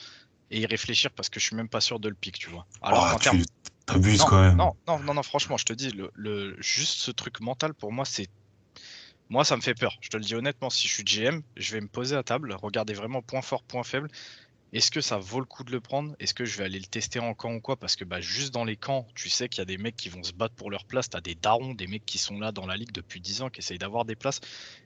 et 0.52 0.60
y 0.60 0.66
réfléchir 0.66 1.10
parce 1.12 1.30
que 1.30 1.40
je 1.40 1.46
suis 1.46 1.56
même 1.56 1.70
pas 1.70 1.80
sûr 1.80 2.02
de 2.02 2.10
le 2.10 2.16
pic, 2.16 2.38
tu 2.38 2.50
vois. 2.50 2.66
Alors, 2.82 3.14
oh, 3.16 3.18
tu 3.18 3.46
t'abuses 3.86 4.24
quand 4.24 4.42
même. 4.42 4.58
Non, 4.58 4.76
non, 4.88 5.00
non, 5.00 5.14
non, 5.14 5.24
franchement, 5.24 5.56
je 5.56 5.64
te 5.64 5.72
dis, 5.72 5.94
le, 6.16 6.56
juste 6.60 7.00
ce 7.00 7.12
truc 7.12 7.40
mental, 7.40 7.74
pour 7.74 7.94
moi, 7.94 8.04
c'est. 8.04 8.28
Moi, 9.30 9.46
ça 9.46 9.56
me 9.56 9.62
fait 9.62 9.76
peur. 9.76 9.96
Je 10.02 10.10
te 10.10 10.18
le 10.18 10.24
dis 10.24 10.36
honnêtement, 10.36 10.70
si 10.70 10.88
je 10.88 10.94
suis 10.96 11.04
GM, 11.04 11.42
je 11.56 11.72
vais 11.72 11.80
me 11.80 11.88
poser 11.88 12.18
à 12.18 12.24
table, 12.24 12.52
regarder 12.62 12.94
vraiment 12.94 13.22
point 13.22 13.44
fort, 13.44 13.64
point 13.64 13.84
faible, 13.84 14.10
est-ce 14.72 14.92
que 14.92 15.02
ça 15.02 15.18
vaut 15.18 15.40
le 15.40 15.46
coup 15.46 15.64
de 15.64 15.72
le 15.72 15.80
prendre? 15.80 16.16
Est-ce 16.20 16.34
que 16.34 16.46
je 16.46 16.58
vais 16.58 16.64
aller 16.64 16.80
le 16.80 16.86
tester 16.86 17.20
en 17.20 17.34
camp 17.34 17.54
ou 17.54 17.60
quoi? 17.60 17.76
Parce 17.76 17.96
que 17.96 18.04
bah, 18.04 18.22
juste 18.22 18.54
dans 18.54 18.66
les 18.66 18.76
camps, 18.76 19.08
tu 19.16 19.30
sais 19.30 19.50
qu'il 19.50 19.60
y 19.60 19.62
a 19.64 19.66
des 19.66 19.78
mecs 19.78 19.96
qui 19.96 20.10
vont 20.10 20.24
se 20.24 20.32
battre 20.32 20.54
pour 20.54 20.70
leur 20.70 20.86
place. 20.86 21.10
Tu 21.10 21.18
as 21.18 21.22
des 21.22 21.36
darons, 21.36 21.74
des 21.74 21.88
mecs 21.88 22.06
qui 22.06 22.20
sont 22.20 22.40
là 22.40 22.52
dans 22.52 22.68
la 22.68 22.78
ligue 22.78 22.92
depuis 22.92 23.20
10 23.20 23.42
ans, 23.42 23.50
qui 23.50 23.60
essayent 23.60 23.80
d'avoir 23.80 24.06
des 24.06 24.16
places. 24.16 24.42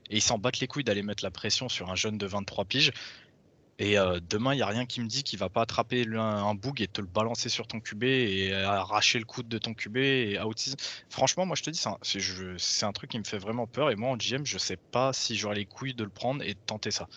Et 0.10 0.18
ils 0.18 0.22
s'en 0.22 0.38
battent 0.38 0.60
les 0.60 0.68
couilles 0.68 0.86
d'aller 0.86 1.04
mettre 1.04 1.24
la 1.24 1.32
pression 1.32 1.68
sur 1.68 1.90
un 1.90 1.96
jeune 1.96 2.18
de 2.18 2.26
23 2.26 2.64
piges. 2.66 2.94
Et 3.80 3.98
euh, 3.98 4.20
demain, 4.30 4.54
il 4.54 4.58
n'y 4.58 4.62
a 4.62 4.68
rien 4.68 4.86
qui 4.86 5.02
me 5.02 5.08
dit 5.08 5.24
qu'il 5.24 5.40
va 5.40 5.50
pas 5.50 5.64
attraper 5.64 6.06
un, 6.16 6.56
boug 6.56 6.82
et 6.82 6.88
te 6.88 7.02
le 7.02 7.08
balancer 7.08 7.50
sur 7.50 7.68
ton 7.68 7.80
QB 7.80 8.04
et 8.04 8.54
arracher 8.54 9.20
le 9.20 9.26
coude 9.26 9.48
de 9.48 9.58
ton 9.58 9.74
QB 9.74 9.98
et 9.98 10.40
autisme. 10.40 10.78
Franchement, 11.10 11.46
moi 11.46 11.56
je 11.56 11.64
te 11.64 11.70
dis, 11.72 11.84
c'est 12.04 12.86
un, 12.86 12.92
truc 12.94 13.10
qui 13.12 13.20
me 13.20 13.24
fait 13.24 13.40
vraiment 13.40 13.66
peur. 13.66 13.90
Et 13.90 13.96
moi 13.96 14.12
en 14.12 14.18
GM, 14.18 14.46
je 14.46 14.58
sais 14.58 14.78
pas 14.78 15.12
si 15.12 15.36
j'aurai 15.36 15.56
les 15.56 15.66
couilles 15.66 15.96
de 15.96 16.04
le 16.04 16.10
prendre 16.12 16.44
et 16.44 16.54
de 16.54 16.60
tenter 16.66 16.92
ça. 16.92 17.08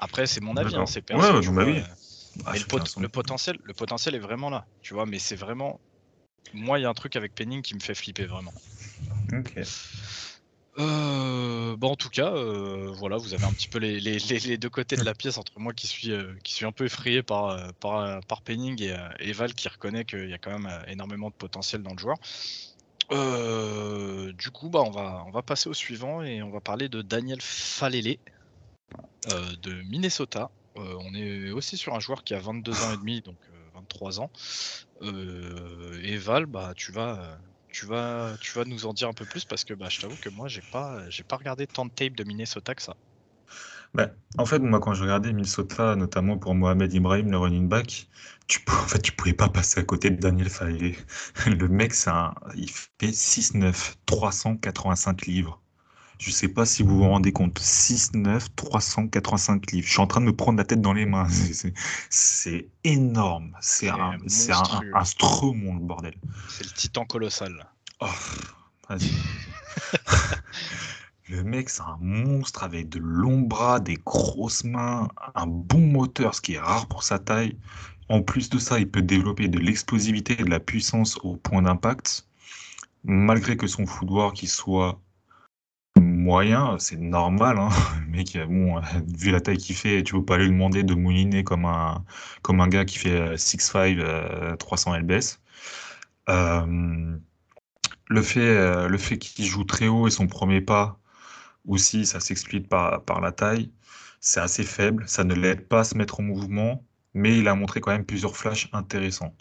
Après, 0.00 0.26
c'est 0.26 0.40
mon 0.40 0.56
avis, 0.56 0.74
hein, 0.74 0.86
c'est 0.86 1.02
personnel. 1.02 1.40
Ouais, 1.40 1.46
mon 1.46 1.58
avis. 1.58 1.82
Ah, 2.46 2.54
le, 2.54 3.08
potentiel, 3.08 3.58
le 3.62 3.74
potentiel 3.74 4.14
est 4.14 4.20
vraiment 4.20 4.50
là, 4.50 4.66
tu 4.80 4.94
vois, 4.94 5.04
mais 5.04 5.18
c'est 5.18 5.36
vraiment. 5.36 5.78
Moi, 6.54 6.78
il 6.78 6.82
y 6.82 6.84
a 6.86 6.88
un 6.88 6.94
truc 6.94 7.16
avec 7.16 7.34
Penning 7.34 7.60
qui 7.60 7.74
me 7.74 7.80
fait 7.80 7.94
flipper 7.94 8.24
vraiment. 8.24 8.54
Ok. 9.32 9.60
Euh, 10.78 11.76
bon, 11.76 11.90
en 11.90 11.96
tout 11.96 12.08
cas, 12.08 12.32
euh, 12.32 12.94
voilà, 12.96 13.18
vous 13.18 13.34
avez 13.34 13.44
un 13.44 13.52
petit 13.52 13.68
peu 13.68 13.78
les, 13.78 14.00
les, 14.00 14.18
les, 14.18 14.56
deux 14.56 14.70
côtés 14.70 14.96
de 14.96 15.04
la 15.04 15.14
pièce 15.14 15.36
entre 15.36 15.52
moi 15.58 15.74
qui 15.74 15.86
suis, 15.86 16.12
euh, 16.12 16.32
qui 16.42 16.54
suis 16.54 16.64
un 16.64 16.72
peu 16.72 16.86
effrayé 16.86 17.22
par, 17.22 17.72
par, 17.74 18.20
par 18.22 18.40
Penning 18.40 18.82
et, 19.18 19.32
Val 19.32 19.52
qui 19.52 19.68
reconnaît 19.68 20.06
qu'il 20.06 20.30
y 20.30 20.32
a 20.32 20.38
quand 20.38 20.58
même 20.58 20.70
énormément 20.88 21.28
de 21.28 21.34
potentiel 21.34 21.82
dans 21.82 21.92
le 21.92 21.98
joueur. 21.98 22.16
du 24.32 24.50
coup, 24.50 24.70
bah, 24.70 24.80
on, 24.80 24.90
va, 24.90 25.24
on 25.26 25.30
va 25.30 25.42
passer 25.42 25.68
au 25.68 25.74
suivant 25.74 26.22
et 26.22 26.42
on 26.42 26.50
va 26.50 26.60
parler 26.60 26.88
de 26.88 27.02
Daniel 27.02 27.42
Falele, 27.42 28.16
euh, 28.16 28.39
de 29.62 29.82
Minnesota. 29.82 30.50
Euh, 30.76 30.96
on 31.00 31.14
est 31.14 31.50
aussi 31.50 31.76
sur 31.76 31.94
un 31.94 32.00
joueur 32.00 32.24
qui 32.24 32.34
a 32.34 32.38
22 32.38 32.72
ans 32.72 32.92
et 32.92 32.96
demi, 32.96 33.20
donc 33.20 33.36
23 33.74 34.20
euh, 34.20 34.22
ans. 34.22 34.30
et 36.02 36.16
Val, 36.16 36.46
bah, 36.46 36.72
tu 36.76 36.92
vas 36.92 37.38
tu 37.72 37.86
vas, 37.86 38.36
tu 38.40 38.52
vas 38.52 38.64
nous 38.64 38.86
en 38.86 38.92
dire 38.92 39.08
un 39.08 39.12
peu 39.12 39.24
plus 39.24 39.44
parce 39.44 39.64
que 39.64 39.74
bah, 39.74 39.88
je 39.88 40.00
t'avoue 40.00 40.16
que 40.16 40.28
moi 40.28 40.48
j'ai 40.48 40.62
pas, 40.72 41.08
j'ai 41.08 41.22
pas 41.22 41.36
regardé 41.36 41.68
tant 41.68 41.84
de 41.84 41.90
tape 41.90 42.14
de 42.14 42.24
Minnesota 42.24 42.74
que 42.74 42.82
ça. 42.82 42.96
Bah, 43.92 44.08
en 44.38 44.46
fait, 44.46 44.60
moi, 44.60 44.78
quand 44.78 44.94
je 44.94 45.02
regardais 45.02 45.32
Minnesota, 45.32 45.96
notamment 45.96 46.38
pour 46.38 46.54
Mohamed 46.54 46.92
Ibrahim, 46.94 47.30
le 47.30 47.38
running 47.38 47.68
back, 47.68 48.08
tu, 48.46 48.60
en 48.68 48.86
fait, 48.86 49.10
pouvais 49.10 49.32
pas 49.32 49.48
passer 49.48 49.80
à 49.80 49.82
côté 49.82 50.10
de 50.10 50.20
Daniel 50.20 50.48
Faye. 50.48 50.96
Le 51.46 51.68
mec, 51.68 51.92
il 52.54 52.70
fait 52.70 53.10
6'9, 53.10 53.94
385 54.06 55.26
livres. 55.26 55.59
Je 56.20 56.30
sais 56.30 56.48
pas 56.48 56.66
si 56.66 56.82
vous 56.82 56.98
vous 56.98 57.08
rendez 57.08 57.32
compte. 57.32 57.58
6'9, 57.58 58.48
385 58.54 59.72
livres. 59.72 59.86
Je 59.86 59.92
suis 59.92 60.00
en 60.00 60.06
train 60.06 60.20
de 60.20 60.26
me 60.26 60.36
prendre 60.36 60.58
la 60.58 60.64
tête 60.64 60.82
dans 60.82 60.92
les 60.92 61.06
mains. 61.06 61.26
C'est 62.10 62.68
énorme. 62.84 63.56
C'est 63.62 63.88
un, 63.88 64.18
c'est 64.26 64.52
un, 64.52 64.62
un, 64.94 65.02
le 65.02 65.78
bordel. 65.80 66.14
C'est 66.50 66.64
le 66.64 66.72
titan 66.72 67.06
colossal. 67.06 67.66
Oh, 68.00 68.06
vas-y. 68.88 69.10
Le 71.30 71.44
mec, 71.44 71.70
c'est 71.70 71.82
un 71.82 71.96
monstre 72.00 72.64
avec 72.64 72.88
de 72.88 72.98
longs 72.98 73.42
bras, 73.42 73.78
des 73.78 73.94
grosses 73.94 74.64
mains, 74.64 75.06
un 75.36 75.46
bon 75.46 75.78
moteur, 75.78 76.34
ce 76.34 76.40
qui 76.40 76.54
est 76.54 76.58
rare 76.58 76.88
pour 76.88 77.04
sa 77.04 77.20
taille. 77.20 77.56
En 78.08 78.20
plus 78.20 78.50
de 78.50 78.58
ça, 78.58 78.80
il 78.80 78.90
peut 78.90 79.00
développer 79.00 79.46
de 79.46 79.60
l'explosivité 79.60 80.34
et 80.40 80.42
de 80.42 80.50
la 80.50 80.58
puissance 80.58 81.18
au 81.22 81.36
point 81.36 81.62
d'impact. 81.62 82.26
Malgré 83.04 83.56
que 83.56 83.68
son 83.68 83.86
footwork 83.86 84.44
soit 84.48 85.00
moyen, 86.20 86.78
c'est 86.78 86.98
normal. 86.98 87.58
Hein. 87.58 87.70
Le 88.06 88.10
mec, 88.10 88.38
bon, 88.48 88.80
vu 89.18 89.30
la 89.30 89.40
taille 89.40 89.58
qu'il 89.58 89.76
fait, 89.76 90.02
tu 90.02 90.14
peux 90.14 90.24
pas 90.24 90.38
lui 90.38 90.48
demander 90.48 90.82
de 90.82 90.94
mouliner 90.94 91.44
comme 91.44 91.64
un, 91.64 92.04
comme 92.42 92.60
un 92.60 92.68
gars 92.68 92.84
qui 92.84 92.98
fait 92.98 93.34
6'5, 93.36 94.56
300 94.56 94.96
lbs. 94.98 95.38
le 98.08 98.22
fait, 98.22 98.40
euh, 98.40 98.98
fait 98.98 99.18
qu'il 99.18 99.44
joue 99.44 99.64
très 99.64 99.88
haut 99.88 100.06
et 100.08 100.10
son 100.10 100.26
premier 100.26 100.60
pas 100.60 100.98
aussi, 101.66 102.06
ça 102.06 102.20
s'explique 102.20 102.68
par, 102.68 103.04
par 103.04 103.20
la 103.20 103.32
taille. 103.32 103.70
C'est 104.20 104.40
assez 104.40 104.64
faible, 104.64 105.04
ça 105.06 105.24
ne 105.24 105.34
l'aide 105.34 105.66
pas 105.68 105.80
à 105.80 105.84
se 105.84 105.96
mettre 105.96 106.20
en 106.20 106.22
mouvement, 106.22 106.84
mais 107.14 107.38
il 107.38 107.48
a 107.48 107.54
montré 107.54 107.80
quand 107.80 107.92
même 107.92 108.04
plusieurs 108.04 108.36
flashs 108.36 108.68
intéressants. 108.72 109.34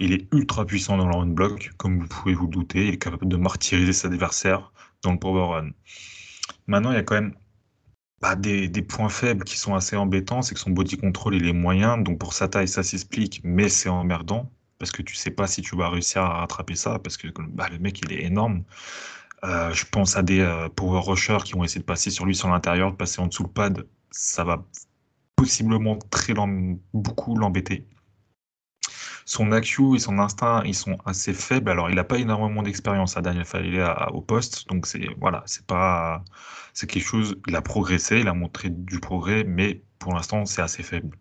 Il 0.00 0.12
est 0.12 0.28
ultra 0.32 0.64
puissant 0.66 0.96
dans 0.96 1.06
le 1.08 1.14
run 1.14 1.26
block, 1.26 1.72
comme 1.76 2.00
vous 2.00 2.08
pouvez 2.08 2.34
vous 2.34 2.46
douter. 2.46 2.88
Il 2.88 2.94
est 2.94 2.98
capable 2.98 3.28
de 3.28 3.36
martyriser 3.36 3.92
ses 3.92 4.06
adversaires 4.08 4.71
dans 5.02 5.12
le 5.12 5.18
power 5.18 5.54
run. 5.54 5.70
Maintenant, 6.66 6.92
il 6.92 6.94
y 6.94 6.98
a 6.98 7.02
quand 7.02 7.14
même 7.14 7.34
bah, 8.20 8.36
des, 8.36 8.68
points 8.82 9.08
faibles 9.08 9.44
qui 9.44 9.58
sont 9.58 9.74
assez 9.74 9.96
embêtants. 9.96 10.42
C'est 10.42 10.54
que 10.54 10.60
son 10.60 10.70
body 10.70 10.96
control, 10.96 11.34
il 11.34 11.46
est 11.46 11.52
moyen. 11.52 11.98
Donc 11.98 12.18
pour 12.18 12.32
sa 12.32 12.48
taille, 12.48 12.68
ça 12.68 12.82
s'explique, 12.82 13.40
mais 13.44 13.68
c'est 13.68 13.88
emmerdant. 13.88 14.50
Parce 14.78 14.92
que 14.92 15.02
tu 15.02 15.14
sais 15.14 15.30
pas 15.30 15.46
si 15.46 15.62
tu 15.62 15.76
vas 15.76 15.88
réussir 15.88 16.22
à 16.22 16.40
rattraper 16.40 16.74
ça, 16.74 16.98
parce 16.98 17.16
que 17.16 17.28
bah, 17.50 17.68
le 17.70 17.78
mec, 17.78 18.00
il 18.00 18.12
est 18.12 18.24
énorme. 18.24 18.64
Euh, 19.44 19.72
je 19.72 19.84
pense 19.86 20.16
à 20.16 20.22
des 20.22 20.40
euh, 20.40 20.68
power 20.68 21.00
rushers 21.04 21.38
qui 21.44 21.54
vont 21.54 21.64
essayer 21.64 21.80
de 21.80 21.84
passer 21.86 22.10
sur 22.10 22.26
lui 22.26 22.34
sur 22.34 22.48
l'intérieur, 22.48 22.92
de 22.92 22.96
passer 22.96 23.20
en 23.20 23.26
dessous 23.26 23.42
le 23.44 23.48
pad. 23.50 23.86
Ça 24.10 24.44
va 24.44 24.64
possiblement 25.36 25.98
très 26.10 26.34
beaucoup 26.94 27.36
l'embêter. 27.36 27.88
Son 29.24 29.52
IQ 29.52 29.96
et 29.96 29.98
son 29.98 30.18
instinct, 30.18 30.62
ils 30.64 30.74
sont 30.74 30.98
assez 31.04 31.32
faibles. 31.32 31.70
Alors, 31.70 31.90
il 31.90 31.96
n'a 31.96 32.04
pas 32.04 32.18
énormément 32.18 32.62
d'expérience 32.62 33.16
à 33.16 33.22
Daniel 33.22 33.44
Falele 33.44 33.84
au 34.12 34.20
poste, 34.20 34.68
donc 34.68 34.86
c'est 34.86 35.08
voilà, 35.20 35.42
c'est 35.46 35.66
pas, 35.66 36.24
c'est 36.74 36.88
quelque 36.88 37.04
chose. 37.04 37.36
Il 37.48 37.56
a 37.56 37.62
progressé, 37.62 38.20
il 38.20 38.28
a 38.28 38.34
montré 38.34 38.70
du 38.70 39.00
progrès, 39.00 39.44
mais 39.44 39.82
pour 39.98 40.14
l'instant, 40.14 40.44
c'est 40.46 40.62
assez 40.62 40.82
faible. 40.82 41.16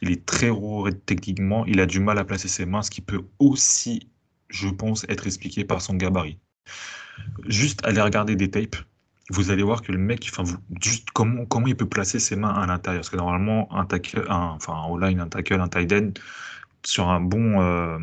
Il 0.00 0.10
est 0.10 0.24
très 0.26 0.50
haut 0.50 0.88
techniquement, 0.90 1.66
il 1.66 1.80
a 1.80 1.86
du 1.86 2.00
mal 2.00 2.18
à 2.18 2.24
placer 2.24 2.48
ses 2.48 2.66
mains, 2.66 2.82
ce 2.82 2.90
qui 2.90 3.00
peut 3.00 3.22
aussi, 3.38 4.08
je 4.48 4.68
pense, 4.68 5.04
être 5.08 5.26
expliqué 5.26 5.64
par 5.64 5.82
son 5.82 5.94
gabarit. 5.94 6.38
Juste 7.46 7.84
aller 7.84 8.00
regarder 8.00 8.36
des 8.36 8.50
tapes, 8.50 8.76
vous 9.30 9.50
allez 9.50 9.62
voir 9.62 9.82
que 9.82 9.92
le 9.92 9.98
mec, 9.98 10.28
enfin, 10.30 10.44
juste 10.80 11.10
comment, 11.12 11.46
comment 11.46 11.66
il 11.66 11.76
peut 11.76 11.88
placer 11.88 12.18
ses 12.18 12.36
mains 12.36 12.50
à 12.52 12.66
l'intérieur? 12.66 13.00
Parce 13.00 13.10
que 13.10 13.16
normalement, 13.16 13.72
un 13.72 13.86
tackle, 13.86 14.26
enfin, 14.28 14.74
un 14.74 15.00
line 15.00 15.20
un 15.20 15.28
tackle, 15.28 15.60
un 15.60 15.68
tight 15.68 15.92
end, 15.92 16.10
sur 16.86 17.08
un 17.08 17.20
bon, 17.20 17.60
euh, 17.60 17.98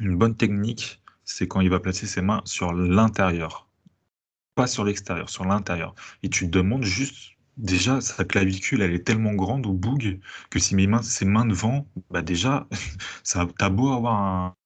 une 0.00 0.16
bonne 0.16 0.36
technique, 0.36 1.02
c'est 1.24 1.46
quand 1.48 1.60
il 1.60 1.70
va 1.70 1.80
placer 1.80 2.06
ses 2.06 2.22
mains 2.22 2.42
sur 2.44 2.72
l'intérieur. 2.72 3.68
Pas 4.54 4.66
sur 4.66 4.84
l'extérieur, 4.84 5.28
sur 5.30 5.44
l'intérieur. 5.44 5.94
Et 6.22 6.28
tu 6.28 6.46
te 6.46 6.50
demandes 6.50 6.84
juste, 6.84 7.32
déjà, 7.56 8.00
sa 8.00 8.24
clavicule, 8.24 8.82
elle 8.82 8.92
est 8.92 9.06
tellement 9.06 9.34
grande 9.34 9.66
au 9.66 9.72
boug 9.72 10.20
que 10.50 10.58
si 10.58 10.74
mes 10.74 10.86
mains, 10.86 11.02
ses 11.02 11.24
mains 11.24 11.46
devant, 11.46 11.86
bah 12.10 12.22
déjà, 12.22 12.68
t'as 13.58 13.70
beau 13.70 13.92
avoir 13.92 14.14
un 14.14 14.56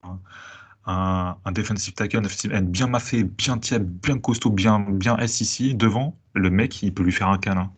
un, 0.86 1.52
defensive 1.52 1.94
tackle, 1.94 2.22
un 2.52 2.62
bien 2.62 2.86
maffé, 2.86 3.24
bien 3.24 3.58
tiède, 3.58 3.88
bien 4.00 4.18
costaud, 4.18 4.50
bien, 4.50 4.80
bien 4.80 5.16
S 5.18 5.40
ici, 5.40 5.74
devant, 5.74 6.18
le 6.34 6.50
mec, 6.50 6.82
il 6.82 6.92
peut 6.92 7.02
lui 7.02 7.12
faire 7.12 7.28
un 7.28 7.38
câlin. 7.38 7.72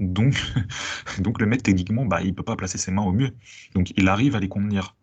Donc, 0.00 0.34
donc 1.18 1.40
le 1.40 1.46
mec, 1.46 1.62
techniquement, 1.62 2.04
bah, 2.06 2.22
il 2.22 2.34
peut 2.34 2.42
pas 2.42 2.56
placer 2.56 2.78
ses 2.78 2.90
mains 2.90 3.02
au 3.04 3.12
mieux. 3.12 3.34
Donc, 3.74 3.92
il 3.96 4.08
arrive 4.08 4.36
à 4.36 4.40
les 4.40 4.48
contenir. 4.48 4.96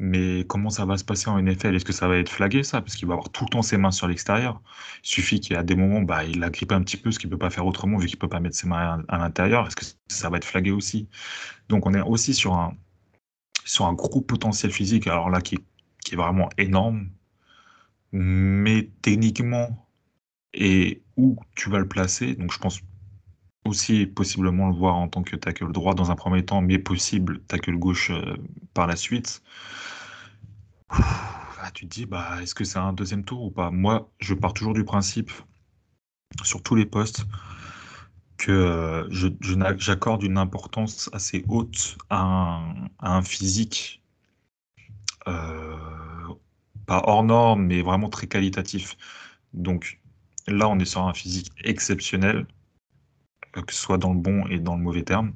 Mais 0.00 0.44
comment 0.44 0.70
ça 0.70 0.84
va 0.84 0.96
se 0.96 1.04
passer 1.04 1.28
en 1.28 1.42
NFL 1.42 1.74
Est-ce 1.74 1.84
que 1.84 1.92
ça 1.92 2.06
va 2.06 2.18
être 2.18 2.28
flagué, 2.28 2.62
ça? 2.62 2.80
Parce 2.80 2.94
qu'il 2.94 3.08
va 3.08 3.14
avoir 3.14 3.30
tout 3.30 3.44
le 3.44 3.50
temps 3.50 3.62
ses 3.62 3.78
mains 3.78 3.90
sur 3.90 4.06
l'extérieur. 4.06 4.62
Il 5.04 5.08
suffit 5.08 5.40
qu'il 5.40 5.56
a 5.56 5.64
des 5.64 5.74
moments, 5.74 6.02
bah, 6.02 6.24
il 6.24 6.38
la 6.38 6.50
grippe 6.50 6.72
un 6.72 6.82
petit 6.82 6.96
peu, 6.96 7.10
ce 7.10 7.18
qu'il 7.18 7.30
peut 7.30 7.38
pas 7.38 7.50
faire 7.50 7.66
autrement, 7.66 7.98
vu 7.98 8.06
qu'il 8.06 8.18
peut 8.18 8.28
pas 8.28 8.40
mettre 8.40 8.56
ses 8.56 8.68
mains 8.68 9.04
à, 9.08 9.18
l'intérieur. 9.18 9.66
Est-ce 9.66 9.76
que 9.76 9.84
ça 10.08 10.30
va 10.30 10.36
être 10.36 10.44
flagué 10.44 10.70
aussi? 10.70 11.08
Donc, 11.68 11.86
on 11.86 11.94
est 11.94 12.00
aussi 12.02 12.34
sur 12.34 12.54
un, 12.54 12.76
sur 13.64 13.86
un 13.86 13.92
gros 13.94 14.20
potentiel 14.20 14.72
physique, 14.72 15.06
alors 15.08 15.30
là, 15.30 15.40
qui 15.40 15.58
qui 16.08 16.14
est 16.14 16.16
vraiment 16.16 16.48
énorme, 16.58 17.10
mais 18.12 18.90
techniquement 19.02 19.86
et 20.54 21.02
où 21.16 21.36
tu 21.54 21.70
vas 21.70 21.78
le 21.78 21.88
placer, 21.88 22.34
donc 22.34 22.52
je 22.52 22.58
pense 22.58 22.80
aussi 23.64 24.06
possiblement 24.06 24.68
le 24.68 24.74
voir 24.74 24.96
en 24.96 25.08
tant 25.08 25.22
que 25.22 25.36
tackle 25.36 25.72
droit 25.72 25.94
dans 25.94 26.10
un 26.10 26.16
premier 26.16 26.44
temps, 26.44 26.62
mais 26.62 26.78
possible 26.78 27.40
tackle 27.42 27.76
gauche 27.76 28.10
euh, 28.10 28.36
par 28.74 28.86
la 28.86 28.96
suite. 28.96 29.42
Ah, 31.60 31.70
tu 31.74 31.88
te 31.88 31.94
dis, 31.94 32.06
bah, 32.06 32.40
est-ce 32.40 32.54
que 32.54 32.64
c'est 32.64 32.78
un 32.78 32.92
deuxième 32.92 33.24
tour 33.24 33.42
ou 33.42 33.50
pas? 33.50 33.70
Moi, 33.70 34.10
je 34.20 34.32
pars 34.34 34.52
toujours 34.52 34.74
du 34.74 34.84
principe, 34.84 35.32
sur 36.42 36.62
tous 36.62 36.74
les 36.74 36.86
postes, 36.86 37.26
que 38.36 38.52
euh, 38.52 39.76
j'accorde 39.78 40.22
une 40.22 40.38
importance 40.38 41.10
assez 41.12 41.44
haute 41.48 41.98
à 42.10 42.62
un, 43.00 43.22
physique 43.22 44.02
euh, 45.26 45.76
pas 46.86 47.02
hors 47.04 47.24
norme, 47.24 47.66
mais 47.66 47.82
vraiment 47.82 48.08
très 48.08 48.28
qualitatif. 48.28 48.96
Donc 49.52 50.00
là, 50.46 50.68
on 50.68 50.78
est 50.78 50.84
sur 50.84 51.02
un 51.02 51.12
physique 51.12 51.50
exceptionnel, 51.64 52.46
que 53.52 53.74
ce 53.74 53.80
soit 53.80 53.98
dans 53.98 54.12
le 54.12 54.20
bon 54.20 54.46
et 54.48 54.58
dans 54.58 54.76
le 54.76 54.82
mauvais 54.82 55.02
terme. 55.02 55.32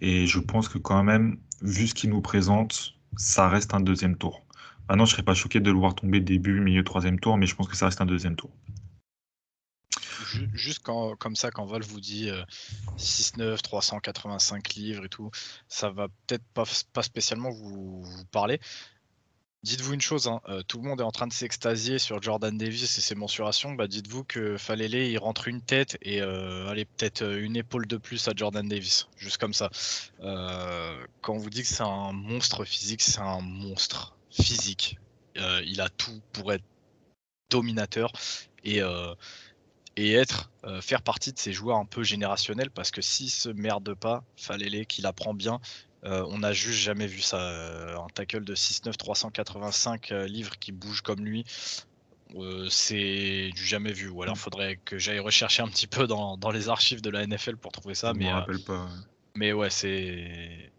Et 0.00 0.26
je 0.26 0.38
pense 0.38 0.68
que 0.68 0.78
quand 0.78 1.02
même, 1.02 1.38
vu 1.62 1.88
ce 1.88 1.94
qu'il 1.94 2.10
nous 2.10 2.20
présente, 2.20 2.94
ça 3.16 3.48
reste 3.48 3.74
un 3.74 3.80
deuxième 3.80 4.16
tour. 4.16 4.44
Maintenant, 4.88 5.04
je 5.04 5.12
serais 5.12 5.22
pas 5.22 5.34
choqué 5.34 5.60
de 5.60 5.70
le 5.70 5.78
voir 5.78 5.94
tomber 5.94 6.20
début, 6.20 6.60
milieu, 6.60 6.84
troisième 6.84 7.18
tour, 7.20 7.36
mais 7.36 7.46
je 7.46 7.54
pense 7.54 7.68
que 7.68 7.76
ça 7.76 7.86
reste 7.86 8.00
un 8.00 8.06
deuxième 8.06 8.36
tour. 8.36 8.50
Juste 10.52 10.80
comme 10.80 11.36
ça, 11.36 11.50
quand 11.50 11.64
Val 11.64 11.82
vous 11.82 12.00
dit 12.00 12.30
6-9, 12.96 13.60
385 13.60 14.74
livres 14.74 15.04
et 15.06 15.08
tout, 15.08 15.30
ça 15.68 15.90
va 15.90 16.08
peut-être 16.26 16.44
pas, 16.54 16.64
pas 16.92 17.02
spécialement 17.02 17.50
vous, 17.50 18.02
vous 18.02 18.24
parler. 18.26 18.60
Dites-vous 19.64 19.94
une 19.94 20.00
chose, 20.00 20.28
hein, 20.28 20.40
euh, 20.48 20.62
tout 20.62 20.80
le 20.80 20.88
monde 20.88 21.00
est 21.00 21.04
en 21.04 21.10
train 21.10 21.26
de 21.26 21.32
s'extasier 21.32 21.98
sur 21.98 22.22
Jordan 22.22 22.56
Davis 22.56 22.96
et 22.96 23.00
ses 23.00 23.16
mensurations. 23.16 23.72
Bah, 23.72 23.88
dites-vous 23.88 24.22
que 24.22 24.56
Falele, 24.56 24.94
il 24.94 25.18
rentre 25.18 25.48
une 25.48 25.60
tête 25.60 25.98
et 26.00 26.22
euh, 26.22 26.68
allez, 26.68 26.84
peut-être 26.84 27.22
euh, 27.22 27.44
une 27.44 27.56
épaule 27.56 27.88
de 27.88 27.96
plus 27.96 28.28
à 28.28 28.32
Jordan 28.36 28.68
Davis, 28.68 29.08
juste 29.16 29.38
comme 29.38 29.52
ça. 29.52 29.68
quand 30.20 31.32
on 31.32 31.38
vous 31.38 31.50
dit 31.50 31.62
que 31.62 31.68
c'est 31.68 31.82
un 31.82 32.12
monstre 32.12 32.64
physique, 32.64 33.02
c'est 33.02 33.18
un 33.18 33.40
monstre 33.40 34.16
physique. 34.30 34.98
il 35.34 35.80
a 35.80 35.88
tout 35.88 36.20
pour 36.32 36.52
être 36.52 36.64
dominateur 37.50 38.12
et, 38.64 38.80
et 39.98 40.12
être, 40.12 40.50
faire 40.80 41.02
partie 41.02 41.32
de 41.32 41.38
ces 41.38 41.52
joueurs 41.52 41.78
un 41.78 41.84
peu 41.84 42.02
générationnels 42.04 42.70
parce 42.70 42.90
que 42.90 43.02
s'il 43.02 43.30
se 43.30 43.48
merde 43.48 43.94
pas, 43.94 44.22
Falele, 44.36 44.86
qu'il 44.86 45.06
apprend 45.06 45.34
bien, 45.34 45.60
euh, 46.04 46.24
on 46.28 46.38
n'a 46.38 46.52
juste 46.52 46.78
jamais 46.78 47.06
vu 47.06 47.20
ça. 47.20 47.40
Euh, 47.40 47.96
un 47.96 48.08
tackle 48.08 48.44
de 48.44 48.54
6'9, 48.54 48.96
385 48.96 50.12
euh, 50.12 50.26
livres 50.26 50.58
qui 50.58 50.72
bouge 50.72 51.00
comme 51.00 51.24
lui, 51.24 51.44
c'est 52.70 53.50
du 53.54 53.64
jamais 53.64 53.92
vu. 53.92 54.08
Ou 54.08 54.22
alors 54.22 54.36
il 54.36 54.38
mm. 54.38 54.42
faudrait 54.42 54.76
que 54.84 54.98
j'aille 54.98 55.18
rechercher 55.18 55.62
un 55.62 55.68
petit 55.68 55.86
peu 55.86 56.06
dans, 56.06 56.50
les 56.52 56.68
archives 56.68 57.02
de 57.02 57.10
la 57.10 57.26
NFL 57.26 57.56
pour 57.56 57.72
trouver 57.72 57.94
ça. 57.94 58.12
Je 58.14 58.18
mais, 58.18 58.32
rappelle 58.32 58.62
pas. 58.62 58.88
Mais 59.34 59.52
ouais, 59.52 59.70
c'est. 59.70 60.70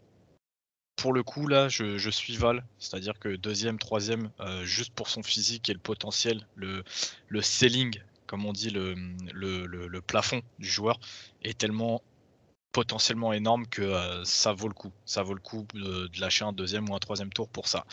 Pour 0.96 1.14
le 1.14 1.24
coup, 1.24 1.48
là, 1.48 1.70
je, 1.70 2.10
suis 2.10 2.36
Val, 2.36 2.66
c'est-à-dire 2.78 3.18
que 3.20 3.30
deuxième, 3.38 3.80
troisième, 3.80 4.32
juste 4.64 4.94
pour 4.94 5.08
son 5.08 5.24
physique 5.24 5.70
et 5.70 5.74
le 5.74 5.80
potentiel, 5.80 6.46
le, 6.56 6.84
le 7.30 7.42
ceiling, 7.42 8.02
comme 8.30 8.46
on 8.46 8.54
dit, 8.54 8.70
le, 8.70 8.94
le 9.34 10.02
plafond 10.02 10.42
du 10.60 10.70
joueur, 10.70 11.00
est 11.42 11.58
tellement 11.58 12.04
potentiellement 12.72 13.34
énorme 13.34 13.66
que 13.68 13.82
euh, 13.82 14.24
ça 14.26 14.54
vaut 14.54 14.68
le 14.68 14.74
coup. 14.74 14.92
Ça 15.06 15.24
vaut 15.24 15.34
le 15.34 15.42
coup 15.42 15.66
de, 15.74 16.10
lâcher 16.20 16.46
un 16.46 16.54
deuxième 16.54 16.90
ou 16.90 16.96
un 16.96 17.00
troisième 17.00 17.32
tour 17.32 17.50
pour 17.50 17.68
ça. 17.68 17.86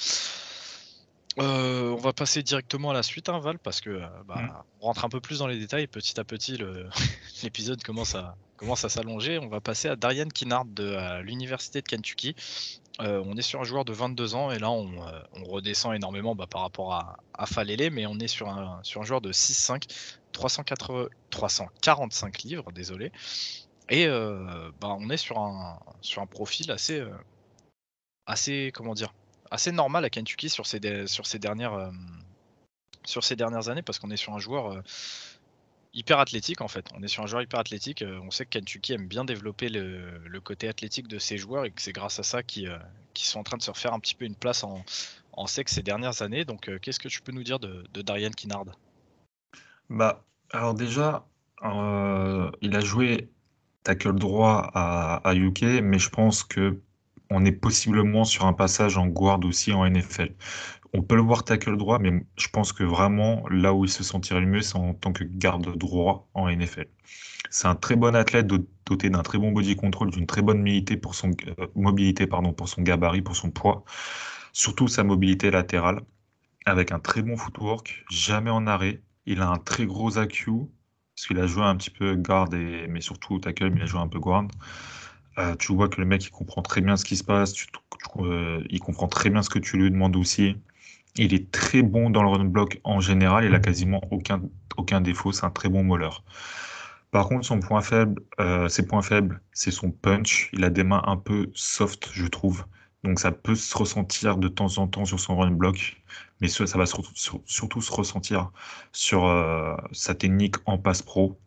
Euh, 1.39 1.91
on 1.91 1.97
va 1.97 2.13
passer 2.13 2.43
directement 2.43 2.91
à 2.91 2.95
la 2.95 3.03
suite, 3.03 3.29
hein, 3.29 3.39
Val, 3.39 3.59
parce 3.59 3.81
que 3.81 3.91
euh, 3.91 4.07
bah, 4.27 4.37
Mm. 4.41 4.53
on 4.81 4.87
rentre 4.87 5.05
un 5.05 5.09
peu 5.09 5.21
plus 5.21 5.39
dans 5.41 5.47
les 5.47 5.59
détails. 5.59 5.87
Petit 5.87 6.19
à 6.19 6.25
petit, 6.25 6.59
l'épisode 7.43 7.83
commence 7.83 8.15
à, 8.15 8.37
commence 8.57 8.85
à 8.85 8.89
s'allonger. 8.89 9.39
On 9.39 9.49
va 9.49 9.61
passer 9.61 9.89
à 9.89 9.97
Darian 9.97 10.29
Kinnard 10.29 10.65
de 10.65 11.21
l'Université 11.23 11.83
de 11.83 11.87
Kentucky. 11.89 12.35
Euh, 13.01 13.23
on 13.27 13.37
est 13.37 13.43
sur 13.43 13.61
un 13.61 13.65
joueur 13.65 13.85
de 13.85 13.93
22 13.93 14.35
ans 14.35 14.51
et 14.51 14.59
là, 14.59 14.71
on, 14.71 14.91
euh, 15.07 15.21
redescend 15.45 15.95
énormément 15.95 16.35
bah, 16.35 16.47
par 16.47 16.63
rapport 16.63 16.95
à, 16.95 17.47
Falele, 17.47 17.91
mais 17.93 18.07
on 18.07 18.19
est 18.19 18.29
sur 18.29 18.49
un, 18.49 18.81
joueur 18.83 19.21
de 19.21 19.33
6-5, 19.33 19.83
380 20.33 21.09
345 21.31 22.43
livres, 22.43 22.73
désolé. 22.73 23.13
Et 23.91 24.07
euh, 24.07 24.71
bah, 24.81 24.97
on 24.99 25.11
est 25.11 25.19
sur 25.19 25.39
un, 25.39 25.79
profil 26.31 26.71
assez, 26.71 27.05
assez, 28.25 28.73
comment 28.75 28.95
dire, 28.95 29.13
assez 29.51 29.73
normal 29.73 30.05
à 30.05 30.11
Kentucky 30.11 30.49
sur 30.49 30.67
ces, 30.67 30.81
dernières, 30.81 31.91
années 33.69 33.83
parce 33.83 33.99
qu'on 33.99 34.11
est 34.11 34.17
sur 34.17 34.33
un 34.33 34.39
joueur 34.39 34.83
hyper 35.97 36.21
athlétique 36.21 36.61
en 36.61 36.69
fait. 36.69 36.87
On 36.95 37.03
est 37.03 37.09
sur 37.09 37.25
un 37.25 37.27
joueur 37.27 37.43
hyper 37.43 37.59
athlétique. 37.59 38.03
euh, 38.03 38.21
on 38.23 38.31
sait 38.31 38.45
que 38.45 38.51
Kentucky 38.51 38.93
aime 38.93 39.09
bien 39.09 39.25
développer 39.25 39.69
le, 39.69 40.41
côté 40.45 40.69
athlétique 40.69 41.09
de 41.09 41.19
ses 41.19 41.39
joueurs 41.39 41.65
et 41.65 41.71
que 41.71 41.83
c'est 41.83 41.93
grâce 41.93 42.21
à 42.21 42.23
ça 42.23 42.43
qu'ils 42.43 42.69
euh, 42.69 42.79
qu'ils 43.15 43.27
sont 43.27 43.41
en 43.41 43.43
train 43.43 43.57
de 43.57 43.63
se 43.63 43.71
refaire 43.71 43.95
un 43.95 43.99
petit 43.99 44.15
peu 44.15 44.27
une 44.27 44.37
place 44.37 44.63
en, 44.63 44.85
en 45.33 45.47
sec 45.47 45.71
ces 45.71 45.83
dernières 45.83 46.21
années. 46.21 46.45
Donc, 46.45 46.69
euh, 46.69 46.79
qu'est-ce 46.79 47.01
que 47.01 47.09
tu 47.09 47.23
peux 47.23 47.33
nous 47.33 47.43
dire 47.43 47.59
de, 47.59 47.83
Darian 48.03 48.31
Kinnard 48.31 48.67
Bah, 49.89 50.23
alors 50.51 50.75
déjà, 50.75 51.27
il 51.65 52.77
a 52.77 52.81
joué 52.81 53.31
tackle 53.83 54.15
droit 54.17 54.71
à, 54.75 55.27
à 55.29 55.35
UK, 55.35 55.63
mais 55.83 55.99
je 55.99 56.11
pense 56.11 56.45
que 56.45 56.79
on 57.31 57.45
est 57.45 57.53
possiblement 57.53 58.25
sur 58.25 58.45
un 58.45 58.53
passage 58.53 58.99
en 58.99 59.07
guard 59.07 59.41
aussi 59.45 59.73
en 59.73 59.89
NFL. 59.89 60.35
On 60.95 61.03
peut 61.03 61.17
le 61.17 61.23
voir 61.23 61.45
tackle 61.45 61.77
droit, 61.77 61.99
mais 61.99 62.25
je 62.39 62.49
pense 62.49 62.73
que 62.73 62.83
vraiment 62.85 63.45
là 63.51 63.75
où 63.75 63.85
il 63.85 63.91
se 63.91 64.03
sentirait 64.05 64.41
le 64.41 64.47
mieux, 64.47 64.63
c'est 64.63 64.77
en 64.77 64.95
tant 64.95 65.13
que 65.13 65.25
garde 65.25 65.77
droit 65.77 66.29
en 66.35 66.49
NFL. 66.49 66.87
C'est 67.51 67.69
un 67.69 67.75
très 67.75 67.97
bon 67.97 68.15
athlète 68.15 68.47
do- 68.47 68.67
doté 68.87 69.11
d'un 69.11 69.23
très 69.23 69.39
bon 69.39 69.53
body 69.53 69.77
control, 69.77 70.11
d'une 70.11 70.27
très 70.27 70.43
bonne 70.43 70.59
mobilité 70.59 70.97
pour 70.97 71.15
son, 71.15 71.31
euh, 71.59 71.67
mobilité, 71.75 72.27
pardon, 72.27 72.53
pour 72.53 72.69
son 72.69 72.83
gabarit, 72.83 73.23
pour 73.23 73.37
son 73.37 73.51
poids, 73.51 73.85
surtout 74.53 74.89
sa 74.89 75.05
mobilité 75.05 75.51
latérale, 75.51 76.01
avec 76.67 76.93
un 76.93 77.01
très 77.01 77.23
bon 77.23 77.37
footwork, 77.37 78.05
jamais 78.11 78.51
en 78.51 78.67
arrêt. 78.67 79.03
Il 79.27 79.43
a 79.43 79.49
un 79.51 79.59
très 79.59 79.87
gros 79.87 80.19
AQ, 80.19 80.53
parce 81.17 81.27
qu'il 81.29 81.39
a 81.41 81.47
joué 81.47 81.65
un 81.65 81.77
petit 81.77 81.91
peu 81.91 82.17
guard, 82.17 82.53
et, 82.55 82.89
mais 82.89 83.01
surtout 83.03 83.39
tackle, 83.41 83.71
mais 83.71 83.79
il 83.81 83.85
a 83.85 83.87
joué 83.87 84.01
un 84.01 84.09
peu 84.09 84.21
guard. 84.21 84.49
Euh, 85.39 85.55
tu 85.57 85.75
vois 85.75 85.89
que 85.89 86.01
le 86.01 86.07
mec, 86.07 86.25
il 86.25 86.31
comprend 86.31 86.63
très 86.63 86.81
bien 86.81 86.97
ce 86.97 87.05
qui 87.05 87.17
se 87.17 87.25
passe, 87.25 87.55
euh, 88.19 88.63
il 88.71 88.81
comprend 88.81 89.09
très 89.09 89.29
bien 89.31 89.43
ce 89.43 89.51
que 89.51 89.59
tu 89.59 89.77
lui 89.77 89.91
demandes 89.91 90.17
aussi. 90.17 90.57
Il 91.19 91.35
est 91.35 91.51
très 91.51 91.83
bon 91.83 92.11
dans 92.11 92.23
le 92.23 92.29
run 92.29 92.45
block 92.45 92.81
en 92.85 93.01
général, 93.01 93.45
il 93.45 93.55
a 93.55 93.59
quasiment 93.61 94.01
aucun, 94.11 94.41
aucun 94.79 95.01
défaut, 95.03 95.33
c'est 95.33 95.45
un 95.45 95.51
très 95.51 95.69
bon 95.69 95.83
mauler. 95.85 96.09
Par 97.11 97.29
contre, 97.29 97.47
son 97.47 97.61
point 97.61 97.81
faible, 97.81 98.23
euh, 98.41 98.69
ses 98.69 98.87
points 98.87 99.03
faibles, 99.03 99.41
c'est 99.53 99.71
son 99.71 99.91
punch. 99.91 100.51
Il 100.53 100.65
a 100.65 100.71
des 100.71 100.85
mains 100.85 101.03
un 101.07 101.17
peu 101.17 101.51
soft, 101.55 102.09
je 102.13 102.27
trouve. 102.27 102.67
Donc 103.05 103.21
ça 103.21 103.33
peut 103.33 103.55
se 103.55 103.77
ressentir 103.77 104.37
de 104.39 104.49
temps 104.49 104.79
en 104.79 104.89
temps 104.89 105.05
sur 105.05 105.21
son 105.21 105.37
run 105.37 105.53
block, 105.53 106.03
mais 106.41 106.49
ça, 106.49 106.67
ça 106.67 106.79
va 106.79 106.87
surtout, 106.87 107.13
sur- 107.15 107.41
surtout 107.47 107.81
se 107.81 107.93
ressentir 107.93 108.51
sur 108.93 109.27
euh, 109.27 109.77
sa 109.93 110.15
technique 110.15 110.57
en 110.67 110.79
passe 110.79 111.03
pro. 111.03 111.39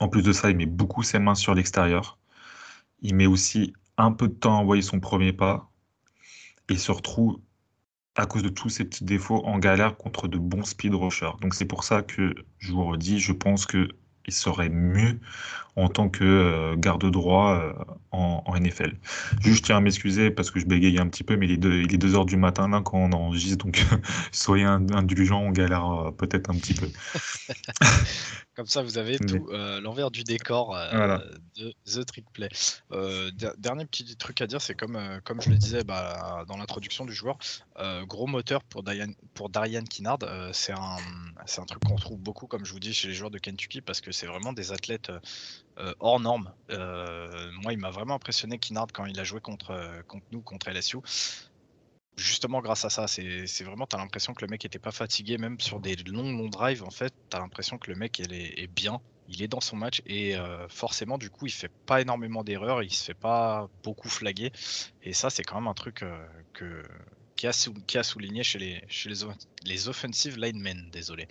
En 0.00 0.08
plus 0.08 0.22
de 0.22 0.32
ça, 0.32 0.50
il 0.50 0.56
met 0.58 0.66
beaucoup 0.66 1.02
ses 1.02 1.18
mains 1.18 1.34
sur 1.34 1.54
l'extérieur. 1.54 2.18
Il 3.02 3.16
met 3.16 3.26
aussi 3.26 3.74
un 3.98 4.12
peu 4.12 4.28
de 4.28 4.34
temps 4.34 4.56
à 4.56 4.60
envoyer 4.60 4.82
son 4.82 5.00
premier 5.00 5.32
pas 5.32 5.70
et 6.68 6.76
se 6.76 6.92
retrouve, 6.92 7.40
à 8.16 8.26
cause 8.26 8.42
de 8.42 8.48
tous 8.48 8.68
ces 8.68 8.84
petits 8.84 9.04
défauts, 9.04 9.44
en 9.46 9.58
galère 9.58 9.96
contre 9.96 10.28
de 10.28 10.38
bons 10.38 10.64
speed 10.64 10.94
rushers. 10.94 11.32
Donc 11.40 11.54
c'est 11.54 11.64
pour 11.64 11.84
ça 11.84 12.02
que 12.02 12.34
je 12.58 12.72
vous 12.72 12.84
redis, 12.84 13.20
je 13.20 13.32
pense 13.32 13.66
que 13.66 13.88
il 14.26 14.32
serait 14.32 14.68
mieux 14.68 15.18
en 15.76 15.88
tant 15.88 16.08
que 16.10 16.22
euh, 16.24 16.76
garde 16.76 17.10
droit 17.10 17.54
euh, 17.54 17.72
en, 18.10 18.42
en 18.44 18.56
NFL. 18.58 18.94
Juste, 19.40 19.58
je 19.58 19.62
tiens 19.62 19.76
à 19.78 19.80
m'excuser 19.80 20.30
parce 20.30 20.50
que 20.50 20.60
je 20.60 20.66
bégaye 20.66 20.98
un 20.98 21.08
petit 21.08 21.24
peu, 21.24 21.36
mais 21.36 21.46
il 21.46 21.52
est 21.52 21.56
2 21.56 21.82
il 21.82 21.94
est 21.94 21.98
deux 21.98 22.14
heures 22.14 22.26
du 22.26 22.36
matin 22.36 22.68
là 22.68 22.82
quand 22.84 22.98
on 22.98 23.12
enregistre, 23.12 23.64
donc 23.64 23.82
soyez 24.32 24.64
in- 24.64 24.86
indulgents, 24.92 25.40
on 25.40 25.50
galère 25.50 25.86
euh, 25.90 26.10
peut-être 26.10 26.50
un 26.50 26.54
petit 26.54 26.74
peu. 26.74 26.88
Comme 28.54 28.66
ça, 28.66 28.82
vous 28.82 28.98
avez 28.98 29.18
tout 29.18 29.48
euh, 29.50 29.80
l'envers 29.80 30.10
du 30.10 30.24
décor 30.24 30.76
euh, 30.76 30.90
Voilà. 30.92 31.22
de 31.56 31.72
The 31.86 32.04
Trick 32.04 32.26
Play. 32.34 32.50
Euh, 32.92 33.30
der- 33.30 33.54
dernier 33.56 33.86
petit 33.86 34.14
truc 34.16 34.42
à 34.42 34.46
dire, 34.46 34.60
c'est 34.60 34.74
comme, 34.74 34.98
comme 35.24 35.40
je 35.40 35.48
le 35.48 35.56
disais 35.56 35.84
bah, 35.84 36.44
dans 36.46 36.58
l'introduction 36.58 37.06
du 37.06 37.14
joueur, 37.14 37.38
gros 38.06 38.26
moteur 38.26 38.62
pour, 38.64 38.82
Diane, 38.82 39.14
pour 39.32 39.48
Darian 39.48 39.84
Kinnard. 39.84 40.18
c'est 40.52 40.72
un, 40.72 40.96
c'est 41.46 41.62
un 41.62 41.64
truc 41.64 41.82
qu'on 41.82 41.94
retrouve 41.94 42.18
beaucoup, 42.18 42.46
comme 42.46 42.66
je 42.66 42.72
vous 42.74 42.80
dis, 42.80 42.92
chez 42.92 43.08
les 43.08 43.14
joueurs 43.14 43.30
de 43.30 43.38
Kentucky, 43.38 43.80
parce 43.80 44.02
que 44.02 44.12
c'est 44.12 44.26
vraiment 44.26 44.52
des 44.52 44.70
athlètes 44.72 45.10
euh, 45.82 45.94
hors 46.00 46.20
normes. 46.20 46.52
Euh, 46.70 47.50
moi, 47.62 47.72
il 47.72 47.78
m'a 47.78 47.90
vraiment 47.90 48.14
impressionné 48.14 48.58
Kinnard 48.58 48.88
quand 48.92 49.04
il 49.04 49.18
a 49.18 49.24
joué 49.24 49.40
contre, 49.40 49.72
euh, 49.72 50.02
nous, 50.30 50.40
contre 50.40 50.70
LSU. 50.70 50.98
Justement, 52.16 52.60
grâce 52.60 52.84
à 52.84 52.90
ça, 52.90 53.08
c'est 53.08 53.64
vraiment, 53.64 53.86
tu 53.86 53.96
as 53.96 53.98
l'impression 53.98 54.34
que 54.34 54.44
le 54.44 54.48
mec 54.48 54.64
était 54.64 54.78
pas 54.78 54.92
fatigué, 54.92 55.38
même 55.38 55.58
sur 55.58 55.80
des 55.80 55.96
longs, 55.96 56.30
longs 56.30 56.48
drives, 56.48 56.84
en 56.84 56.90
fait, 56.90 57.12
tu 57.30 57.36
as 57.36 57.40
l'impression 57.40 57.78
que 57.78 57.90
le 57.90 57.96
mec 57.96 58.20
est, 58.20 58.66
bien, 58.66 59.00
il 59.28 59.42
est 59.42 59.48
dans 59.48 59.62
son 59.62 59.76
match, 59.76 60.02
et 60.04 60.36
forcément, 60.68 61.16
du 61.16 61.30
coup, 61.30 61.46
il 61.46 61.52
fait 61.52 61.72
pas 61.86 62.02
énormément 62.02 62.44
d'erreurs, 62.44 62.82
il 62.82 62.92
se 62.92 63.02
fait 63.02 63.14
pas 63.14 63.70
beaucoup 63.82 64.10
flaguer, 64.10 64.52
et 65.02 65.14
ça, 65.14 65.30
c'est 65.30 65.42
quand 65.42 65.54
même 65.54 65.68
un 65.68 65.74
truc 65.74 66.04
que, 66.52 66.82
qui, 67.34 67.46
a 67.46 67.70
qui 67.86 67.96
a 67.96 68.02
souligné 68.02 68.42
chez 68.42 68.58
les, 68.58 68.84
chez 68.88 69.10
les 69.64 69.88
offensive 69.88 70.36
linemen, 70.36 70.90
désolé. 70.92 71.28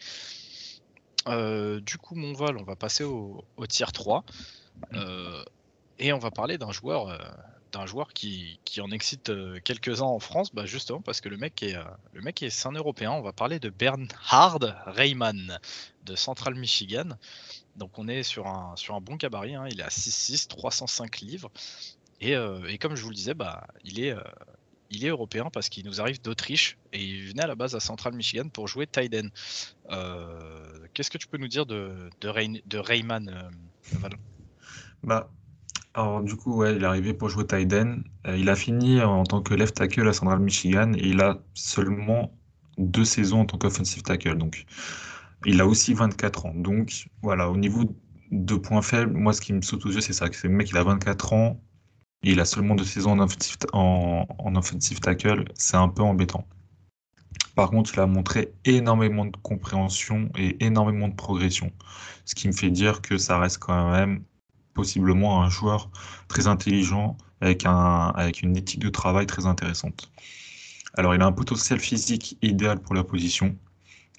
Euh, 1.27 1.79
du 1.81 1.97
coup, 1.97 2.15
mon 2.15 2.33
vol, 2.33 2.57
on 2.57 2.63
va 2.63 2.75
passer 2.75 3.03
au, 3.03 3.43
au 3.57 3.67
tier 3.67 3.85
3. 3.91 4.23
Euh, 4.93 5.43
et 5.99 6.13
on 6.13 6.19
va 6.19 6.31
parler 6.31 6.57
d'un 6.57 6.71
joueur, 6.71 7.09
euh, 7.09 7.17
d'un 7.71 7.85
joueur 7.85 8.13
qui, 8.13 8.59
qui 8.65 8.81
en 8.81 8.89
excite 8.91 9.31
quelques-uns 9.63 10.05
en 10.05 10.19
France, 10.19 10.53
bah 10.53 10.65
justement 10.65 11.01
parce 11.01 11.21
que 11.21 11.29
le 11.29 11.37
mec 11.37 11.61
est, 11.61 11.75
le 12.13 12.21
mec 12.21 12.41
est, 12.41 12.49
c'est 12.49 12.67
un 12.67 12.71
Européen. 12.71 13.11
On 13.11 13.21
va 13.21 13.33
parler 13.33 13.59
de 13.59 13.69
Bernhard 13.69 14.59
Reimann 14.87 15.59
de 16.05 16.15
Central 16.15 16.55
Michigan. 16.55 17.09
Donc 17.75 17.99
on 17.99 18.07
est 18.07 18.23
sur 18.23 18.47
un, 18.47 18.75
sur 18.75 18.95
un 18.95 19.01
bon 19.01 19.15
gabarit. 19.15 19.55
hein. 19.55 19.65
Il 19.69 19.79
est 19.79 19.83
à 19.83 19.89
6'6, 19.89 20.47
305 20.47 21.19
livres. 21.21 21.51
Et, 22.19 22.33
et 22.33 22.77
comme 22.77 22.95
je 22.95 23.03
vous 23.03 23.09
le 23.09 23.15
disais, 23.15 23.33
bah, 23.33 23.65
il 23.83 23.99
est, 24.03 24.15
il 24.91 25.05
est 25.05 25.09
européen 25.09 25.49
parce 25.51 25.69
qu'il 25.69 25.85
nous 25.85 26.01
arrive 26.01 26.21
d'Autriche 26.21 26.77
et 26.93 27.03
il 27.03 27.29
venait 27.29 27.43
à 27.43 27.47
la 27.47 27.55
base 27.55 27.75
à 27.75 27.79
Central 27.79 28.13
Michigan 28.13 28.49
pour 28.49 28.67
jouer 28.67 28.85
Tiden. 28.85 29.31
Euh, 29.89 30.87
Qu'est-ce 30.93 31.09
que 31.09 31.17
tu 31.17 31.27
peux 31.27 31.37
nous 31.37 31.47
dire 31.47 31.65
de, 31.65 32.09
de, 32.19 32.77
Reimann, 32.77 33.29
euh, 33.29 34.09
Bah, 35.03 35.31
alors 35.93 36.21
du 36.21 36.35
coup, 36.35 36.55
ouais, 36.57 36.75
il 36.75 36.83
est 36.83 36.85
arrivé 36.85 37.13
pour 37.13 37.29
jouer 37.29 37.45
end. 37.53 37.99
Euh, 38.27 38.37
il 38.37 38.49
a 38.49 38.55
fini 38.55 39.01
en 39.01 39.23
tant 39.23 39.41
que 39.41 39.53
left 39.53 39.75
tackle 39.75 40.07
à 40.07 40.13
Central 40.13 40.39
Michigan 40.39 40.91
et 40.93 41.07
il 41.07 41.21
a 41.21 41.41
seulement 41.53 42.37
deux 42.77 43.05
saisons 43.05 43.41
en 43.41 43.45
tant 43.45 43.57
qu'offensive 43.57 44.03
tackle. 44.03 44.37
Donc, 44.37 44.65
il 45.45 45.61
a 45.61 45.65
aussi 45.65 45.93
24 45.93 46.47
ans. 46.47 46.53
Donc, 46.53 47.07
voilà, 47.21 47.49
au 47.49 47.57
niveau 47.57 47.85
de 48.31 48.55
points 48.55 48.81
faibles, 48.81 49.13
moi, 49.13 49.33
ce 49.33 49.41
qui 49.41 49.53
me 49.53 49.61
saute 49.61 49.85
aux 49.85 49.91
yeux, 49.91 50.01
c'est 50.01 50.13
ça, 50.13 50.27
c'est 50.31 50.47
le 50.47 50.53
mec, 50.53 50.69
il 50.69 50.77
a 50.77 50.83
24 50.83 51.33
ans 51.33 51.61
il 52.23 52.39
a 52.39 52.45
seulement 52.45 52.75
deux 52.75 52.85
saisons 52.85 53.11
en 53.11 53.19
offensive, 53.19 53.57
en, 53.73 54.25
en 54.37 54.55
offensive 54.55 54.99
tackle. 54.99 55.45
C'est 55.55 55.77
un 55.77 55.89
peu 55.89 56.03
embêtant. 56.03 56.47
Par 57.55 57.69
contre, 57.69 57.93
il 57.93 57.99
a 57.99 58.07
montré 58.07 58.53
énormément 58.65 59.25
de 59.25 59.35
compréhension 59.41 60.29
et 60.37 60.63
énormément 60.63 61.07
de 61.07 61.15
progression. 61.15 61.71
Ce 62.25 62.35
qui 62.35 62.47
me 62.47 62.53
fait 62.53 62.69
dire 62.69 63.01
que 63.01 63.17
ça 63.17 63.39
reste 63.39 63.59
quand 63.59 63.91
même 63.91 64.23
possiblement 64.73 65.43
un 65.43 65.49
joueur 65.49 65.89
très 66.27 66.47
intelligent 66.47 67.17
avec, 67.41 67.63
avec 67.65 68.41
une 68.41 68.55
éthique 68.55 68.79
de 68.79 68.89
travail 68.89 69.25
très 69.27 69.45
intéressante. 69.45 70.11
Alors, 70.95 71.15
il 71.15 71.21
a 71.21 71.25
un 71.25 71.31
potentiel 71.31 71.79
physique 71.79 72.37
idéal 72.41 72.79
pour 72.81 72.95
la 72.95 73.03
position. 73.03 73.57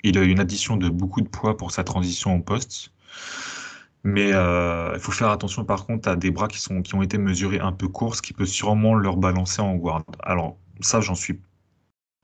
Il 0.04 0.18
a 0.18 0.22
une 0.22 0.40
addition 0.40 0.76
de 0.76 0.88
beaucoup 0.88 1.20
de 1.20 1.28
poids 1.28 1.56
pour 1.56 1.70
sa 1.72 1.84
transition 1.84 2.34
en 2.34 2.40
poste. 2.40 2.92
Mais 4.04 4.32
euh, 4.32 4.92
il 4.94 5.00
faut 5.00 5.12
faire 5.12 5.30
attention 5.30 5.64
par 5.64 5.86
contre 5.86 6.08
à 6.08 6.16
des 6.16 6.30
bras 6.30 6.48
qui, 6.48 6.58
sont, 6.58 6.82
qui 6.82 6.94
ont 6.94 7.02
été 7.02 7.18
mesurés 7.18 7.60
un 7.60 7.72
peu 7.72 7.88
courts, 7.88 8.16
ce 8.16 8.22
qui 8.22 8.32
peut 8.32 8.46
sûrement 8.46 8.94
leur 8.94 9.16
balancer 9.16 9.62
en 9.62 9.76
guard. 9.76 10.04
Alors, 10.22 10.58
ça, 10.80 11.00
j'en 11.00 11.14
suis 11.14 11.40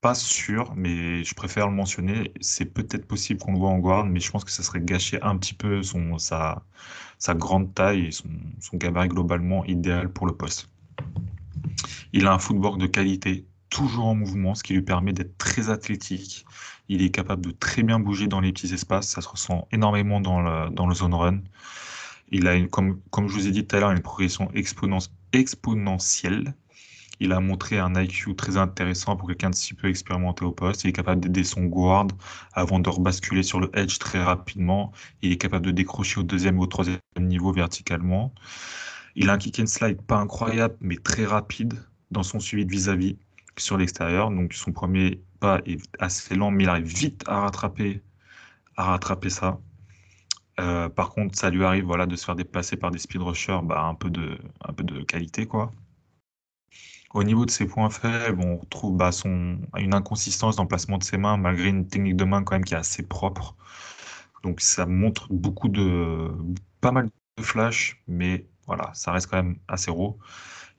pas 0.01 0.15
sûr, 0.15 0.73
mais 0.77 1.25
je 1.25 1.35
préfère 1.35 1.69
le 1.69 1.75
mentionner. 1.75 2.33
C'est 2.41 2.67
peut-être 2.67 3.07
possible 3.07 3.41
qu'on 3.41 3.53
le 3.53 3.59
voit 3.59 3.71
en 3.71 3.79
guard, 3.79 4.07
mais 4.07 4.21
je 4.21 4.31
pense 4.31 4.45
que 4.45 4.51
ça 4.51 4.63
serait 4.63 4.81
gâcher 4.81 5.21
un 5.23 5.37
petit 5.37 5.55
peu 5.55 5.83
son, 5.83 6.19
sa, 6.19 6.65
sa 7.19 7.35
grande 7.35 7.75
taille 7.75 8.07
et 8.07 8.11
son, 8.13 8.29
son 8.61 8.77
gabarit 8.77 9.09
globalement 9.09 9.65
idéal 9.65 10.13
pour 10.13 10.27
le 10.27 10.35
poste. 10.35 10.69
Il 12.13 12.27
a 12.27 12.33
un 12.33 12.39
footwork 12.39 12.79
de 12.79 12.87
qualité, 12.87 13.47
toujours 13.71 14.07
en 14.07 14.15
mouvement, 14.15 14.55
ce 14.55 14.63
qui 14.63 14.75
lui 14.75 14.83
permet 14.83 15.13
d'être 15.13 15.37
très 15.39 15.71
athlétique. 15.71 16.45
Il 16.89 17.03
est 17.03 17.11
capable 17.11 17.45
de 17.45 17.51
très 17.51 17.83
bien 17.83 17.99
bouger 17.99 18.27
dans 18.27 18.41
les 18.41 18.53
petits 18.53 18.73
espaces, 18.73 19.09
ça 19.09 19.21
se 19.21 19.29
ressent 19.29 19.69
énormément 19.73 20.21
dans 20.21 20.41
le, 20.41 20.71
dans 20.71 20.87
le 20.87 20.95
zone 20.95 21.15
run. 21.15 21.41
Il 22.31 22.47
a, 22.47 22.55
une, 22.55 22.69
comme, 22.69 23.01
comme 23.11 23.29
je 23.29 23.35
vous 23.35 23.47
ai 23.47 23.51
dit 23.51 23.67
tout 23.67 23.77
à 23.77 23.81
l'heure, 23.81 23.91
une 23.91 24.01
progression 24.01 24.51
exponentielle. 25.33 26.55
Il 27.21 27.33
a 27.33 27.41
montré 27.41 27.79
un 27.79 28.01
IQ 28.01 28.37
très 28.37 28.57
intéressant 28.59 29.17
pour 29.17 29.27
quelqu'un 29.27 29.51
de 29.51 29.55
si 29.55 29.75
peu 29.75 29.89
expérimenté 29.89 30.45
au 30.45 30.53
poste. 30.53 30.85
Il 30.85 30.91
est 30.91 30.93
capable 30.93 31.21
d'aider 31.21 31.43
son 31.43 31.65
guard 31.65 32.07
avant 32.53 32.79
de 32.79 32.89
rebasculer 32.89 33.43
sur 33.43 33.59
le 33.59 33.71
edge 33.75 33.99
très 33.99 34.23
rapidement. 34.23 34.93
Il 35.23 35.33
est 35.33 35.37
capable 35.37 35.67
de 35.67 35.73
décrocher 35.73 36.21
au 36.21 36.23
deuxième 36.23 36.59
ou 36.59 36.63
au 36.63 36.67
troisième 36.67 37.01
niveau 37.19 37.53
verticalement. 37.53 38.33
Il 39.17 39.31
a 39.31 39.33
un 39.33 39.39
kick 39.39 39.59
and 39.59 39.67
slide 39.67 40.01
pas 40.03 40.19
incroyable, 40.19 40.77
mais 40.81 40.97
très 40.97 41.25
rapide 41.25 41.75
dans 42.13 42.23
son 42.23 42.39
suivi 42.39 42.65
de 42.65 42.71
vis-à-vis 42.71 43.17
sur 43.61 43.77
l'extérieur. 43.77 44.31
Donc 44.31 44.55
son 44.55 44.73
premier 44.73 45.23
pas 45.41 45.61
est 45.67 45.81
assez 45.99 46.35
lent, 46.35 46.51
mais 46.51 46.65
il 46.65 46.71
arrive 46.71 46.87
vite 46.87 47.25
à 47.27 47.41
rattraper, 47.41 48.03
à 48.77 48.85
rattraper 48.85 49.31
ça. 49.31 49.61
Euh, 50.61 50.89
par 50.89 51.11
contre, 51.11 51.39
ça 51.39 51.51
lui 51.51 51.65
arrive 51.65 51.85
voilà, 51.85 52.07
de 52.07 52.17
se 52.17 52.25
faire 52.25 52.35
dépasser 52.35 52.77
par 52.77 52.91
des 52.91 52.99
speed 52.99 53.23
rushers, 53.23 53.61
bah, 53.63 53.83
un, 53.83 53.95
peu 53.95 54.11
de, 54.11 54.39
un 54.63 54.73
peu 54.73 54.83
de 54.83 55.03
qualité. 55.05 55.47
quoi. 55.47 55.73
Au 57.15 57.25
niveau 57.25 57.47
de 57.47 57.51
ses 57.51 57.67
points 57.67 57.91
faibles, 57.91 58.41
on 58.45 58.59
retrouve 58.59 58.97
bah, 58.97 59.13
son, 59.13 59.59
une 59.77 59.95
inconsistance 59.95 60.57
dans 60.57 60.65
de 60.65 61.05
ses 61.05 61.17
mains, 61.17 61.37
malgré 61.37 61.69
une 61.69 61.87
technique 61.87 62.17
de 62.17 62.25
main 62.25 62.43
quand 62.43 62.55
même 62.55 62.65
qui 62.65 62.75
est 62.75 62.77
assez 62.77 63.03
propre. 63.03 63.57
Donc 64.43 64.61
ça 64.61 64.87
montre 64.87 65.33
beaucoup 65.33 65.69
de. 65.69 66.31
pas 66.81 66.93
mal 66.93 67.09
de 67.37 67.43
flash, 67.43 68.03
mais 68.09 68.47
voilà, 68.67 68.91
ça 68.95 69.13
reste 69.13 69.29
quand 69.29 69.43
même 69.43 69.59
assez 69.69 69.91
raw. 69.91 70.19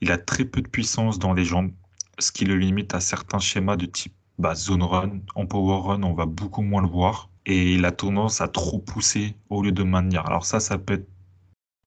Il 0.02 0.12
a 0.12 0.18
très 0.18 0.46
peu 0.46 0.62
de 0.62 0.68
puissance 0.68 1.20
dans 1.20 1.34
les 1.34 1.46
jambes, 1.46 1.72
ce 2.20 2.32
qui 2.32 2.46
le 2.46 2.58
limite 2.58 2.94
à 2.94 3.00
certains 3.00 3.40
schémas 3.40 3.76
de 3.76 3.86
type 3.86 4.14
bah, 4.38 4.56
zone 4.56 4.84
run. 4.84 5.20
En 5.36 5.46
power 5.46 5.82
run, 5.82 6.04
on 6.04 6.14
va 6.14 6.26
beaucoup 6.26 6.62
moins 6.62 6.82
le 6.82 6.88
voir. 6.88 7.30
Et 7.46 7.74
il 7.74 7.86
a 7.86 7.92
tendance 7.92 8.42
à 8.42 8.48
trop 8.48 8.80
pousser 8.80 9.36
au 9.50 9.64
lieu 9.64 9.72
de 9.72 9.84
maintenir. 9.84 10.26
Alors 10.26 10.46
ça, 10.46 10.60
ça 10.60 10.78
peut 10.78 10.96
être 10.96 11.10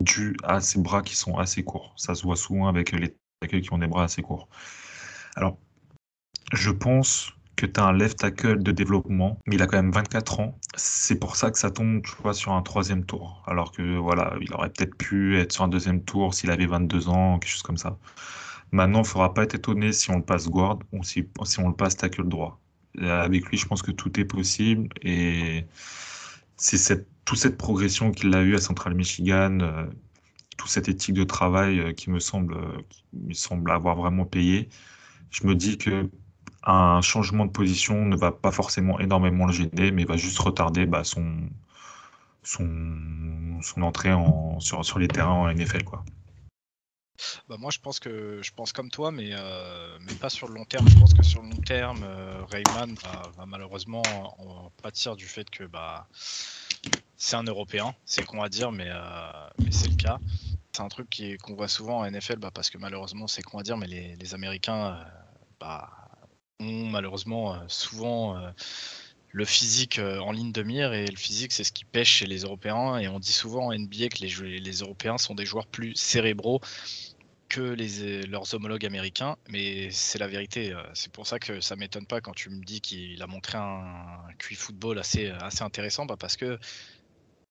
dû 0.01 0.37
à 0.43 0.61
ses 0.61 0.81
bras 0.81 1.03
qui 1.03 1.17
sont 1.17 1.39
assez 1.39 1.63
courts. 1.63 1.95
Ça 1.97 2.15
se 2.15 2.25
voit 2.25 2.37
souvent 2.37 2.67
avec 2.67 2.93
les 2.93 3.15
tackles 3.41 3.61
qui 3.61 3.73
ont 3.73 3.79
des 3.79 3.87
bras 3.87 4.05
assez 4.05 4.23
courts. 4.23 4.49
Alors, 5.37 5.57
je 6.53 6.71
pense 6.71 7.33
que 7.57 7.67
tu 7.67 7.79
as 7.79 7.85
un 7.85 7.93
left 7.93 8.19
tackle 8.19 8.63
de 8.63 8.73
développement, 8.73 9.39
mais 9.47 9.57
il 9.57 9.63
a 9.63 9.67
quand 9.67 9.77
même 9.77 9.93
24 9.93 10.41
ans. 10.41 10.59
C'est 10.75 11.19
pour 11.19 11.37
ça 11.37 11.51
que 11.51 11.59
ça 11.59 11.71
tombe, 11.71 12.03
tu 12.03 12.13
vois, 12.23 12.35
sur 12.35 12.53
un 12.53 12.63
troisième 12.63 13.05
tour. 13.05 13.43
Alors 13.47 13.73
que, 13.73 13.97
voilà, 13.99 14.35
il 14.41 14.53
aurait 14.55 14.71
peut-être 14.71 14.97
pu 14.97 15.39
être 15.39 15.53
sur 15.53 15.65
un 15.65 15.69
deuxième 15.69 16.03
tour 16.03 16.35
s'il 16.35 16.51
avait 16.51 16.67
22 16.67 17.09
ans, 17.09 17.39
quelque 17.39 17.51
chose 17.51 17.63
comme 17.63 17.77
ça. 17.77 17.99
Maintenant, 18.73 19.01
il 19.01 19.03
ne 19.03 19.07
faudra 19.07 19.35
pas 19.35 19.45
être 19.45 19.55
étonné 19.55 19.93
si 19.93 20.11
on 20.11 20.17
le 20.17 20.25
passe 20.25 20.49
guard 20.49 20.79
ou 20.93 21.05
si, 21.05 21.25
on 21.59 21.69
le 21.69 21.75
passe 21.75 21.97
tackle 21.97 22.27
droit. 22.29 22.59
avec 22.99 23.47
lui, 23.47 23.59
je 23.59 23.67
pense 23.67 23.83
que 23.83 23.91
tout 23.91 24.19
est 24.19 24.25
possible 24.25 24.89
et 25.03 25.67
c'est 26.57 27.07
toute 27.25 27.39
cette 27.39 27.59
progression 27.59 28.13
qu'il 28.13 28.35
a 28.35 28.43
eue 28.43 28.55
à 28.55 28.59
Central 28.61 28.95
Michigan, 28.95 29.59
euh, 29.61 29.87
toute 30.57 30.71
cette 30.71 30.89
éthique 30.89 31.15
de 31.15 31.25
travail 31.25 31.81
euh, 31.81 31.93
qui 31.93 32.11
me 32.11 32.19
semble, 32.21 32.57
me 33.13 33.35
semble 33.35 33.71
avoir 33.71 33.97
vraiment 33.97 34.25
payé. 34.25 34.69
Je 35.31 35.47
me 35.47 35.55
dis 35.55 35.79
que 35.79 36.11
un 36.65 37.01
changement 37.01 37.47
de 37.47 37.51
position 37.51 38.05
ne 38.07 38.17
va 38.17 38.33
pas 38.33 38.53
forcément 38.53 39.01
énormément 39.01 39.47
le 39.47 39.53
gêner, 39.53 39.91
mais 39.91 40.05
va 40.05 40.17
juste 40.17 40.39
retarder 40.39 40.87
bah, 40.87 41.03
son, 41.05 41.49
entrée 43.81 44.13
en, 44.13 44.61
sur, 44.61 44.85
sur 44.85 44.99
les 44.99 45.09
terrains 45.09 45.33
en 45.33 45.53
NFL. 45.53 45.85
Quoi. 45.85 46.05
Bah 47.49 47.57
moi 47.59 47.71
je 47.71 47.79
pense 47.79 48.01
que 48.01 48.41
je 48.43 48.53
pense 48.53 48.73
comme 48.73 48.91
toi 48.91 49.11
mais, 49.11 49.31
euh, 49.33 49.99
mais 50.01 50.15
pas 50.15 50.31
sur 50.31 50.49
le 50.49 50.55
long 50.55 50.65
terme. 50.65 50.89
Je 50.89 50.99
pense 50.99 51.15
que 51.15 51.23
sur 51.23 51.43
le 51.43 51.51
long 51.51 51.61
terme, 51.61 52.03
euh, 52.05 52.45
Rayman 52.51 52.95
va, 52.95 53.47
malheureusement 53.47 54.03
en, 54.39 54.71
pâtir 54.83 55.17
du 55.17 55.27
fait 55.27 55.49
que 55.51 55.65
bah 55.65 56.07
c'est 57.17 57.37
un 57.37 57.45
Européen, 57.45 57.95
c'est 58.05 58.25
con 58.25 58.43
à 58.43 58.49
dire 58.49 58.73
mais, 58.73 58.89
euh, 58.89 59.31
c'est 59.71 59.89
le 59.89 59.97
cas. 59.97 60.19
C'est 60.73 60.83
un 60.83 60.89
truc 60.89 61.23
qu'on 61.43 61.55
voit 61.55 61.69
souvent 61.69 61.99
en 61.99 62.11
NFL 62.11 62.37
bah, 62.39 62.51
parce 62.53 62.71
que 62.71 62.79
malheureusement 62.79 63.27
c'est 63.27 63.43
con 63.43 63.59
à 63.59 63.63
dire 63.63 63.77
mais 63.77 63.87
les, 63.87 64.17
les 64.17 64.35
Américains 64.35 65.05
bah, 65.61 65.91
ont 66.61 66.87
malheureusement 66.87 67.69
souvent 67.69 68.41
le 69.33 69.45
physique 69.45 69.99
en 69.99 70.31
ligne 70.31 70.53
de 70.53 70.63
mire 70.63 70.93
et 70.93 71.07
le 71.07 71.17
physique 71.17 71.53
c'est 71.53 71.65
ce 71.65 71.73
qui 71.73 71.85
pêche 71.85 72.11
chez 72.11 72.27
les 72.27 72.41
Européens 72.41 72.99
et 72.99 73.09
on 73.09 73.19
dit 73.19 73.33
souvent 73.33 73.69
en 73.69 73.73
NBA 73.73 74.09
que 74.09 74.21
les, 74.21 74.61
les 74.61 74.73
Européens 74.79 75.19
sont 75.19 75.35
des 75.35 75.47
joueurs 75.47 75.67
plus 75.67 75.95
cérébraux 75.97 76.61
que 77.53 77.61
les, 77.61 78.23
leurs 78.23 78.55
homologues 78.55 78.87
américains, 78.87 79.37
mais 79.51 79.91
c'est 79.91 80.19
la 80.19 80.27
vérité. 80.27 80.73
Euh, 80.73 80.83
c'est 80.95 81.13
pour 81.13 81.27
ça 81.27 81.39
que 81.39 81.61
ça 81.61 81.77
m'étonne 81.77 82.07
pas 82.07 82.23
quand 82.23 82.33
tu 82.33 82.49
me 82.49 82.65
dis 82.65 82.81
qu'il 82.81 83.23
a 83.23 83.27
montré 83.27 83.59
un, 83.59 84.25
QI 84.39 84.55
football 84.55 84.99
assez, 84.99 85.29
assez 85.29 85.63
intéressant, 85.63 86.07
bah 86.07 86.17
parce 86.19 86.39
que 86.39 86.59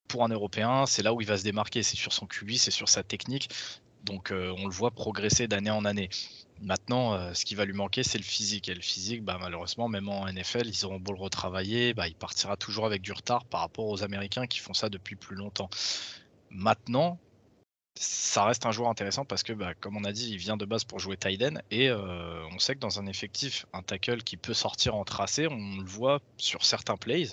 pour 0.08 0.24
un 0.24 0.30
Européen, 0.30 0.88
c'est 0.88 1.04
là 1.04 1.14
où 1.14 1.22
il 1.22 1.28
va 1.28 1.38
se 1.38 1.44
démarquer. 1.44 1.84
C'est 1.84 1.98
sur 1.98 2.14
son 2.14 2.26
QI, 2.26 2.58
c'est 2.58 2.72
sur 2.72 2.90
sa 2.90 3.04
technique. 3.04 3.50
Donc 4.04 4.32
euh, 4.32 4.54
on 4.58 4.66
le 4.66 4.74
voit 4.74 4.92
progresser 4.92 5.48
d'année 5.48 5.72
en 5.72 5.86
année. 5.86 6.10
Maintenant, 6.62 7.14
euh, 7.14 7.34
ce 7.34 7.46
qui 7.46 7.56
va 7.56 7.66
lui 7.66 7.74
manquer, 7.74 8.04
c'est 8.04 8.18
le 8.18 8.24
physique. 8.24 8.70
Et 8.70 8.76
le 8.76 8.82
physique, 8.82 9.24
bah, 9.24 9.38
malheureusement, 9.40 9.88
même 9.88 10.10
en 10.10 10.28
NFL, 10.28 10.68
ils 10.68 10.86
auront 10.86 11.00
beau 11.00 11.12
le 11.12 11.20
retravailler, 11.20 11.94
bah, 11.94 12.08
il 12.08 12.16
partira 12.16 12.56
toujours 12.58 12.86
avec 12.86 13.02
du 13.02 13.12
retard 13.12 13.46
par 13.46 13.62
rapport 13.62 13.88
aux 13.88 14.04
Américains 14.04 14.48
qui 14.48 14.60
font 14.60 14.74
ça 14.74 14.90
depuis 14.90 15.16
plus 15.16 15.36
longtemps. 15.36 15.70
Maintenant, 16.50 17.20
ça 17.96 18.46
reste 18.46 18.66
un 18.66 18.72
joueur 18.72 18.90
intéressant 18.90 19.26
parce 19.26 19.44
que, 19.44 19.54
bah, 19.54 19.74
comme 19.74 19.98
on 19.98 20.04
a 20.04 20.12
dit, 20.12 20.30
il 20.32 20.38
vient 20.38 20.58
de 20.58 20.66
base 20.66 20.84
pour 20.84 21.00
jouer 21.00 21.18
Tiden 21.18 21.62
et 21.72 21.90
euh, 21.90 22.44
on 22.54 22.60
sait 22.60 22.76
que 22.76 22.80
dans 22.80 23.00
un 23.00 23.08
effectif, 23.08 23.66
un 23.74 23.82
tackle 23.82 24.24
qui 24.24 24.38
peut 24.38 24.54
sortir 24.54 24.96
en 24.96 25.04
tracé, 25.04 25.48
on 25.48 25.78
le 25.78 25.86
voit 25.86 26.22
sur 26.38 26.64
certains 26.64 26.98
plays. 26.98 27.30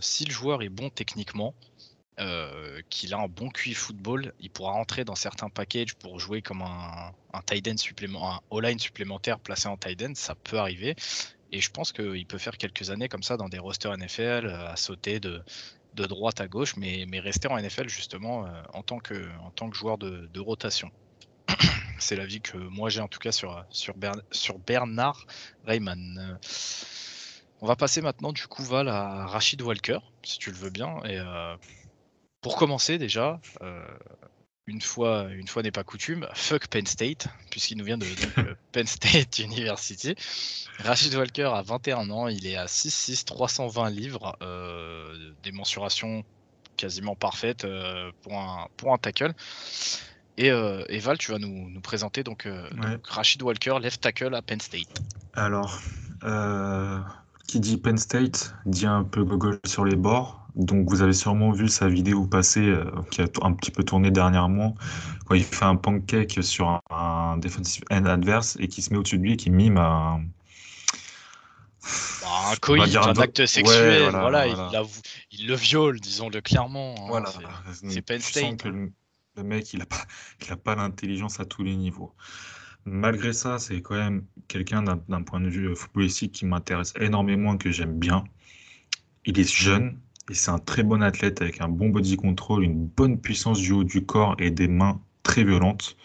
Si 0.00 0.24
le 0.24 0.32
joueur 0.32 0.62
est 0.62 0.68
bon 0.68 0.90
techniquement, 0.90 1.54
euh, 2.18 2.80
qu'il 2.88 3.12
a 3.12 3.18
un 3.18 3.28
bon 3.28 3.50
QI 3.50 3.74
football, 3.74 4.32
il 4.40 4.50
pourra 4.50 4.72
rentrer 4.72 5.04
dans 5.04 5.14
certains 5.14 5.50
packages 5.50 5.94
pour 5.94 6.18
jouer 6.18 6.40
comme 6.40 6.62
un, 6.62 7.12
tight 7.46 7.78
supplémentaire, 7.78 8.40
un 8.50 8.56
all-line 8.56 8.78
supplémentaire 8.78 9.38
placé 9.38 9.68
en 9.68 9.76
tight 9.76 10.02
end, 10.02 10.14
ça 10.14 10.34
peut 10.34 10.58
arriver. 10.58 10.96
Et 11.52 11.60
je 11.60 11.70
pense 11.70 11.92
qu'il 11.92 12.26
peut 12.26 12.38
faire 12.38 12.56
quelques 12.56 12.90
années 12.90 13.08
comme 13.08 13.22
ça 13.22 13.36
dans 13.36 13.48
des 13.48 13.58
rosters 13.58 13.96
NFL, 13.96 14.48
à 14.48 14.76
sauter 14.76 15.20
de, 15.20 15.42
droite 15.94 16.40
à 16.40 16.48
gauche, 16.48 16.76
mais, 16.76 17.06
rester 17.20 17.48
en 17.48 17.58
NFL 17.58 17.88
justement 17.88 18.46
euh, 18.46 18.62
en, 18.72 18.82
tant 18.82 18.98
que, 18.98 19.28
joueur 19.72 19.98
de, 19.98 20.40
rotation. 20.40 20.90
C'est 21.98 22.16
l'avis 22.16 22.40
que 22.40 22.56
moi 22.56 22.90
j'ai 22.90 23.00
en 23.00 23.08
tout 23.08 23.18
cas 23.18 23.32
sur, 23.32 23.66
Bernard 24.66 25.26
Rayman. 25.64 26.18
Euh, 26.18 26.36
on 27.62 27.66
va 27.66 27.76
passer 27.76 28.02
maintenant 28.02 28.32
du 28.32 28.46
coup 28.46 28.62
Val 28.62 28.88
à 28.88 29.26
Rachid 29.26 29.62
Walker, 29.62 29.98
si 30.22 30.38
tu 30.38 30.50
le 30.50 30.56
veux 30.56 30.70
bien. 30.70 31.00
Euh, 31.04 31.56
pour 32.46 32.54
commencer 32.54 32.96
déjà, 32.96 33.40
une 34.68 34.80
fois, 34.80 35.26
une 35.32 35.48
fois 35.48 35.64
n'est 35.64 35.72
pas 35.72 35.82
coutume, 35.82 36.28
fuck 36.32 36.68
Penn 36.68 36.86
State, 36.86 37.26
puisqu'il 37.50 37.76
nous 37.76 37.84
vient 37.84 37.98
de 37.98 38.06
Penn 38.72 38.86
State 38.86 39.38
University. 39.40 40.14
Rachid 40.78 41.12
Walker 41.16 41.50
a 41.52 41.62
21 41.62 42.08
ans, 42.10 42.28
il 42.28 42.46
est 42.46 42.54
à 42.54 42.66
6'6, 42.66 43.24
320 43.24 43.90
livres, 43.90 44.36
euh, 44.42 45.32
des 45.42 45.50
mensurations 45.50 46.22
quasiment 46.76 47.16
parfaites 47.16 47.64
euh, 47.64 48.12
pour, 48.22 48.34
un, 48.34 48.68
pour 48.76 48.92
un 48.92 48.98
tackle. 48.98 49.34
Et, 50.38 50.52
euh, 50.52 50.84
Val, 51.00 51.18
tu 51.18 51.32
vas 51.32 51.40
nous, 51.40 51.68
nous 51.68 51.80
présenter 51.80 52.22
donc, 52.22 52.48
Walker, 53.42 53.78
left 53.82 54.00
tackle 54.02 54.36
à 54.36 54.42
Penn 54.42 54.60
State. 54.60 55.02
Alors, 55.34 55.80
qui 57.48 57.58
dit 57.58 57.76
Penn 57.76 57.98
State 57.98 58.54
dit 58.66 58.86
un 58.86 59.02
peu 59.02 59.24
Google 59.24 59.58
sur 59.64 59.84
les 59.84 59.96
bords. 59.96 60.45
Donc 60.56 60.88
vous 60.88 61.02
avez 61.02 61.12
sûrement 61.12 61.52
vu 61.52 61.68
sa 61.68 61.86
vidéo 61.86 62.26
passer 62.26 62.62
euh, 62.62 62.84
qui 63.10 63.20
a 63.20 63.26
un 63.42 63.52
petit 63.52 63.70
peu 63.70 63.84
tourné 63.84 64.10
dernièrement 64.10 64.74
quand 65.26 65.34
il 65.34 65.44
fait 65.44 65.66
un 65.66 65.76
pancake 65.76 66.42
sur 66.42 66.80
un, 66.90 67.36
defensive 67.36 67.84
end 67.90 68.06
adverse 68.06 68.56
et 68.58 68.68
qui 68.68 68.80
se 68.80 68.90
met 68.90 68.98
au-dessus 68.98 69.18
de 69.18 69.22
lui 69.22 69.32
et 69.34 69.36
qui 69.36 69.50
mime 69.50 69.76
un 69.76 70.22
bah, 72.22 72.50
un 72.52 72.56
coït, 72.56 72.96
un, 72.96 73.12
acte 73.12 73.46
sexuel, 73.46 74.10
voilà, 74.10 74.46
Il, 75.30 75.46
le 75.46 75.54
viole, 75.54 76.00
disons-le 76.00 76.40
clairement. 76.40 76.94
Hein, 76.98 77.06
voilà, 77.06 77.32
c'est 77.72 78.02
Penn 78.02 78.20
State. 78.20 78.56
que 78.56 78.68
le, 78.68 79.42
mec, 79.44 79.72
il 79.72 79.78
n'a 79.78 79.86
pas, 79.86 80.04
a 80.50 80.56
pas 80.56 80.74
l'intelligence 80.74 81.38
à 81.38 81.44
tous 81.44 81.62
les 81.62 81.76
niveaux. 81.76 82.12
Malgré 82.86 83.32
ça, 83.32 83.58
c'est 83.58 83.82
quand 83.82 83.94
même 83.94 84.24
quelqu'un 84.48 84.82
d'un 84.82 85.22
point 85.22 85.40
de 85.40 85.48
vue 85.48 85.76
footballistique 85.76 86.32
qui 86.32 86.46
m'intéresse 86.46 86.92
énormément, 86.98 87.56
que 87.56 87.70
j'aime 87.70 87.98
bien. 87.98 88.24
Il 89.24 89.38
est 89.38 89.52
jeune, 89.52 90.00
et 90.30 90.34
c'est 90.34 90.50
un 90.50 90.58
très 90.58 90.82
bon 90.82 91.02
athlète 91.02 91.40
avec 91.40 91.60
un 91.60 91.68
bon 91.68 91.88
body 91.88 92.16
control, 92.16 92.64
une 92.64 92.86
bonne 92.86 93.20
puissance 93.20 93.60
du 93.60 93.72
haut 93.72 93.84
du 93.84 94.04
corps 94.04 94.34
et 94.38 94.50
des 94.50 94.68
mains 94.68 95.00
très 95.22 95.44
violentes. 95.44 95.96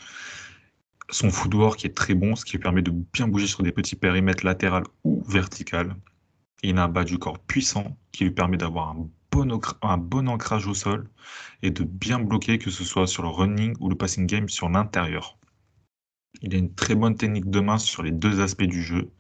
Son 1.10 1.30
footwork 1.30 1.84
est 1.86 1.96
très 1.96 2.14
bon, 2.14 2.36
ce 2.36 2.46
qui 2.46 2.54
lui 2.54 2.60
permet 2.60 2.82
de 2.82 2.92
bien 2.92 3.28
bouger 3.28 3.48
sur 3.48 3.64
des 3.64 3.72
petits 3.72 3.96
périmètres 3.96 4.46
latérales 4.46 4.86
ou 5.04 5.24
verticales. 5.28 5.96
Il 6.64 6.78
a 6.78 6.84
un 6.84 6.88
bas 6.88 7.04
du 7.04 7.18
corps 7.18 7.40
puissant 7.40 7.98
qui 8.12 8.24
lui 8.24 8.32
permet 8.32 8.58
d'avoir 8.58 8.90
un 8.90 9.98
bon 9.98 10.28
ancrage 10.30 10.68
au 10.68 10.74
sol 10.74 11.10
et 11.64 11.72
de 11.72 11.84
bien 11.84 12.20
bloquer, 12.20 12.60
que 12.60 12.70
ce 12.70 12.84
soit 12.84 13.08
sur 13.08 13.24
le 13.24 13.30
running 13.30 13.76
ou 13.80 13.90
le 13.90 13.96
passing 13.96 14.28
game 14.28 14.48
sur 14.48 14.70
l'intérieur. 14.70 15.38
Il 16.42 16.56
a 16.56 16.58
une 16.58 16.74
très 16.74 16.96
bonne 16.96 17.16
technique 17.16 17.50
de 17.50 17.60
main 17.60 17.78
sur 17.78 18.04
les 18.04 18.12
deux 18.12 18.42
aspects 18.42 18.64
du 18.64 18.82
jeu. 18.82 19.12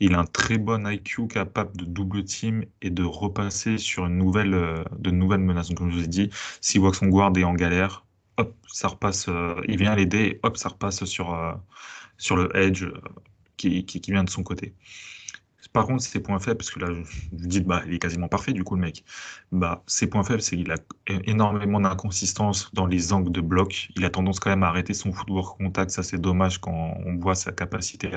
Il 0.00 0.14
a 0.14 0.20
un 0.20 0.24
très 0.24 0.58
bon 0.58 0.88
IQ 0.88 1.28
capable 1.28 1.76
de 1.76 1.84
double 1.84 2.24
team 2.24 2.64
et 2.82 2.90
de 2.90 3.02
repasser 3.02 3.78
sur 3.78 4.06
une 4.06 4.16
nouvelle, 4.16 4.54
euh, 4.54 4.82
de 4.98 5.10
nouvelles 5.10 5.40
menaces. 5.40 5.70
Comme 5.74 5.90
je 5.90 5.96
vous 5.98 6.04
ai 6.04 6.08
dit, 6.08 6.30
s'il 6.60 6.80
voit 6.80 6.90
que 6.90 6.96
son 6.96 7.08
guard 7.08 7.32
est 7.36 7.44
en 7.44 7.54
galère, 7.54 8.04
hop, 8.38 8.56
ça 8.68 8.88
repasse, 8.88 9.28
euh, 9.28 9.60
il 9.68 9.78
vient 9.78 9.94
l'aider, 9.94 10.40
hop, 10.42 10.56
ça 10.56 10.70
repasse 10.70 11.04
sur, 11.04 11.34
euh, 11.34 11.52
sur 12.18 12.36
le 12.36 12.54
edge 12.56 12.86
qui, 13.56 13.84
qui, 13.84 14.00
vient 14.10 14.24
de 14.24 14.30
son 14.30 14.42
côté. 14.42 14.74
Par 15.72 15.86
contre, 15.86 16.02
ses 16.02 16.20
points 16.20 16.38
faibles, 16.38 16.56
parce 16.56 16.70
que 16.70 16.80
là, 16.80 16.88
vous 16.90 17.46
dis, 17.46 17.60
bah, 17.60 17.82
il 17.86 17.94
est 17.94 17.98
quasiment 17.98 18.28
parfait, 18.28 18.52
du 18.52 18.64
coup, 18.64 18.74
le 18.74 18.80
mec. 18.80 19.04
Bah, 19.52 19.82
ses 19.86 20.08
points 20.08 20.24
faibles, 20.24 20.42
c'est 20.42 20.56
qu'il 20.56 20.70
a 20.72 20.76
énormément 21.06 21.80
d'inconsistance 21.80 22.72
dans 22.74 22.86
les 22.86 23.12
angles 23.12 23.30
de 23.32 23.40
bloc. 23.40 23.88
Il 23.96 24.04
a 24.04 24.10
tendance 24.10 24.40
quand 24.40 24.50
même 24.50 24.62
à 24.62 24.68
arrêter 24.68 24.94
son 24.94 25.12
footwork 25.12 25.58
contact. 25.58 25.90
Ça, 25.90 26.02
c'est 26.02 26.18
dommage 26.18 26.58
quand 26.58 26.96
on 27.06 27.16
voit 27.16 27.34
sa 27.34 27.52
capacité 27.52 28.10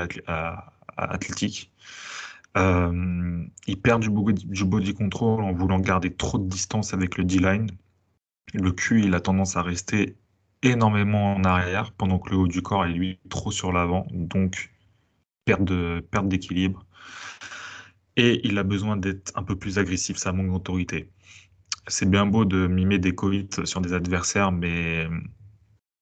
athlétique. 0.98 1.72
Euh, 2.58 3.44
il 3.68 3.82
perd 3.82 4.02
du 4.02 4.10
body, 4.10 4.46
du 4.46 4.64
body 4.66 4.94
control 4.94 5.44
en 5.44 5.54
voulant 5.54 5.80
garder 5.80 6.14
trop 6.14 6.38
de 6.38 6.48
distance 6.48 6.94
avec 6.94 7.18
le 7.18 7.24
D-line. 7.24 7.70
Le 8.54 8.72
cul, 8.72 9.04
il 9.04 9.14
a 9.16 9.20
tendance 9.20 9.58
à 9.58 9.64
rester 9.64 10.16
énormément 10.62 11.36
en 11.36 11.44
arrière, 11.44 11.92
pendant 11.94 12.20
que 12.20 12.30
le 12.32 12.38
haut 12.38 12.48
du 12.48 12.62
corps 12.62 12.86
est 12.86 12.94
lui 12.94 13.20
trop 13.30 13.52
sur 13.52 13.72
l'avant, 13.72 14.08
donc 14.12 14.72
perte 15.46 16.28
d'équilibre. 16.28 16.86
Et 18.16 18.46
il 18.48 18.58
a 18.58 18.64
besoin 18.64 18.98
d'être 18.98 19.32
un 19.36 19.44
peu 19.44 19.56
plus 19.56 19.80
agressif, 19.80 20.18
ça 20.18 20.32
manque 20.34 20.52
d'autorité. 20.52 21.10
C'est 21.88 22.10
bien 22.10 22.26
beau 22.26 22.46
de 22.46 22.68
mimer 22.68 23.00
des 23.00 23.16
Covid 23.16 23.48
sur 23.66 23.82
des 23.82 23.94
adversaires, 23.94 24.52
mais 24.52 25.08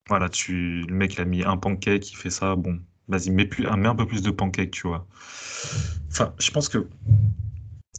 voilà, 0.08 0.30
tu, 0.30 0.82
le 0.82 0.94
mec 0.94 1.16
il 1.16 1.22
a 1.22 1.26
mis 1.26 1.44
un 1.44 1.58
pancake, 1.58 2.12
il 2.12 2.16
fait 2.16 2.30
ça, 2.30 2.56
bon, 2.56 2.80
vas-y, 3.08 3.30
mets, 3.32 3.50
mets 3.60 3.88
un 3.88 3.96
peu 3.96 4.06
plus 4.06 4.22
de 4.22 4.32
pancake, 4.32 4.72
tu 4.72 4.88
vois. 4.88 5.08
Enfin, 6.10 6.34
je 6.40 6.52
pense 6.52 6.70
que 6.70 6.88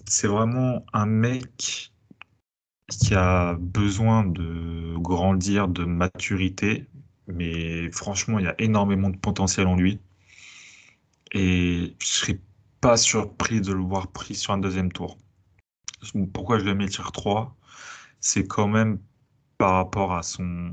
c'est 0.07 0.29
vraiment 0.29 0.85
un 0.93 1.07
mec 1.07 1.93
qui 2.89 3.15
a 3.15 3.55
besoin 3.55 4.25
de 4.25 4.95
grandir, 4.99 5.69
de 5.69 5.85
maturité, 5.85 6.87
mais 7.27 7.91
franchement, 7.93 8.39
il 8.39 8.45
y 8.45 8.49
a 8.49 8.55
énormément 8.59 9.09
de 9.09 9.17
potentiel 9.17 9.67
en 9.67 9.77
lui. 9.77 10.01
Et 11.33 11.95
je 11.99 12.07
serais 12.07 12.39
pas 12.83 12.97
surpris 12.97 13.61
de 13.61 13.73
le 13.73 13.81
voir 13.81 14.09
pris 14.09 14.35
sur 14.35 14.53
un 14.53 14.59
deuxième 14.59 14.93
tour. 14.93 15.17
Pourquoi 16.35 16.59
je 16.59 16.65
le 16.65 16.75
mets 16.75 16.89
tier 16.89 17.05
3 17.13 17.57
C'est 18.21 18.47
quand 18.47 18.67
même 18.69 18.99
par 19.57 19.75
rapport 19.75 20.13
à 20.15 20.23
son, 20.25 20.73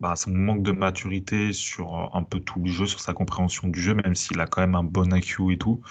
bah, 0.00 0.14
manque 0.28 0.62
de 0.62 0.72
maturité 0.72 1.52
sur 1.52 2.14
un 2.14 2.22
peu 2.22 2.38
tout 2.40 2.60
le 2.60 2.70
jeu, 2.70 2.86
sur 2.86 3.00
sa 3.00 3.12
compréhension 3.12 3.68
du 3.68 3.82
jeu, 3.82 3.94
même 3.94 4.14
s'il 4.14 4.40
a 4.40 4.46
quand 4.46 4.60
même 4.60 4.76
un 4.76 4.84
bon 4.84 5.12
IQ 5.14 5.52
et 5.52 5.58
tout. 5.58 5.82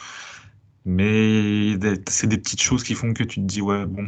Mais 0.85 1.77
c'est 2.07 2.27
des 2.27 2.37
petites 2.37 2.61
choses 2.61 2.83
qui 2.83 2.95
font 2.95 3.13
que 3.13 3.23
tu 3.23 3.41
te 3.41 3.45
dis, 3.45 3.61
ouais, 3.61 3.85
bon, 3.85 4.05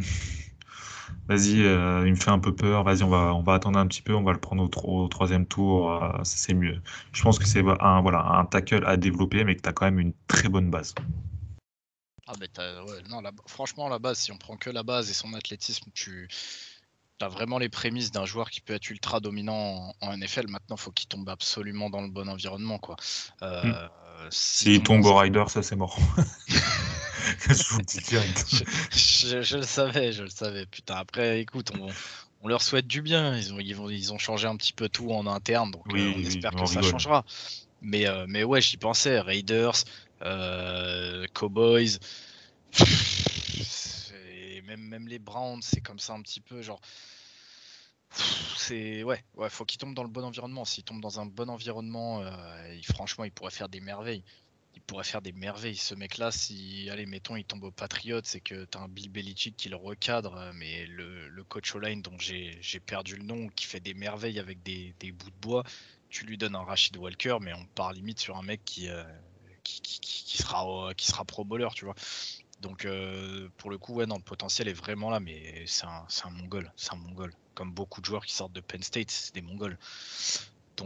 vas-y, 1.28 1.62
euh, 1.62 2.04
il 2.06 2.12
me 2.12 2.16
fait 2.16 2.30
un 2.30 2.38
peu 2.38 2.54
peur, 2.54 2.84
vas-y, 2.84 3.02
on 3.02 3.10
va, 3.42 3.54
attendre 3.54 3.78
un 3.78 3.86
petit 3.86 4.02
peu, 4.02 4.14
on 4.14 4.22
va 4.22 4.32
le 4.32 4.40
prendre 4.40 4.62
au, 4.64 5.08
troisième 5.08 5.46
tour, 5.46 5.92
euh, 6.02 6.20
c'est 6.24 6.54
mieux. 6.54 6.80
Je 7.12 7.22
pense 7.22 7.38
que 7.38 7.46
c'est 7.46 7.62
un, 7.80 8.00
voilà, 8.00 8.26
un 8.38 8.46
tackle 8.46 8.84
à 8.86 8.96
développer, 8.96 9.44
mais 9.44 9.56
que 9.56 9.62
tu 9.62 9.68
as 9.68 9.72
quand 9.72 9.84
même 9.84 10.00
une 10.00 10.14
très 10.26 10.48
bonne 10.48 10.70
base. 10.70 10.94
Ah, 12.26 12.32
mais 12.40 12.48
ouais, 12.58 13.02
non, 13.10 13.22
franchement, 13.46 13.88
la 13.88 13.98
base, 13.98 14.18
si 14.18 14.32
on 14.32 14.38
prend 14.38 14.56
que 14.56 14.70
la 14.70 14.82
base 14.82 15.10
et 15.10 15.14
son 15.14 15.34
athlétisme, 15.34 15.90
tu 15.92 16.28
as 17.20 17.28
vraiment 17.28 17.58
les 17.58 17.68
prémices 17.68 18.10
d'un 18.10 18.24
joueur 18.24 18.50
qui 18.50 18.60
peut 18.60 18.74
être 18.74 18.90
ultra 18.90 19.20
dominant 19.20 19.94
en, 20.00 20.16
NFL. 20.16 20.48
Maintenant, 20.48 20.76
faut 20.76 20.90
qu'il 20.90 21.08
tombe 21.08 21.28
absolument 21.28 21.90
dans 21.90 22.00
le 22.00 22.08
bon 22.08 22.28
environnement. 22.28 22.78
quoi. 22.78 22.96
Euh, 23.42 23.62
hmm. 23.62 23.88
S'il 24.30 24.82
tombe 24.82 25.04
au 25.04 25.16
rider, 25.16 25.44
ça 25.48 25.62
c'est 25.62 25.76
mort. 25.76 25.98
je, 27.48 29.56
le 29.56 29.62
savais, 29.62 30.12
je 30.12 30.24
le 30.24 30.30
savais. 30.30 30.66
Putain, 30.66 30.96
après, 30.96 31.40
écoute, 31.40 31.72
on, 32.42 32.48
leur 32.48 32.62
souhaite 32.62 32.86
du 32.86 33.02
bien. 33.02 33.36
Ils 33.36 33.54
ont, 33.54 33.60
ils, 33.60 34.12
ont 34.12 34.18
changé 34.18 34.46
un 34.46 34.56
petit 34.56 34.72
peu 34.72 34.88
tout 34.88 35.10
en 35.10 35.26
interne, 35.26 35.70
donc 35.70 35.82
euh, 35.94 36.12
on 36.16 36.20
espère 36.20 36.52
que 36.52 36.66
ça 36.66 36.82
changera. 36.82 37.24
Mais, 37.80 38.06
euh, 38.06 38.24
mais 38.28 38.44
ouais, 38.44 38.60
j'y 38.60 38.76
pensais. 38.76 39.20
Raiders, 39.20 39.84
euh, 40.22 41.26
Cowboys, 41.34 41.98
même, 44.64 44.80
même 44.88 45.08
les 45.08 45.18
Browns, 45.18 45.62
c'est 45.62 45.80
comme 45.80 45.98
ça 45.98 46.14
un 46.14 46.22
petit 46.22 46.40
peu. 46.40 46.62
Genre, 46.62 46.80
c'est 48.56 49.02
ouais, 49.02 49.24
ouais, 49.36 49.50
faut 49.50 49.64
qu'il 49.64 49.78
tombe 49.78 49.94
dans 49.94 50.02
le 50.02 50.08
bon 50.08 50.24
environnement. 50.24 50.64
S'il 50.64 50.84
tombe 50.84 51.00
dans 51.00 51.20
un 51.20 51.26
bon 51.26 51.48
environnement, 51.48 52.22
euh, 52.22 52.80
franchement, 52.92 53.24
il 53.24 53.32
pourrait 53.32 53.50
faire 53.50 53.68
des 53.68 53.80
merveilles. 53.80 54.24
Il 54.74 54.82
pourrait 54.82 55.04
faire 55.04 55.22
des 55.22 55.32
merveilles. 55.32 55.76
Ce 55.76 55.94
mec-là, 55.94 56.32
si, 56.32 56.88
allez, 56.90 57.06
mettons, 57.06 57.36
il 57.36 57.44
tombe 57.44 57.62
au 57.62 57.70
Patriot, 57.70 58.20
c'est 58.24 58.40
que 58.40 58.64
tu 58.64 58.76
as 58.76 58.80
un 58.80 58.88
Bill 58.88 59.08
Belichick 59.08 59.56
qui 59.56 59.68
le 59.68 59.76
recadre, 59.76 60.50
mais 60.54 60.86
le, 60.86 61.44
coach 61.44 61.74
online 61.76 62.02
dont 62.02 62.18
j'ai 62.18 62.80
perdu 62.84 63.16
le 63.16 63.22
nom, 63.22 63.48
qui 63.48 63.66
fait 63.66 63.78
des 63.78 63.94
merveilles 63.94 64.40
avec 64.40 64.62
des, 64.64 64.92
bouts 65.12 65.30
de 65.30 65.36
bois, 65.40 65.62
tu 66.08 66.26
lui 66.26 66.36
donnes 66.36 66.56
un 66.56 66.64
Rachid 66.64 66.96
Walker, 66.96 67.36
mais 67.40 67.52
on 67.52 67.64
part 67.66 67.92
limite 67.92 68.18
sur 68.18 68.36
un 68.36 68.42
mec 68.42 68.64
qui, 68.64 68.88
euh, 68.88 69.04
qui, 69.64 70.38
sera, 70.38 70.94
qui 70.96 71.06
sera 71.06 71.24
pro 71.24 71.44
bowler, 71.44 71.68
tu 71.74 71.84
vois. 71.84 71.94
Donc 72.60 72.84
euh, 72.84 73.48
pour 73.58 73.70
le 73.70 73.78
coup, 73.78 73.94
ouais, 73.94 74.06
non, 74.06 74.16
le 74.16 74.22
potentiel 74.22 74.68
est 74.68 74.72
vraiment 74.72 75.10
là, 75.10 75.20
mais 75.20 75.64
c'est 75.66 75.86
un, 75.86 76.06
un 76.24 76.30
mongol, 76.30 76.72
c'est 76.76 76.92
un 76.92 76.96
mongol 76.96 77.32
comme 77.54 77.72
beaucoup 77.72 78.00
de 78.00 78.06
joueurs 78.06 78.24
qui 78.24 78.34
sortent 78.34 78.52
de 78.52 78.60
Penn 78.60 78.82
State, 78.82 79.10
c'est 79.10 79.34
des 79.34 79.42
Mongols. 79.42 79.78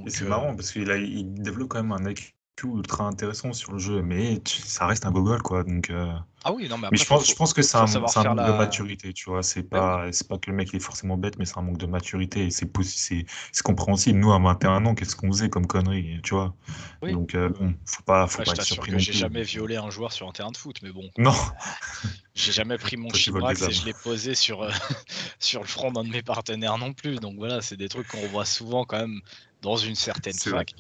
C'est 0.07 0.25
euh, 0.25 0.29
marrant 0.29 0.55
parce 0.55 0.73
qu'il 0.73 0.89
il 0.89 1.33
développe 1.35 1.69
quand 1.69 1.83
même 1.83 1.93
un 1.93 2.11
IQ 2.11 2.35
ultra 2.67 3.05
intéressant 3.05 3.53
sur 3.53 3.73
le 3.73 3.79
jeu, 3.79 4.03
mais 4.03 4.41
ça 4.45 4.87
reste 4.87 5.07
un 5.07 5.11
gogol 5.11 5.43
quoi. 5.43 5.65
Donc, 5.65 5.91
euh, 5.91 6.13
Ah 6.45 6.53
oui, 6.53 6.69
non, 6.69 6.79
mais, 6.79 6.89
je 6.93 7.05
pense, 7.05 7.29
je 7.29 7.35
pense 7.35 7.53
que 7.55 7.63
c'est 7.63 7.77
un, 7.77 7.87
manque 7.87 8.47
de 8.47 8.53
maturité, 8.53 9.13
tu 9.13 9.31
vois. 9.31 9.43
C'est 9.43 9.63
pas, 9.63 10.07
c'est 10.13 10.27
pas 10.27 10.39
que 10.39 10.51
le 10.51 10.57
mec 10.57 10.75
est 10.75 10.81
forcément 10.81 11.17
bête, 11.17 11.39
mais 11.39 11.45
c'est 11.45 11.59
un 11.59 11.63
manque 11.63 11.79
de 11.79 11.87
maturité 11.87 12.47
et 12.47 12.51
c'est 12.51 12.71
c'est 12.83 13.63
compréhensible. 13.63 14.19
Nous, 14.19 14.33
à 14.33 14.39
21 14.39 14.87
ans, 14.87 14.95
qu'est-ce 14.95 15.17
qu'on 15.17 15.29
faisait 15.29 15.51
comme 15.51 15.67
connerie, 15.67 16.21
tu 16.23 16.35
vois? 16.35 16.55
Donc, 17.03 17.35
euh, 17.35 17.49
bon, 17.49 17.75
faut 17.85 18.03
pas, 18.03 18.27
faut 18.27 18.43
pas 18.43 18.53
être 18.53 18.63
surpris. 18.63 18.99
J'ai 18.99 19.13
jamais 19.13 19.43
violé 19.43 19.77
un 19.77 19.91
joueur 19.91 20.13
sur 20.13 20.29
un 20.29 20.33
terrain 20.33 20.51
de 20.51 20.57
foot, 20.57 20.77
mais 20.83 20.91
bon. 20.91 21.09
Non. 21.19 21.35
J'ai 22.35 22.53
jamais 22.53 22.79
pris 22.79 22.97
mon 22.97 23.13
chibrax 23.13 23.63
et 23.63 23.73
je 23.73 23.85
l'ai 23.85 23.93
posé 23.93 24.37
sur, 24.37 24.63
euh, 24.63 24.71
sur 25.41 25.61
le 25.61 25.67
front 25.67 25.91
d'un 25.91 26.05
de 26.05 26.09
mes 26.09 26.23
partenaires 26.23 26.79
non 26.79 26.93
plus. 26.93 27.17
Donc 27.17 27.35
voilà, 27.37 27.61
c'est 27.63 27.77
des 27.77 27.89
trucs 27.89 28.07
qu'on 28.07 28.27
voit 28.29 28.45
souvent 28.45 28.85
quand 28.85 28.99
même 28.99 29.21
dans 29.61 29.77
une 29.77 29.97
certaine 29.97 30.35
fac. 30.35 30.73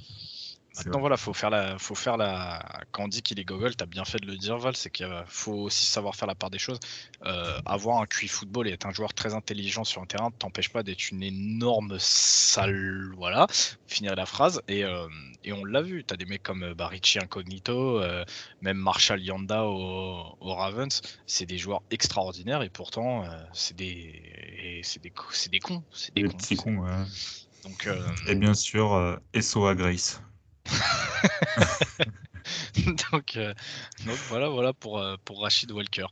Maintenant, 0.78 1.00
voilà, 1.00 1.16
faut 1.16 1.34
faire 1.34 1.50
la, 1.50 1.78
faut 1.78 1.94
faire 1.94 2.16
la. 2.16 2.62
Quand 2.92 3.04
on 3.04 3.08
dit 3.08 3.22
qu'il 3.22 3.40
est 3.40 3.44
gogol, 3.44 3.74
t'as 3.74 3.86
bien 3.86 4.04
fait 4.04 4.18
de 4.18 4.26
le 4.26 4.36
dire, 4.36 4.58
Val, 4.58 4.76
c'est 4.76 4.90
qu'il 4.90 5.08
faut 5.26 5.54
aussi 5.54 5.86
savoir 5.86 6.14
faire 6.14 6.28
la 6.28 6.34
part 6.34 6.50
des 6.50 6.58
choses. 6.58 6.78
Euh, 7.26 7.60
avoir 7.66 8.00
un 8.00 8.06
QI 8.06 8.28
football 8.28 8.68
et 8.68 8.72
être 8.72 8.86
un 8.86 8.92
joueur 8.92 9.12
très 9.12 9.34
intelligent 9.34 9.84
sur 9.84 10.02
un 10.02 10.06
terrain 10.06 10.30
t'empêche 10.30 10.68
pas 10.68 10.82
d'être 10.82 11.10
une 11.10 11.22
énorme 11.22 11.96
sale. 11.98 13.12
Voilà, 13.16 13.46
finir 13.86 14.14
la 14.14 14.26
phrase. 14.26 14.62
Et, 14.68 14.84
euh, 14.84 15.08
et 15.44 15.52
on 15.52 15.64
l'a 15.64 15.82
vu, 15.82 16.04
t'as 16.04 16.16
des 16.16 16.26
mecs 16.26 16.42
comme 16.42 16.74
Barichi 16.74 17.18
Incognito, 17.18 18.00
euh, 18.00 18.24
même 18.60 18.76
Marshall 18.76 19.20
Yanda 19.20 19.64
au, 19.64 20.36
Ravens, 20.40 21.02
c'est 21.26 21.46
des 21.46 21.58
joueurs 21.58 21.82
extraordinaires 21.90 22.62
et 22.62 22.68
pourtant, 22.70 23.24
c'est 23.52 23.76
des, 23.76 24.80
c'est 24.82 25.02
des, 25.02 25.12
c'est 25.32 25.50
des 25.50 25.60
cons. 25.60 25.82
C'est 25.92 26.14
des, 26.14 26.24
petits 26.24 26.56
cons, 26.56 26.78
ouais. 26.78 27.04
Donc, 27.64 27.88
et 28.26 28.34
bien 28.34 28.54
sûr, 28.54 29.18
SOA 29.38 29.74
Grace. 29.74 30.20
donc, 33.12 33.36
euh, 33.36 33.54
donc, 34.06 34.16
voilà, 34.28 34.48
voilà 34.48 34.72
pour, 34.72 34.98
euh, 34.98 35.16
Rachid 35.30 35.70
Walker. 35.72 36.06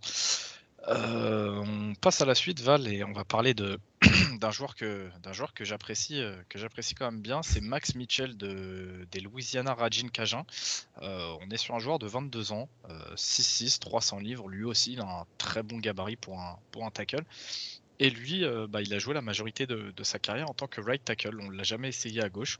Euh, 0.88 1.64
on 1.66 1.94
passe 1.94 2.20
à 2.20 2.26
la 2.26 2.36
suite, 2.36 2.60
Val, 2.60 2.86
et 2.86 3.02
on 3.02 3.12
va 3.12 3.24
parler 3.24 3.54
d'un 3.54 4.50
joueur 4.52 4.76
que 4.76 5.08
d'un 5.20 5.32
joueur 5.32 5.52
que 5.52 5.64
j'apprécie 5.64 6.22
que 6.48 6.60
j'apprécie 6.60 6.94
quand 6.94 7.10
même 7.10 7.20
bien, 7.20 7.42
c'est 7.42 7.60
Max 7.60 7.96
Mitchell 7.96 8.36
de, 8.36 9.04
des 9.10 9.18
Louisiana 9.18 9.74
Rajin 9.74 10.06
Cajun. 10.08 10.44
on 11.02 11.50
est 11.50 11.56
sur 11.56 11.74
un 11.74 11.80
joueur 11.80 11.98
de 11.98 12.06
22 12.06 12.52
ans, 12.52 12.68
6'6, 13.16 13.80
300 13.80 14.20
livres, 14.20 14.48
lui 14.48 14.62
aussi, 14.62 14.92
il 14.92 15.00
a 15.00 15.04
un 15.04 15.24
très 15.38 15.64
bon 15.64 15.78
gabarit 15.78 16.16
pour 16.16 16.38
un 16.38 16.56
pour 16.70 16.84
un 16.84 16.90
tackle. 16.90 17.24
Et 17.98 18.10
lui, 18.10 18.44
bah, 18.68 18.80
il 18.80 18.94
a 18.94 19.00
joué 19.00 19.14
la 19.14 19.22
majorité 19.22 19.66
de, 19.66 19.92
de, 19.96 20.04
sa 20.04 20.20
carrière 20.20 20.48
en 20.48 20.54
tant 20.54 20.68
que 20.68 20.80
right 20.80 21.04
tackle. 21.04 21.40
On 21.40 21.50
ne 21.50 21.56
l'a 21.56 21.64
jamais 21.64 21.88
essayé 21.88 22.22
à 22.22 22.28
gauche. 22.28 22.58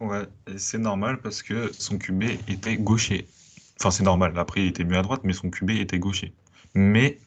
Ouais, 0.00 0.26
c'est 0.56 0.78
normal 0.78 1.20
parce 1.20 1.42
que 1.42 1.72
son 1.72 1.98
QB 1.98 2.24
était 2.48 2.76
gaucher. 2.76 3.26
Enfin, 3.78 3.90
c'est 3.90 4.02
normal. 4.02 4.32
Après, 4.36 4.62
il 4.62 4.68
était 4.68 4.84
mieux 4.84 4.98
à 4.98 5.02
droite, 5.02 5.20
mais 5.24 5.32
son 5.32 5.50
QB 5.50 5.70
était 5.70 5.98
gaucher. 5.98 6.34
Mais 6.74 7.18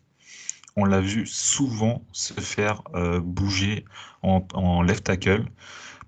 on 0.76 0.86
l'a 0.86 1.02
vu 1.02 1.26
souvent 1.26 2.04
se 2.12 2.34
faire 2.40 2.84
euh, 2.96 3.20
bouger 3.20 3.86
en, 4.22 4.82
left 4.82 5.06
tackle 5.06 5.46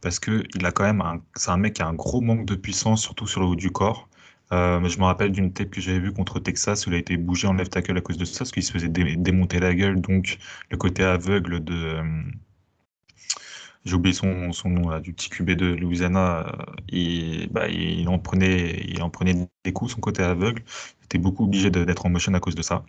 parce 0.02 0.20
que 0.20 0.44
il 0.56 0.66
a 0.66 0.72
quand 0.72 0.84
même 0.84 1.02
un, 1.02 1.22
c'est 1.36 1.52
un 1.52 1.58
mec 1.58 1.74
qui 1.74 1.82
a 1.82 1.88
un 1.88 1.94
gros 1.94 2.22
manque 2.22 2.46
de 2.46 2.56
puissance, 2.56 3.02
surtout 3.02 3.28
sur 3.28 3.42
le 3.42 3.48
haut 3.48 3.56
du 3.56 3.72
corps. 3.72 4.08
Euh, 4.52 4.88
je 4.88 4.98
me 5.00 5.06
rappelle 5.06 5.32
d'une 5.32 5.54
tape 5.54 5.70
que 5.70 5.82
j'avais 5.82 6.00
vue 6.00 6.14
contre 6.14 6.40
Texas 6.40 6.88
où 6.88 6.90
il 6.90 6.96
a 6.96 6.98
été 7.00 7.18
bougé 7.18 7.48
en 7.48 7.54
left 7.54 7.72
tackle 7.72 7.98
à 7.98 8.02
cause 8.02 8.18
de 8.18 8.26
ça, 8.26 8.40
parce 8.40 8.52
qu'il 8.52 8.64
se 8.64 8.72
faisait 8.72 8.90
démonter 8.90 9.60
la 9.60 9.74
gueule, 9.76 10.02
donc 10.02 10.38
le 10.72 10.78
côté 10.78 11.04
aveugle 11.04 11.64
de, 11.64 11.74
euh, 11.74 12.04
j'ai 13.90 13.96
oublié 13.96 14.14
son, 14.14 14.70
nom 14.70 15.00
du 15.00 15.14
petit 15.14 15.30
QB 15.30 15.52
de 15.52 15.66
Louisiana, 15.68 16.52
et, 16.90 17.48
bah, 17.52 17.68
il, 17.68 18.08
en 18.10 18.20
prenait, 18.20 18.96
des 19.64 19.74
coups, 19.74 19.94
son 19.94 20.00
côté 20.00 20.24
aveugle. 20.24 20.64
Il 21.02 21.06
était 21.06 21.18
beaucoup 21.18 21.46
obligé 21.46 21.70
d'être 21.72 22.06
en 22.06 22.10
motion 22.10 22.34
à 22.34 22.40
cause 22.40 22.56
de 22.56 22.62
ça. 22.62 22.86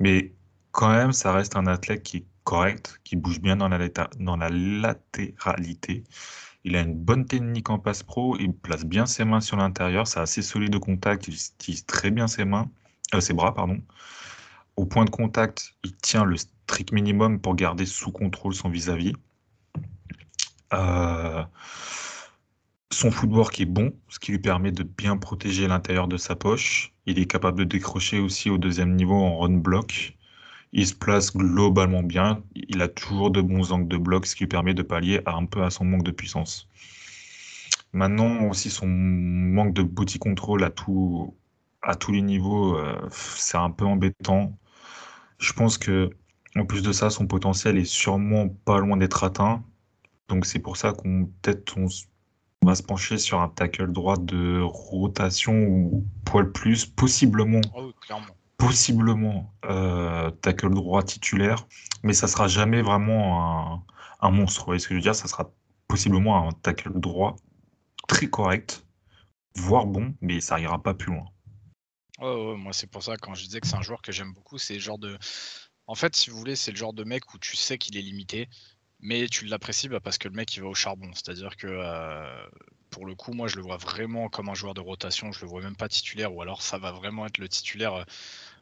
Mais 0.00 0.32
quand 0.72 0.90
même, 0.90 1.12
ça 1.12 1.32
reste 1.32 1.56
un 1.56 1.66
athlète 1.66 2.02
qui 2.02 2.18
est 2.18 2.26
correct, 2.44 3.00
qui 3.04 3.16
bouge 3.16 3.40
bien 3.40 3.56
dans 3.56 3.68
la, 3.68 4.48
latéralité. 4.48 6.04
Il 6.64 6.76
a 6.76 6.80
une 6.80 6.94
bonne 6.94 7.26
technique 7.26 7.70
en 7.70 7.78
passe 7.78 8.02
pro, 8.02 8.36
il 8.38 8.52
place 8.52 8.84
bien 8.84 9.06
ses 9.06 9.24
mains 9.24 9.40
sur 9.40 9.56
l'intérieur, 9.56 10.06
c'est 10.06 10.20
assez 10.20 10.42
solide 10.42 10.72
de 10.72 10.78
contact, 10.78 11.28
il 11.28 11.34
utilise 11.34 11.86
très 11.86 12.10
bien 12.10 12.26
ses 12.26 12.44
mains, 12.44 12.70
euh, 13.14 13.20
ses 13.20 13.34
bras, 13.34 13.54
pardon. 13.54 13.80
Au 14.76 14.86
point 14.86 15.04
de 15.04 15.10
contact, 15.10 15.74
il 15.84 15.94
tient 15.96 16.24
le 16.24 16.36
strict 16.36 16.92
minimum 16.92 17.40
pour 17.40 17.54
garder 17.54 17.86
sous 17.86 18.12
contrôle 18.12 18.54
son 18.54 18.68
vis-à-vis. 18.68 19.12
Euh, 19.12 19.27
son 22.90 23.10
footwork 23.10 23.60
est 23.60 23.66
bon, 23.66 23.92
ce 24.08 24.18
qui 24.18 24.32
lui 24.32 24.38
permet 24.38 24.72
de 24.72 24.82
bien 24.82 25.16
protéger 25.16 25.68
l'intérieur 25.68 26.08
de 26.08 26.16
sa 26.16 26.34
poche. 26.36 26.92
Il 27.06 27.18
est 27.18 27.26
capable 27.26 27.58
de 27.60 27.64
décrocher 27.64 28.18
aussi 28.18 28.50
au 28.50 28.58
deuxième 28.58 28.94
niveau 28.96 29.14
en 29.14 29.38
run 29.38 29.58
block. 29.58 30.16
Il 30.72 30.86
se 30.86 30.94
place 30.94 31.34
globalement 31.34 32.02
bien. 32.02 32.42
Il 32.54 32.82
a 32.82 32.88
toujours 32.88 33.30
de 33.30 33.40
bons 33.40 33.72
angles 33.72 33.88
de 33.88 33.96
bloc, 33.96 34.26
ce 34.26 34.34
qui 34.36 34.44
lui 34.44 34.48
permet 34.48 34.74
de 34.74 34.82
pallier 34.82 35.20
un 35.26 35.46
peu 35.46 35.62
à 35.64 35.70
son 35.70 35.84
manque 35.84 36.02
de 36.04 36.10
puissance. 36.10 36.68
Maintenant, 37.92 38.48
aussi, 38.48 38.70
son 38.70 38.86
manque 38.86 39.74
de 39.74 39.82
body 39.82 40.18
control 40.18 40.62
à 40.64 40.70
tous 40.70 41.32
les 42.12 42.22
niveaux, 42.22 42.76
euh, 42.76 43.08
c'est 43.10 43.56
un 43.56 43.70
peu 43.70 43.84
embêtant. 43.86 44.58
Je 45.38 45.52
pense 45.52 45.78
que, 45.78 46.10
en 46.56 46.66
plus 46.66 46.82
de 46.82 46.92
ça, 46.92 47.10
son 47.10 47.26
potentiel 47.26 47.78
est 47.78 47.84
sûrement 47.84 48.48
pas 48.48 48.78
loin 48.80 48.96
d'être 48.96 49.24
atteint. 49.24 49.64
Donc, 50.28 50.46
c'est 50.46 50.58
pour 50.58 50.76
ça 50.76 50.92
qu'on 50.92 51.26
peut-être 51.42 51.76
on, 51.78 51.88
va 52.64 52.74
se 52.74 52.82
pencher 52.82 53.18
sur 53.18 53.40
un 53.40 53.48
tackle 53.48 53.92
droit 53.92 54.16
de 54.16 54.60
rotation 54.60 55.54
ou 55.54 56.06
poil 56.24 56.52
plus, 56.52 56.86
possiblement. 56.86 57.60
Oh, 57.74 57.92
clairement 58.00 58.34
possiblement 58.58 59.54
euh, 59.64 60.30
tackle 60.30 60.74
droit 60.74 61.02
titulaire, 61.02 61.66
mais 62.02 62.12
ça 62.12 62.26
sera 62.26 62.48
jamais 62.48 62.82
vraiment 62.82 63.86
un, 64.20 64.30
monstre. 64.30 64.60
Vous 64.60 64.66
voyez 64.66 64.80
ce 64.80 64.88
que 64.88 64.94
je 64.94 64.98
veux 64.98 65.02
dire? 65.02 65.14
Ça 65.14 65.28
sera 65.28 65.50
possiblement 65.86 66.48
un 66.48 66.52
tackle 66.52 67.00
droit 67.00 67.36
très 68.08 68.26
correct, 68.26 68.84
voire 69.54 69.86
bon, 69.86 70.14
mais 70.20 70.40
ça 70.40 70.60
ira 70.60 70.82
pas 70.82 70.92
plus 70.92 71.12
loin. 71.12 71.24
moi 72.56 72.72
c'est 72.72 72.88
pour 72.88 73.02
ça 73.02 73.16
quand 73.16 73.34
je 73.34 73.44
disais 73.44 73.60
que 73.60 73.66
c'est 73.66 73.76
un 73.76 73.82
joueur 73.82 74.02
que 74.02 74.12
j'aime 74.12 74.32
beaucoup, 74.34 74.58
c'est 74.58 74.74
le 74.74 74.80
genre 74.80 74.98
de. 74.98 75.16
En 75.86 75.94
fait, 75.94 76.14
si 76.16 76.28
vous 76.28 76.36
voulez, 76.36 76.56
c'est 76.56 76.72
le 76.72 76.76
genre 76.76 76.92
de 76.92 77.04
mec 77.04 77.32
où 77.32 77.38
tu 77.38 77.56
sais 77.56 77.78
qu'il 77.78 77.96
est 77.96 78.02
limité, 78.02 78.48
mais 79.00 79.28
tu 79.28 79.46
l'apprécies 79.46 79.88
bah, 79.88 80.00
parce 80.00 80.18
que 80.18 80.28
le 80.28 80.34
mec 80.34 80.54
il 80.56 80.62
va 80.62 80.68
au 80.68 80.74
charbon. 80.74 81.10
C'est-à-dire 81.14 81.56
que 81.56 81.66
euh, 81.68 82.46
pour 82.90 83.06
le 83.06 83.14
coup, 83.14 83.32
moi 83.32 83.48
je 83.48 83.56
le 83.56 83.62
vois 83.62 83.76
vraiment 83.76 84.28
comme 84.28 84.48
un 84.48 84.54
joueur 84.54 84.74
de 84.74 84.80
rotation, 84.80 85.32
je 85.32 85.40
le 85.40 85.46
vois 85.46 85.62
même 85.62 85.76
pas 85.76 85.88
titulaire, 85.88 86.34
ou 86.34 86.42
alors 86.42 86.62
ça 86.62 86.78
va 86.78 86.92
vraiment 86.92 87.26
être 87.26 87.38
le 87.38 87.48
titulaire. 87.48 87.94
Euh, 87.94 88.04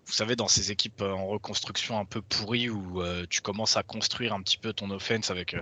vous 0.07 0.13
savez, 0.13 0.37
dans 0.37 0.47
ces 0.47 0.71
équipes 0.71 1.03
euh, 1.03 1.11
en 1.11 1.27
reconstruction 1.27 1.99
un 1.99 2.05
peu 2.05 2.23
pourries 2.23 2.71
où 2.71 3.03
tu 3.29 3.41
commences 3.41 3.77
à 3.77 3.83
construire 3.83 4.35
un 4.35 4.43
petit 4.43 4.59
peu 4.59 4.73
ton 4.73 4.91
offense 4.91 5.31
avec, 5.31 5.57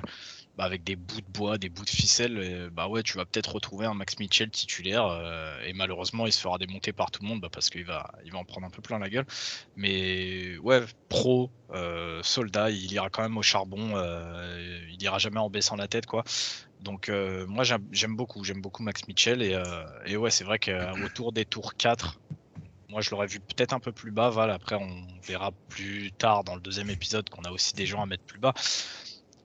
bah, 0.57 0.65
avec 0.65 0.85
des 0.85 0.97
bouts 0.97 1.21
de 1.21 1.31
bois, 1.33 1.59
des 1.59 1.69
bouts 1.69 1.85
de 1.85 1.91
ficelle, 1.91 2.71
bah 2.73 2.89
ouais, 2.89 3.03
tu 3.03 3.17
vas 3.17 3.25
peut-être 3.25 3.55
retrouver 3.55 3.87
un 3.87 3.95
Max 3.95 4.19
Mitchell 4.19 4.51
titulaire 4.51 5.05
et 5.67 5.73
malheureusement 5.73 6.27
il 6.27 6.33
se 6.33 6.41
fera 6.41 6.59
démonter 6.59 6.93
par 6.93 7.11
tout 7.11 7.23
le 7.23 7.29
monde 7.29 7.41
bah, 7.41 7.49
parce 7.53 7.71
qu'il 7.71 7.85
va, 7.85 8.13
il 8.25 8.33
va 8.33 8.39
en 8.39 8.45
prendre 8.45 8.67
un 8.67 8.71
peu 8.71 8.83
plein 8.83 8.99
la 8.99 9.09
gueule. 9.09 9.27
Mais 9.77 10.57
ouais, 10.59 10.83
pro, 11.09 11.51
soldat, 12.23 12.71
il 12.71 12.93
ira 12.93 13.11
quand 13.11 13.23
même 13.23 13.37
au 13.37 13.43
charbon, 13.43 13.95
il 14.91 15.03
ira 15.03 15.19
jamais 15.19 15.41
en 15.41 15.51
baissant 15.51 15.77
la 15.77 15.89
tête 15.89 16.07
quoi. 16.07 16.25
Donc 16.81 17.11
moi 17.49 17.65
j'aime 17.65 18.17
beaucoup, 18.17 18.45
j'aime 18.45 18.61
beaucoup 18.61 18.83
Max 18.83 19.09
Mitchell 19.09 19.43
et, 19.43 19.61
et 20.07 20.17
ouais 20.17 20.31
c'est 20.31 20.45
vrai 20.45 20.59
qu'autour 20.59 21.33
des 21.33 21.45
tours 21.45 21.75
4, 21.75 22.19
moi, 22.95 23.01
je 23.01 23.11
l'aurais 23.11 23.27
vu 23.27 23.41
peut-être 23.41 23.73
un 23.73 23.81
peu 23.81 23.91
plus 23.91 24.13
bas. 24.13 24.31
Val. 24.31 24.53
Après, 24.53 24.77
on 24.77 25.05
verra 25.21 25.51
plus 25.69 26.13
tard 26.13 26.45
dans 26.45 26.55
le 26.55 26.61
deuxième 26.61 26.91
épisode 26.91 27.29
qu'on 27.29 27.43
a 27.43 27.51
aussi 27.51 27.75
des 27.75 27.87
gens 27.87 28.01
à 28.01 28.07
mettre 28.07 28.23
plus 28.23 28.39
bas. 28.39 28.55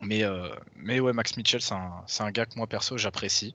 Mais, 0.01 0.23
euh, 0.23 0.49
mais 0.75 0.99
ouais, 0.99 1.13
Max 1.13 1.35
Mitchell, 1.37 1.61
c'est 1.61 1.73
un, 1.73 2.03
un, 2.19 2.31
gars 2.31 2.45
que 2.45 2.55
moi, 2.55 2.67
perso, 2.67 2.97
j'apprécie. 2.97 3.53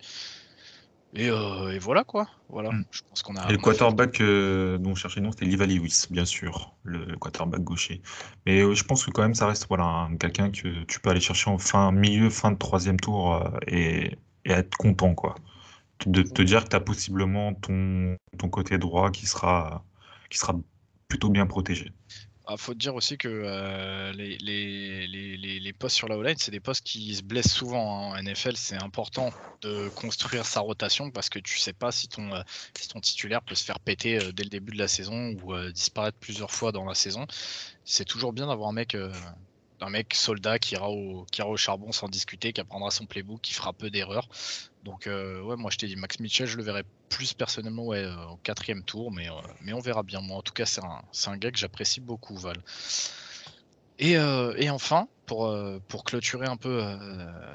Et, 1.14 1.30
euh, 1.30 1.72
et, 1.72 1.78
voilà 1.78 2.02
quoi. 2.02 2.28
Voilà. 2.48 2.70
Hmm. 2.70 2.84
Je 2.90 3.00
pense 3.08 3.22
qu'on 3.22 3.36
a. 3.36 3.48
Et 3.48 3.52
le 3.52 3.58
quarterback 3.58 4.20
euh, 4.20 4.78
dont 4.78 4.90
on 4.90 4.94
cherchait 4.94 5.20
nom, 5.20 5.30
c'était 5.30 5.46
Liva 5.46 5.64
Lewis, 5.66 6.06
bien 6.10 6.24
sûr, 6.24 6.74
le 6.82 7.16
quarterback 7.16 7.62
gaucher. 7.62 8.02
Mais 8.46 8.74
je 8.74 8.84
pense 8.84 9.04
que 9.04 9.10
quand 9.10 9.22
même, 9.22 9.34
ça 9.34 9.46
reste 9.46 9.66
voilà, 9.68 10.08
quelqu'un 10.18 10.50
que 10.50 10.84
tu 10.84 11.00
peux 11.00 11.10
aller 11.10 11.20
chercher 11.20 11.50
en 11.50 11.58
fin, 11.58 11.92
milieu, 11.92 12.30
fin 12.30 12.50
de 12.50 12.58
troisième 12.58 12.98
tour 12.98 13.48
et, 13.68 14.18
et 14.44 14.50
être 14.50 14.76
content 14.76 15.14
quoi 15.14 15.36
de 16.06 16.22
te 16.22 16.42
dire 16.42 16.64
que 16.64 16.70
tu 16.70 16.76
as 16.76 16.80
possiblement 16.80 17.54
ton, 17.54 18.16
ton 18.38 18.48
côté 18.48 18.78
droit 18.78 19.10
qui 19.10 19.26
sera, 19.26 19.84
qui 20.30 20.38
sera 20.38 20.54
plutôt 21.08 21.28
bien 21.28 21.46
protégé. 21.46 21.92
Ah, 22.46 22.58
faut 22.58 22.74
dire 22.74 22.94
aussi 22.94 23.16
que 23.16 23.28
euh, 23.28 24.12
les, 24.12 24.36
les, 24.36 25.06
les, 25.06 25.60
les, 25.60 25.72
postes 25.72 25.96
sur 25.96 26.08
la 26.08 26.18
O-line, 26.18 26.36
c'est 26.38 26.50
des 26.50 26.60
postes 26.60 26.84
qui 26.84 27.14
se 27.14 27.22
blessent 27.22 27.54
souvent. 27.54 28.12
Hein. 28.12 28.18
En 28.18 28.22
NFL, 28.22 28.56
c'est 28.56 28.76
important 28.82 29.30
de 29.62 29.88
construire 29.88 30.44
sa 30.44 30.60
rotation 30.60 31.10
parce 31.10 31.30
que 31.30 31.38
tu 31.38 31.58
sais 31.58 31.72
pas 31.72 31.90
si 31.90 32.06
ton, 32.06 32.34
euh, 32.34 32.42
si 32.78 32.88
ton 32.88 33.00
titulaire 33.00 33.40
peut 33.40 33.54
se 33.54 33.64
faire 33.64 33.80
péter 33.80 34.18
euh, 34.18 34.32
dès 34.32 34.42
le 34.42 34.50
début 34.50 34.74
de 34.74 34.78
la 34.78 34.88
saison 34.88 35.34
ou 35.42 35.56
disparaître 35.70 36.18
plusieurs 36.18 36.50
fois 36.50 36.70
dans 36.70 36.84
la 36.84 36.94
saison. 36.94 37.26
C'est 37.84 38.04
toujours 38.04 38.34
bien 38.34 38.46
d'avoir 38.48 38.68
un 38.68 38.74
mec 38.74 38.94
un 39.84 39.90
mec 39.90 40.14
soldat 40.14 40.58
qui 40.58 40.74
ira, 40.74 40.90
au, 40.90 41.26
charbon 41.56 41.92
sans 41.92 42.08
discuter, 42.08 42.52
qui 42.52 42.60
apprendra 42.60 42.90
son 42.90 43.06
playbook, 43.06 43.40
qui 43.40 43.52
fera 43.52 43.72
peu 43.72 43.90
d'erreurs. 43.90 44.28
Donc 44.84 45.06
euh, 45.06 45.40
ouais, 45.42 45.56
moi 45.56 45.70
je 45.70 45.78
t'ai 45.78 45.86
dit 45.86 45.96
Max 45.96 46.20
Mitchell, 46.20 46.46
je 46.46 46.56
le 46.56 46.62
verrai 46.62 46.82
plus 47.08 47.34
personnellement 47.34 47.92
euh, 47.92 48.14
au 48.26 48.36
quatrième 48.36 48.82
tour, 48.82 49.12
mais, 49.12 49.28
euh, 49.28 49.34
mais 49.62 49.72
on 49.72 49.80
verra 49.80 50.02
bien. 50.02 50.20
Moi 50.20 50.36
en 50.36 50.42
tout 50.42 50.52
cas 50.52 50.66
c'est 50.66 50.82
un, 50.82 51.36
gars 51.36 51.50
que 51.50 51.58
j'apprécie 51.58 52.00
beaucoup, 52.00 52.36
Val. 52.36 52.56
Et, 54.00 54.18
enfin, 54.70 55.06
pour, 55.24 55.56
pour 55.86 56.02
clôturer 56.02 56.46
un 56.46 56.56
peu 56.56 56.82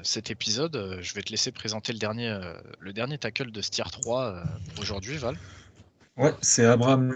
cet 0.02 0.30
épisode, 0.30 0.98
je 1.02 1.14
vais 1.14 1.20
te 1.20 1.30
laisser 1.30 1.52
présenter 1.52 1.92
le 1.92 1.98
dernier, 1.98 2.34
le 2.78 2.92
dernier 2.94 3.18
tackle 3.18 3.50
de 3.50 3.60
Stier 3.60 3.84
3 3.84 4.42
aujourd'hui, 4.78 5.18
Val. 5.18 5.36
Ouais, 6.20 6.34
c'est 6.42 6.66
Abraham 6.66 7.14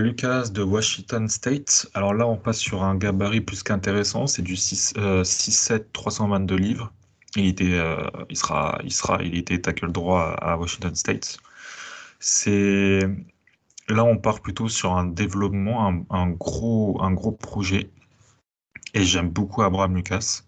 Lucas 0.00 0.48
de 0.48 0.62
Washington 0.62 1.28
State. 1.28 1.86
Alors 1.92 2.14
là, 2.14 2.26
on 2.26 2.38
passe 2.38 2.58
sur 2.58 2.82
un 2.82 2.96
gabarit 2.96 3.42
plus 3.42 3.62
qu'intéressant. 3.62 4.26
C'est 4.26 4.40
du 4.40 4.54
6-7, 4.54 5.84
322 5.92 6.56
livres. 6.56 6.90
Il 7.36 7.46
était, 7.46 7.74
euh, 7.74 8.08
il 8.30 8.38
il 8.84 8.92
sera, 8.92 9.18
il 9.22 9.36
était 9.36 9.60
tackle 9.60 9.92
droit 9.92 10.34
à 10.40 10.56
Washington 10.56 10.94
State. 10.94 11.36
C'est 12.20 13.00
là, 13.88 14.04
on 14.04 14.16
part 14.16 14.40
plutôt 14.40 14.68
sur 14.68 14.94
un 14.96 15.04
développement, 15.04 16.06
un, 16.10 16.30
gros, 16.30 17.02
un 17.02 17.12
gros 17.12 17.32
projet. 17.32 17.90
Et 18.94 19.04
j'aime 19.04 19.28
beaucoup 19.28 19.62
Abraham 19.62 19.94
Lucas. 19.96 20.42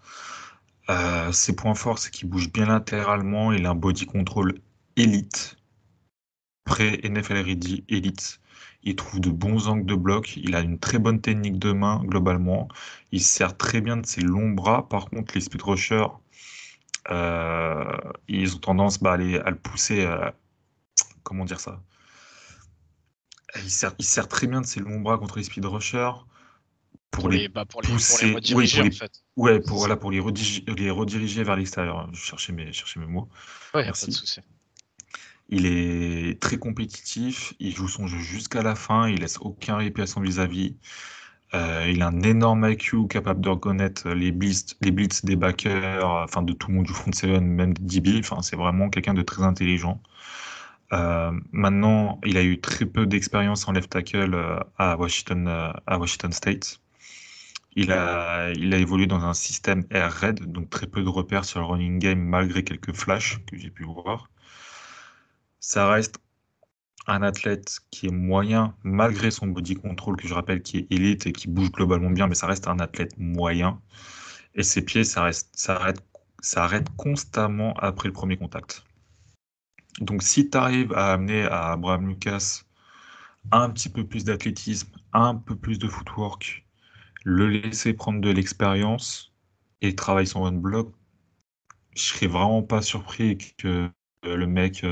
Euh, 0.88 1.32
ses 1.32 1.54
points 1.54 1.74
forts, 1.74 1.98
c'est 1.98 2.10
qu'il 2.10 2.30
bouge 2.30 2.50
bien 2.50 2.66
latéralement. 2.66 3.52
Il 3.52 3.66
a 3.66 3.70
un 3.70 3.74
body 3.74 4.06
control 4.06 4.54
élite, 4.96 5.58
pré 6.70 7.00
NFL 7.02 7.38
ready 7.38 7.84
élite. 7.88 8.40
Il 8.84 8.94
trouve 8.94 9.20
de 9.20 9.30
bons 9.30 9.66
angles 9.66 9.86
de 9.86 9.96
bloc. 9.96 10.36
Il 10.36 10.54
a 10.54 10.60
une 10.60 10.78
très 10.78 11.00
bonne 11.00 11.20
technique 11.20 11.58
de 11.58 11.72
main 11.72 12.00
globalement. 12.04 12.68
Il 13.10 13.22
sert 13.22 13.56
très 13.56 13.80
bien 13.80 13.96
de 13.96 14.06
ses 14.06 14.20
longs 14.20 14.50
bras. 14.50 14.88
Par 14.88 15.10
contre, 15.10 15.34
les 15.34 15.40
speed 15.40 15.62
rushers, 15.62 16.06
euh, 17.10 17.84
ils 18.28 18.54
ont 18.54 18.58
tendance 18.60 19.00
bah, 19.00 19.14
à, 19.14 19.16
le 19.16 19.56
pousser. 19.56 20.04
Euh, 20.06 20.30
comment 21.24 21.44
dire 21.44 21.58
ça? 21.58 21.82
Il 23.56 23.70
sert, 23.70 23.92
il 23.98 24.04
sert, 24.04 24.28
très 24.28 24.46
bien 24.46 24.60
de 24.60 24.66
ses 24.66 24.78
longs 24.78 25.00
bras 25.00 25.18
contre 25.18 25.38
les 25.38 25.44
speed 25.44 25.64
rushers 25.64 26.12
pour, 27.10 27.28
les, 27.28 27.48
bah, 27.48 27.64
pour, 27.64 27.80
pousser, 27.80 28.32
rediriger, 28.32 28.82
en 28.82 28.90
fait. 28.92 29.24
Ouais, 29.34 29.58
pour, 29.58 29.78
voilà, 29.78 29.96
pour 29.96 30.12
les, 30.12 30.20
rediriger, 30.20 30.64
les 30.68 30.90
rediriger 30.90 31.42
vers 31.42 31.56
l'extérieur. 31.56 32.08
Je 32.12 32.20
cherchais 32.20 32.52
mes, 32.52 32.72
cherchais 32.72 33.00
mes 33.00 33.06
mots. 33.06 33.28
Ouais, 33.74 33.82
Merci. 33.84 34.40
Il 35.50 35.66
est 35.66 36.40
très 36.40 36.58
compétitif, 36.58 37.54
il 37.58 37.74
joue 37.74 37.88
son 37.88 38.06
jeu 38.06 38.18
jusqu'à 38.18 38.62
la 38.62 38.74
fin, 38.76 39.08
il 39.08 39.20
laisse 39.20 39.38
aucun 39.40 39.76
répit 39.76 40.00
à 40.02 40.06
son 40.06 40.20
vis-à-vis. 40.20 40.76
euh, 41.54 41.86
il 41.92 42.02
a 42.02 42.08
un 42.08 42.22
énorme 42.22 42.68
IQ 42.70 43.08
capable 43.08 43.40
de 43.40 43.48
reconnaître 43.50 44.08
les 44.10 44.32
blitz, 44.32 44.76
les 44.80 44.92
blitz 44.92 45.24
des 45.24 45.36
backers, 45.36 46.06
enfin 46.06 46.42
de 46.42 46.52
tout 46.52 46.68
le 46.68 46.74
monde 46.76 46.86
du 46.86 46.92
front 46.92 47.12
seven, 47.12 47.44
même 47.44 47.74
DB. 47.74 48.20
Enfin, 48.20 48.42
c'est 48.42 48.56
vraiment 48.56 48.90
quelqu'un 48.90 49.14
de 49.14 49.22
très 49.22 49.42
intelligent. 49.42 50.00
Euh, 50.92 51.32
maintenant, 51.52 52.20
il 52.24 52.36
a 52.36 52.42
eu 52.44 52.60
très 52.60 52.86
peu 52.86 53.06
d'expérience 53.06 53.68
en 53.68 53.72
left 53.72 53.90
tackle 53.90 54.34
euh, 54.34 54.60
à 54.78 54.96
Washington, 54.96 55.48
à 55.86 55.98
Washington 55.98 56.32
State. 56.32 56.80
Il 57.76 57.92
a, 57.92 58.52
évolué 58.52 59.06
dans 59.06 59.24
un 59.24 59.34
système 59.34 59.84
air 59.90 60.12
raid, 60.12 60.40
donc 60.52 60.70
très 60.70 60.86
peu 60.86 61.02
de 61.02 61.08
repères 61.08 61.44
sur 61.44 61.60
le 61.60 61.66
running 61.66 61.98
game 61.98 62.20
malgré 62.20 62.64
quelques 62.64 62.94
flashs 62.94 63.44
que 63.46 63.56
j'ai 63.58 63.70
pu 63.70 63.84
voir. 63.84 64.29
Ça 65.60 65.88
reste 65.90 66.18
un 67.06 67.22
athlète 67.22 67.80
qui 67.90 68.06
est 68.06 68.12
moyen, 68.12 68.74
malgré 68.82 69.30
son 69.30 69.46
body 69.46 69.74
control, 69.74 70.16
que 70.16 70.26
je 70.28 70.34
rappelle 70.34 70.62
qui 70.62 70.78
est 70.78 70.86
élite 70.90 71.26
et 71.26 71.32
qui 71.32 71.48
bouge 71.48 71.70
globalement 71.70 72.10
bien, 72.10 72.26
mais 72.26 72.34
ça 72.34 72.46
reste 72.46 72.68
un 72.68 72.78
athlète 72.78 73.16
moyen. 73.18 73.80
Et 74.54 74.62
ses 74.62 74.84
pieds, 74.84 75.04
ça, 75.04 75.30
ça, 75.52 75.92
constamment 76.96 77.74
après 77.74 78.08
le 78.08 78.12
premier 78.12 78.36
contact. 78.36 78.84
Donc 80.00 80.22
si 80.22 80.48
tu 80.48 80.56
arrives 80.56 80.92
à 80.94 81.12
amener 81.12 81.42
à 81.44 81.72
Abraham 81.72 82.08
Lucas 82.08 82.62
un 83.52 83.70
petit 83.70 83.88
peu 83.88 84.06
plus 84.06 84.24
d'athlétisme, 84.24 84.90
un 85.12 85.34
peu 85.34 85.56
plus 85.56 85.78
de 85.78 85.88
footwork, 85.88 86.66
le 87.24 87.48
laisser 87.48 87.92
prendre 87.92 88.20
de 88.20 88.30
l'expérience, 88.30 89.34
et 89.82 89.94
travaille 89.94 90.26
son 90.26 90.42
one 90.42 90.60
block, 90.60 90.92
je 91.96 92.02
serais 92.02 92.26
vraiment 92.26 92.62
pas 92.62 92.82
surpris 92.82 93.38
que 93.58 93.90
le 94.22 94.46
mec, 94.46 94.84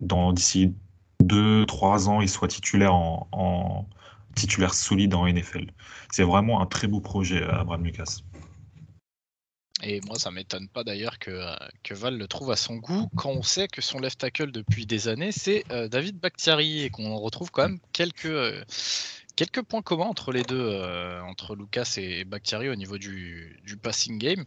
dans 0.00 0.32
d'ici 0.32 0.74
2-3 1.22 2.08
ans, 2.08 2.20
il 2.20 2.28
soit 2.28 2.48
titulaire 2.48 2.94
en, 2.94 3.88
titulaire 4.34 4.74
solide 4.74 5.14
en 5.14 5.26
NFL. 5.26 5.66
C'est 6.12 6.22
vraiment 6.22 6.60
un 6.60 6.66
très 6.66 6.86
beau 6.86 7.00
projet, 7.00 7.42
Abraham 7.42 7.84
Lucas. 7.84 8.18
Et 9.82 10.00
moi, 10.06 10.18
ça 10.18 10.30
m'étonne 10.30 10.68
pas 10.68 10.84
d'ailleurs 10.84 11.18
que, 11.18 11.40
que, 11.84 11.94
Val 11.94 12.18
le 12.18 12.26
trouve 12.26 12.50
à 12.50 12.56
son 12.56 12.76
goût 12.76 13.08
quand 13.16 13.30
on 13.30 13.42
sait 13.42 13.68
que 13.68 13.80
son 13.80 14.00
left 14.00 14.18
tackle 14.18 14.50
depuis 14.50 14.86
des 14.86 15.06
années, 15.06 15.32
c'est 15.32 15.64
David 15.90 16.18
Bakhtiari 16.18 16.82
et 16.82 16.90
qu'on 16.90 17.16
retrouve 17.16 17.50
quand 17.50 17.62
même 17.62 17.78
quelques, 17.92 18.28
quelques 19.38 19.62
points 19.62 19.82
communs 19.82 20.06
entre 20.06 20.32
les 20.32 20.42
deux, 20.42 20.58
euh, 20.60 21.20
entre 21.22 21.54
Lucas 21.54 21.94
et 21.96 22.24
Bakhtiari 22.24 22.68
au 22.68 22.74
niveau 22.74 22.98
du, 22.98 23.60
passing 23.80 24.18
game. 24.18 24.44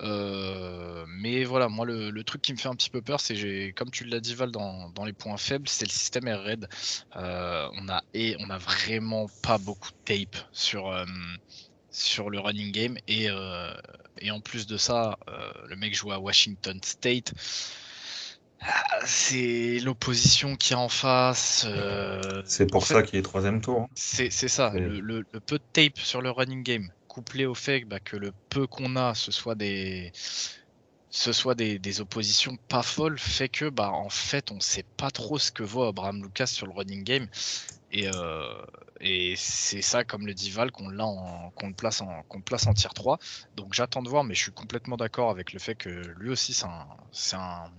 Euh, 0.00 1.04
mais 1.06 1.44
voilà, 1.44 1.68
moi 1.68 1.86
le, 1.86 2.24
truc 2.24 2.42
qui 2.42 2.52
me 2.52 2.58
fait 2.58 2.68
un 2.68 2.74
petit 2.74 2.90
peu 2.90 3.00
peur, 3.02 3.20
c'est 3.20 3.72
comme 3.76 3.92
tu 3.92 4.04
l'as 4.04 4.18
dit 4.18 4.34
Val 4.34 4.50
dans, 4.50 5.04
les 5.04 5.12
points 5.12 5.36
faibles, 5.36 5.68
c'est 5.68 5.84
le 5.84 5.92
système 5.92 6.26
air 6.26 6.42
raid. 6.42 6.68
Euh, 7.14 7.68
on 7.74 7.88
a 7.88 8.02
et 8.14 8.34
on 8.40 8.50
a 8.50 8.58
vraiment 8.58 9.28
pas 9.44 9.58
beaucoup 9.58 9.90
de 9.90 9.96
tape 10.04 10.36
sur 10.50 10.92
sur 11.92 12.28
le 12.28 12.40
running 12.40 12.72
game 12.72 12.96
et, 13.06 13.28
et 14.18 14.30
en 14.32 14.40
plus 14.40 14.66
de 14.66 14.76
ça, 14.76 15.18
le 15.68 15.76
mec 15.76 15.94
joue 15.94 16.10
à 16.10 16.18
Washington 16.18 16.80
State. 16.82 17.32
C'est 19.04 19.80
l'opposition 19.80 20.56
qui 20.56 20.72
est 20.72 20.76
en 20.76 20.88
face. 20.88 21.66
Euh, 21.68 22.42
c'est 22.44 22.70
pour 22.70 22.86
ça 22.86 23.02
qu'il 23.02 23.18
est 23.18 23.22
troisième 23.22 23.60
tour. 23.60 23.82
Hein. 23.82 23.88
C'est 23.94 24.30
ça. 24.30 24.72
Le, 24.74 25.22
peu 25.24 25.58
de 25.58 25.64
tape 25.72 25.98
sur 25.98 26.22
le 26.22 26.30
running 26.30 26.62
game, 26.62 26.88
couplé 27.08 27.46
au 27.46 27.54
fait 27.54 27.84
bah, 27.84 28.00
que 28.00 28.16
le 28.16 28.32
peu 28.48 28.66
qu'on 28.66 28.96
a, 28.96 29.14
ce 29.14 29.32
soit 29.32 29.54
des, 29.54 30.12
ce 31.10 31.32
soit 31.32 31.54
des, 31.54 32.00
oppositions 32.00 32.56
pas 32.68 32.82
folles, 32.82 33.18
fait 33.18 33.48
que 33.48 33.68
bah 33.68 33.90
en 33.90 34.08
fait 34.08 34.50
on 34.50 34.60
sait 34.60 34.86
pas 34.96 35.10
trop 35.10 35.38
ce 35.38 35.50
que 35.50 35.62
vaut 35.62 35.84
Abraham 35.84 36.22
Lucas 36.22 36.46
sur 36.46 36.66
le 36.66 36.72
running 36.72 37.02
game. 37.04 37.26
Et, 37.94 38.08
euh, 38.14 38.64
et 39.00 39.34
c'est 39.36 39.82
ça, 39.82 40.04
comme 40.04 40.26
le 40.26 40.32
dit 40.32 40.50
Val, 40.50 40.70
qu'on 40.70 40.90
qu'on 41.54 41.68
le 41.68 41.74
place 41.74 42.00
en 42.00 42.22
qu'on 42.28 42.40
place 42.40 42.66
en 42.66 42.72
tier 42.72 42.88
3. 42.94 43.18
Donc 43.56 43.74
j'attends 43.74 44.02
de 44.02 44.08
voir, 44.08 44.24
mais 44.24 44.34
je 44.34 44.42
suis 44.42 44.52
complètement 44.52 44.96
d'accord 44.96 45.28
avec 45.30 45.52
le 45.52 45.58
fait 45.58 45.74
que 45.74 45.90
lui 46.18 46.30
aussi 46.30 46.54
c'est 46.54 47.36
un 47.36 47.70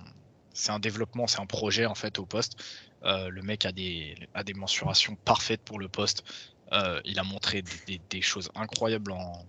c'est 0.54 0.72
un 0.72 0.80
développement, 0.80 1.28
c'est 1.28 1.40
un 1.40 1.46
projet 1.46 1.86
en 1.86 1.96
fait 1.96 2.20
au 2.20 2.26
poste. 2.26 2.64
Euh, 3.04 3.30
le 3.30 3.42
mec 3.42 3.66
a 3.66 3.72
des, 3.72 4.16
a 4.34 4.44
des 4.44 4.54
mensurations 4.54 5.16
parfaites 5.16 5.62
pour 5.62 5.80
le 5.80 5.90
poste. 5.90 6.24
Euh, 6.72 7.02
il 7.06 7.20
a 7.20 7.24
montré 7.24 7.64
des, 8.10 8.22
choses 8.22 8.50
incroyables 8.56 9.12
en, 9.12 9.46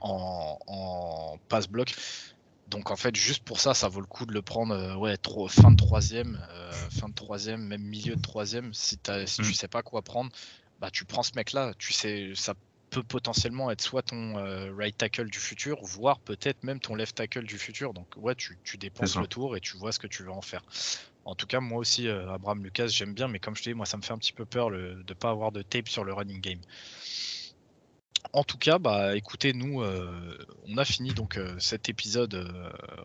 en, 0.00 1.38
passe-bloc. 1.48 1.94
Donc 2.68 2.90
en 2.90 2.96
fait, 2.96 3.16
juste 3.16 3.42
pour 3.44 3.60
ça, 3.60 3.74
ça 3.74 3.88
vaut 3.88 4.00
le 4.00 4.06
coup 4.06 4.26
de 4.26 4.32
le 4.32 4.42
prendre 4.42 4.74
euh, 4.74 4.94
ouais, 4.94 5.16
trop, 5.16 5.48
fin 5.48 5.70
de 5.70 5.76
troisième, 5.76 6.38
fin 6.90 7.08
de 7.08 7.14
troisième, 7.14 7.62
même 7.62 7.82
milieu 7.82 8.14
de 8.14 8.22
troisième. 8.22 8.72
Si, 8.74 8.98
si 9.26 9.36
tu 9.36 9.42
mm. 9.42 9.54
sais 9.54 9.68
pas 9.68 9.82
quoi 9.82 10.02
prendre, 10.02 10.30
bah 10.78 10.90
tu 10.90 11.04
prends 11.04 11.22
ce 11.22 11.32
mec-là. 11.34 11.72
Tu 11.78 11.92
sais, 11.92 12.32
ça 12.34 12.54
peut 12.88 13.02
potentiellement 13.02 13.70
être 13.70 13.80
soit 13.80 14.02
ton 14.02 14.38
euh, 14.38 14.72
right 14.74 14.96
tackle 14.96 15.30
du 15.30 15.38
futur, 15.38 15.78
voire 15.82 16.18
peut-être 16.20 16.62
même 16.64 16.80
ton 16.80 16.94
left 16.94 17.16
tackle 17.16 17.44
du 17.44 17.58
futur. 17.58 17.92
Donc 17.94 18.06
ouais, 18.16 18.34
tu, 18.34 18.58
tu 18.64 18.76
dépenses 18.76 19.16
le 19.16 19.26
tour 19.26 19.56
et 19.56 19.60
tu 19.60 19.76
vois 19.76 19.92
ce 19.92 19.98
que 19.98 20.06
tu 20.06 20.22
veux 20.22 20.30
en 20.30 20.42
faire. 20.42 20.62
En 21.24 21.34
tout 21.34 21.46
cas, 21.46 21.60
moi 21.60 21.78
aussi, 21.78 22.08
euh, 22.08 22.32
Abraham 22.32 22.64
Lucas, 22.64 22.86
j'aime 22.88 23.14
bien, 23.14 23.28
mais 23.28 23.38
comme 23.38 23.54
je 23.54 23.62
te 23.62 23.68
dis, 23.68 23.74
moi, 23.74 23.86
ça 23.86 23.96
me 23.96 24.02
fait 24.02 24.12
un 24.12 24.18
petit 24.18 24.32
peu 24.32 24.46
peur 24.46 24.70
de 24.70 25.04
ne 25.06 25.14
pas 25.14 25.30
avoir 25.30 25.52
de 25.52 25.62
tape 25.62 25.88
sur 25.88 26.04
le 26.04 26.12
running 26.12 26.40
game. 26.40 26.60
En 28.32 28.44
tout 28.44 28.58
cas, 28.58 28.78
bah, 28.78 29.16
écoutez, 29.16 29.52
nous, 29.52 29.82
euh, 29.82 30.38
on 30.66 30.76
a 30.78 30.84
fini 30.84 31.12
donc 31.12 31.38
cet 31.58 31.88
épisode 31.88 32.34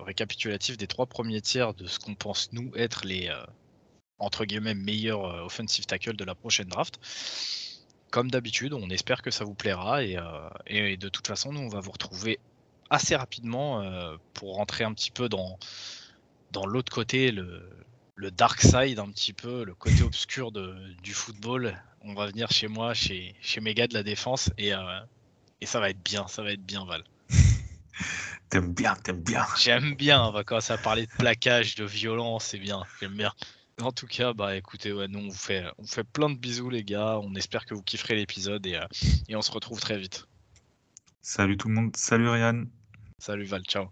récapitulatif 0.05 0.77
des 0.77 0.87
trois 0.87 1.05
premiers 1.05 1.41
tiers 1.41 1.73
de 1.73 1.85
ce 1.85 1.99
qu'on 1.99 2.15
pense 2.15 2.51
nous 2.51 2.71
être 2.75 3.05
les 3.05 3.31
entre 4.19 4.45
guillemets 4.45 4.73
meilleurs 4.73 5.43
offensive 5.45 5.85
tackle 5.85 6.15
de 6.15 6.23
la 6.23 6.35
prochaine 6.35 6.67
draft 6.67 6.99
comme 8.13 8.29
d'habitude, 8.29 8.73
on 8.73 8.91
espère 8.91 9.23
que 9.23 9.31
ça 9.31 9.43
vous 9.43 9.55
plaira 9.55 10.03
et, 10.03 10.17
euh, 10.17 10.95
de 10.97 11.09
toute 11.09 11.25
façon, 11.25 11.51
nous, 11.51 11.61
on 11.61 11.67
va 11.67 11.79
vous 11.79 11.89
retrouver 11.89 12.39
assez 12.91 13.15
rapidement 13.15 13.81
euh, 13.81 14.17
pour 14.35 14.55
rentrer 14.57 14.83
un 14.83 14.93
petit 14.93 15.09
peu 15.09 15.29
dans, 15.29 15.57
dans 16.51 16.67
l'autre 16.67 16.93
côté, 16.93 17.31
le, 17.31 17.67
dark 18.29 18.61
side, 18.61 18.99
un 18.99 19.09
petit 19.09 19.33
peu, 19.33 19.63
le 19.63 19.73
côté 19.73 20.03
obscur 20.03 20.51
de, 20.51 20.75
du 21.01 21.11
football. 21.11 21.75
On 22.01 22.13
va 22.13 22.27
venir 22.27 22.51
chez 22.51 22.67
moi, 22.67 22.93
chez, 22.93 23.33
chez 23.41 23.61
mes 23.61 23.73
gars 23.73 23.87
de 23.87 23.95
la 23.95 24.03
défense 24.03 24.51
et, 24.59 24.75
euh, 24.75 24.99
et 25.59 25.65
ça 25.65 25.79
va 25.79 25.89
être 25.89 26.03
bien, 26.03 26.27
ça 26.27 26.43
va 26.43 26.51
être 26.51 26.63
bien, 26.63 26.85
Val. 26.85 27.03
T'aimes 28.51 28.75
bien, 28.75 28.95
t'aimes 28.95 29.23
bien. 29.23 29.43
J'aime 29.57 29.95
bien, 29.95 30.23
on 30.23 30.31
va 30.31 30.43
commencer 30.43 30.73
à 30.73 30.77
parler 30.77 31.07
de 31.07 31.11
plaquage, 31.17 31.73
de 31.73 31.85
violence, 31.85 32.43
c'est 32.43 32.59
bien, 32.59 32.83
j'aime 32.99 33.15
bien. 33.15 33.33
En 33.81 33.91
tout 33.91 34.07
cas, 34.07 34.33
bah 34.33 34.55
écoutez, 34.55 34.93
ouais, 34.93 35.07
nous 35.07 35.19
on 35.19 35.27
vous 35.29 35.33
fait, 35.33 35.65
on 35.77 35.85
fait 35.85 36.03
plein 36.03 36.29
de 36.29 36.37
bisous 36.37 36.69
les 36.69 36.83
gars. 36.83 37.19
On 37.19 37.33
espère 37.35 37.65
que 37.65 37.73
vous 37.73 37.81
kifferez 37.81 38.15
l'épisode 38.15 38.65
et, 38.65 38.75
euh, 38.75 38.85
et 39.27 39.35
on 39.35 39.41
se 39.41 39.51
retrouve 39.51 39.79
très 39.79 39.97
vite. 39.97 40.27
Salut 41.21 41.57
tout 41.57 41.69
le 41.69 41.75
monde, 41.75 41.95
salut 41.95 42.29
Ryan. 42.29 42.65
Salut 43.19 43.45
Val, 43.45 43.63
ciao. 43.63 43.89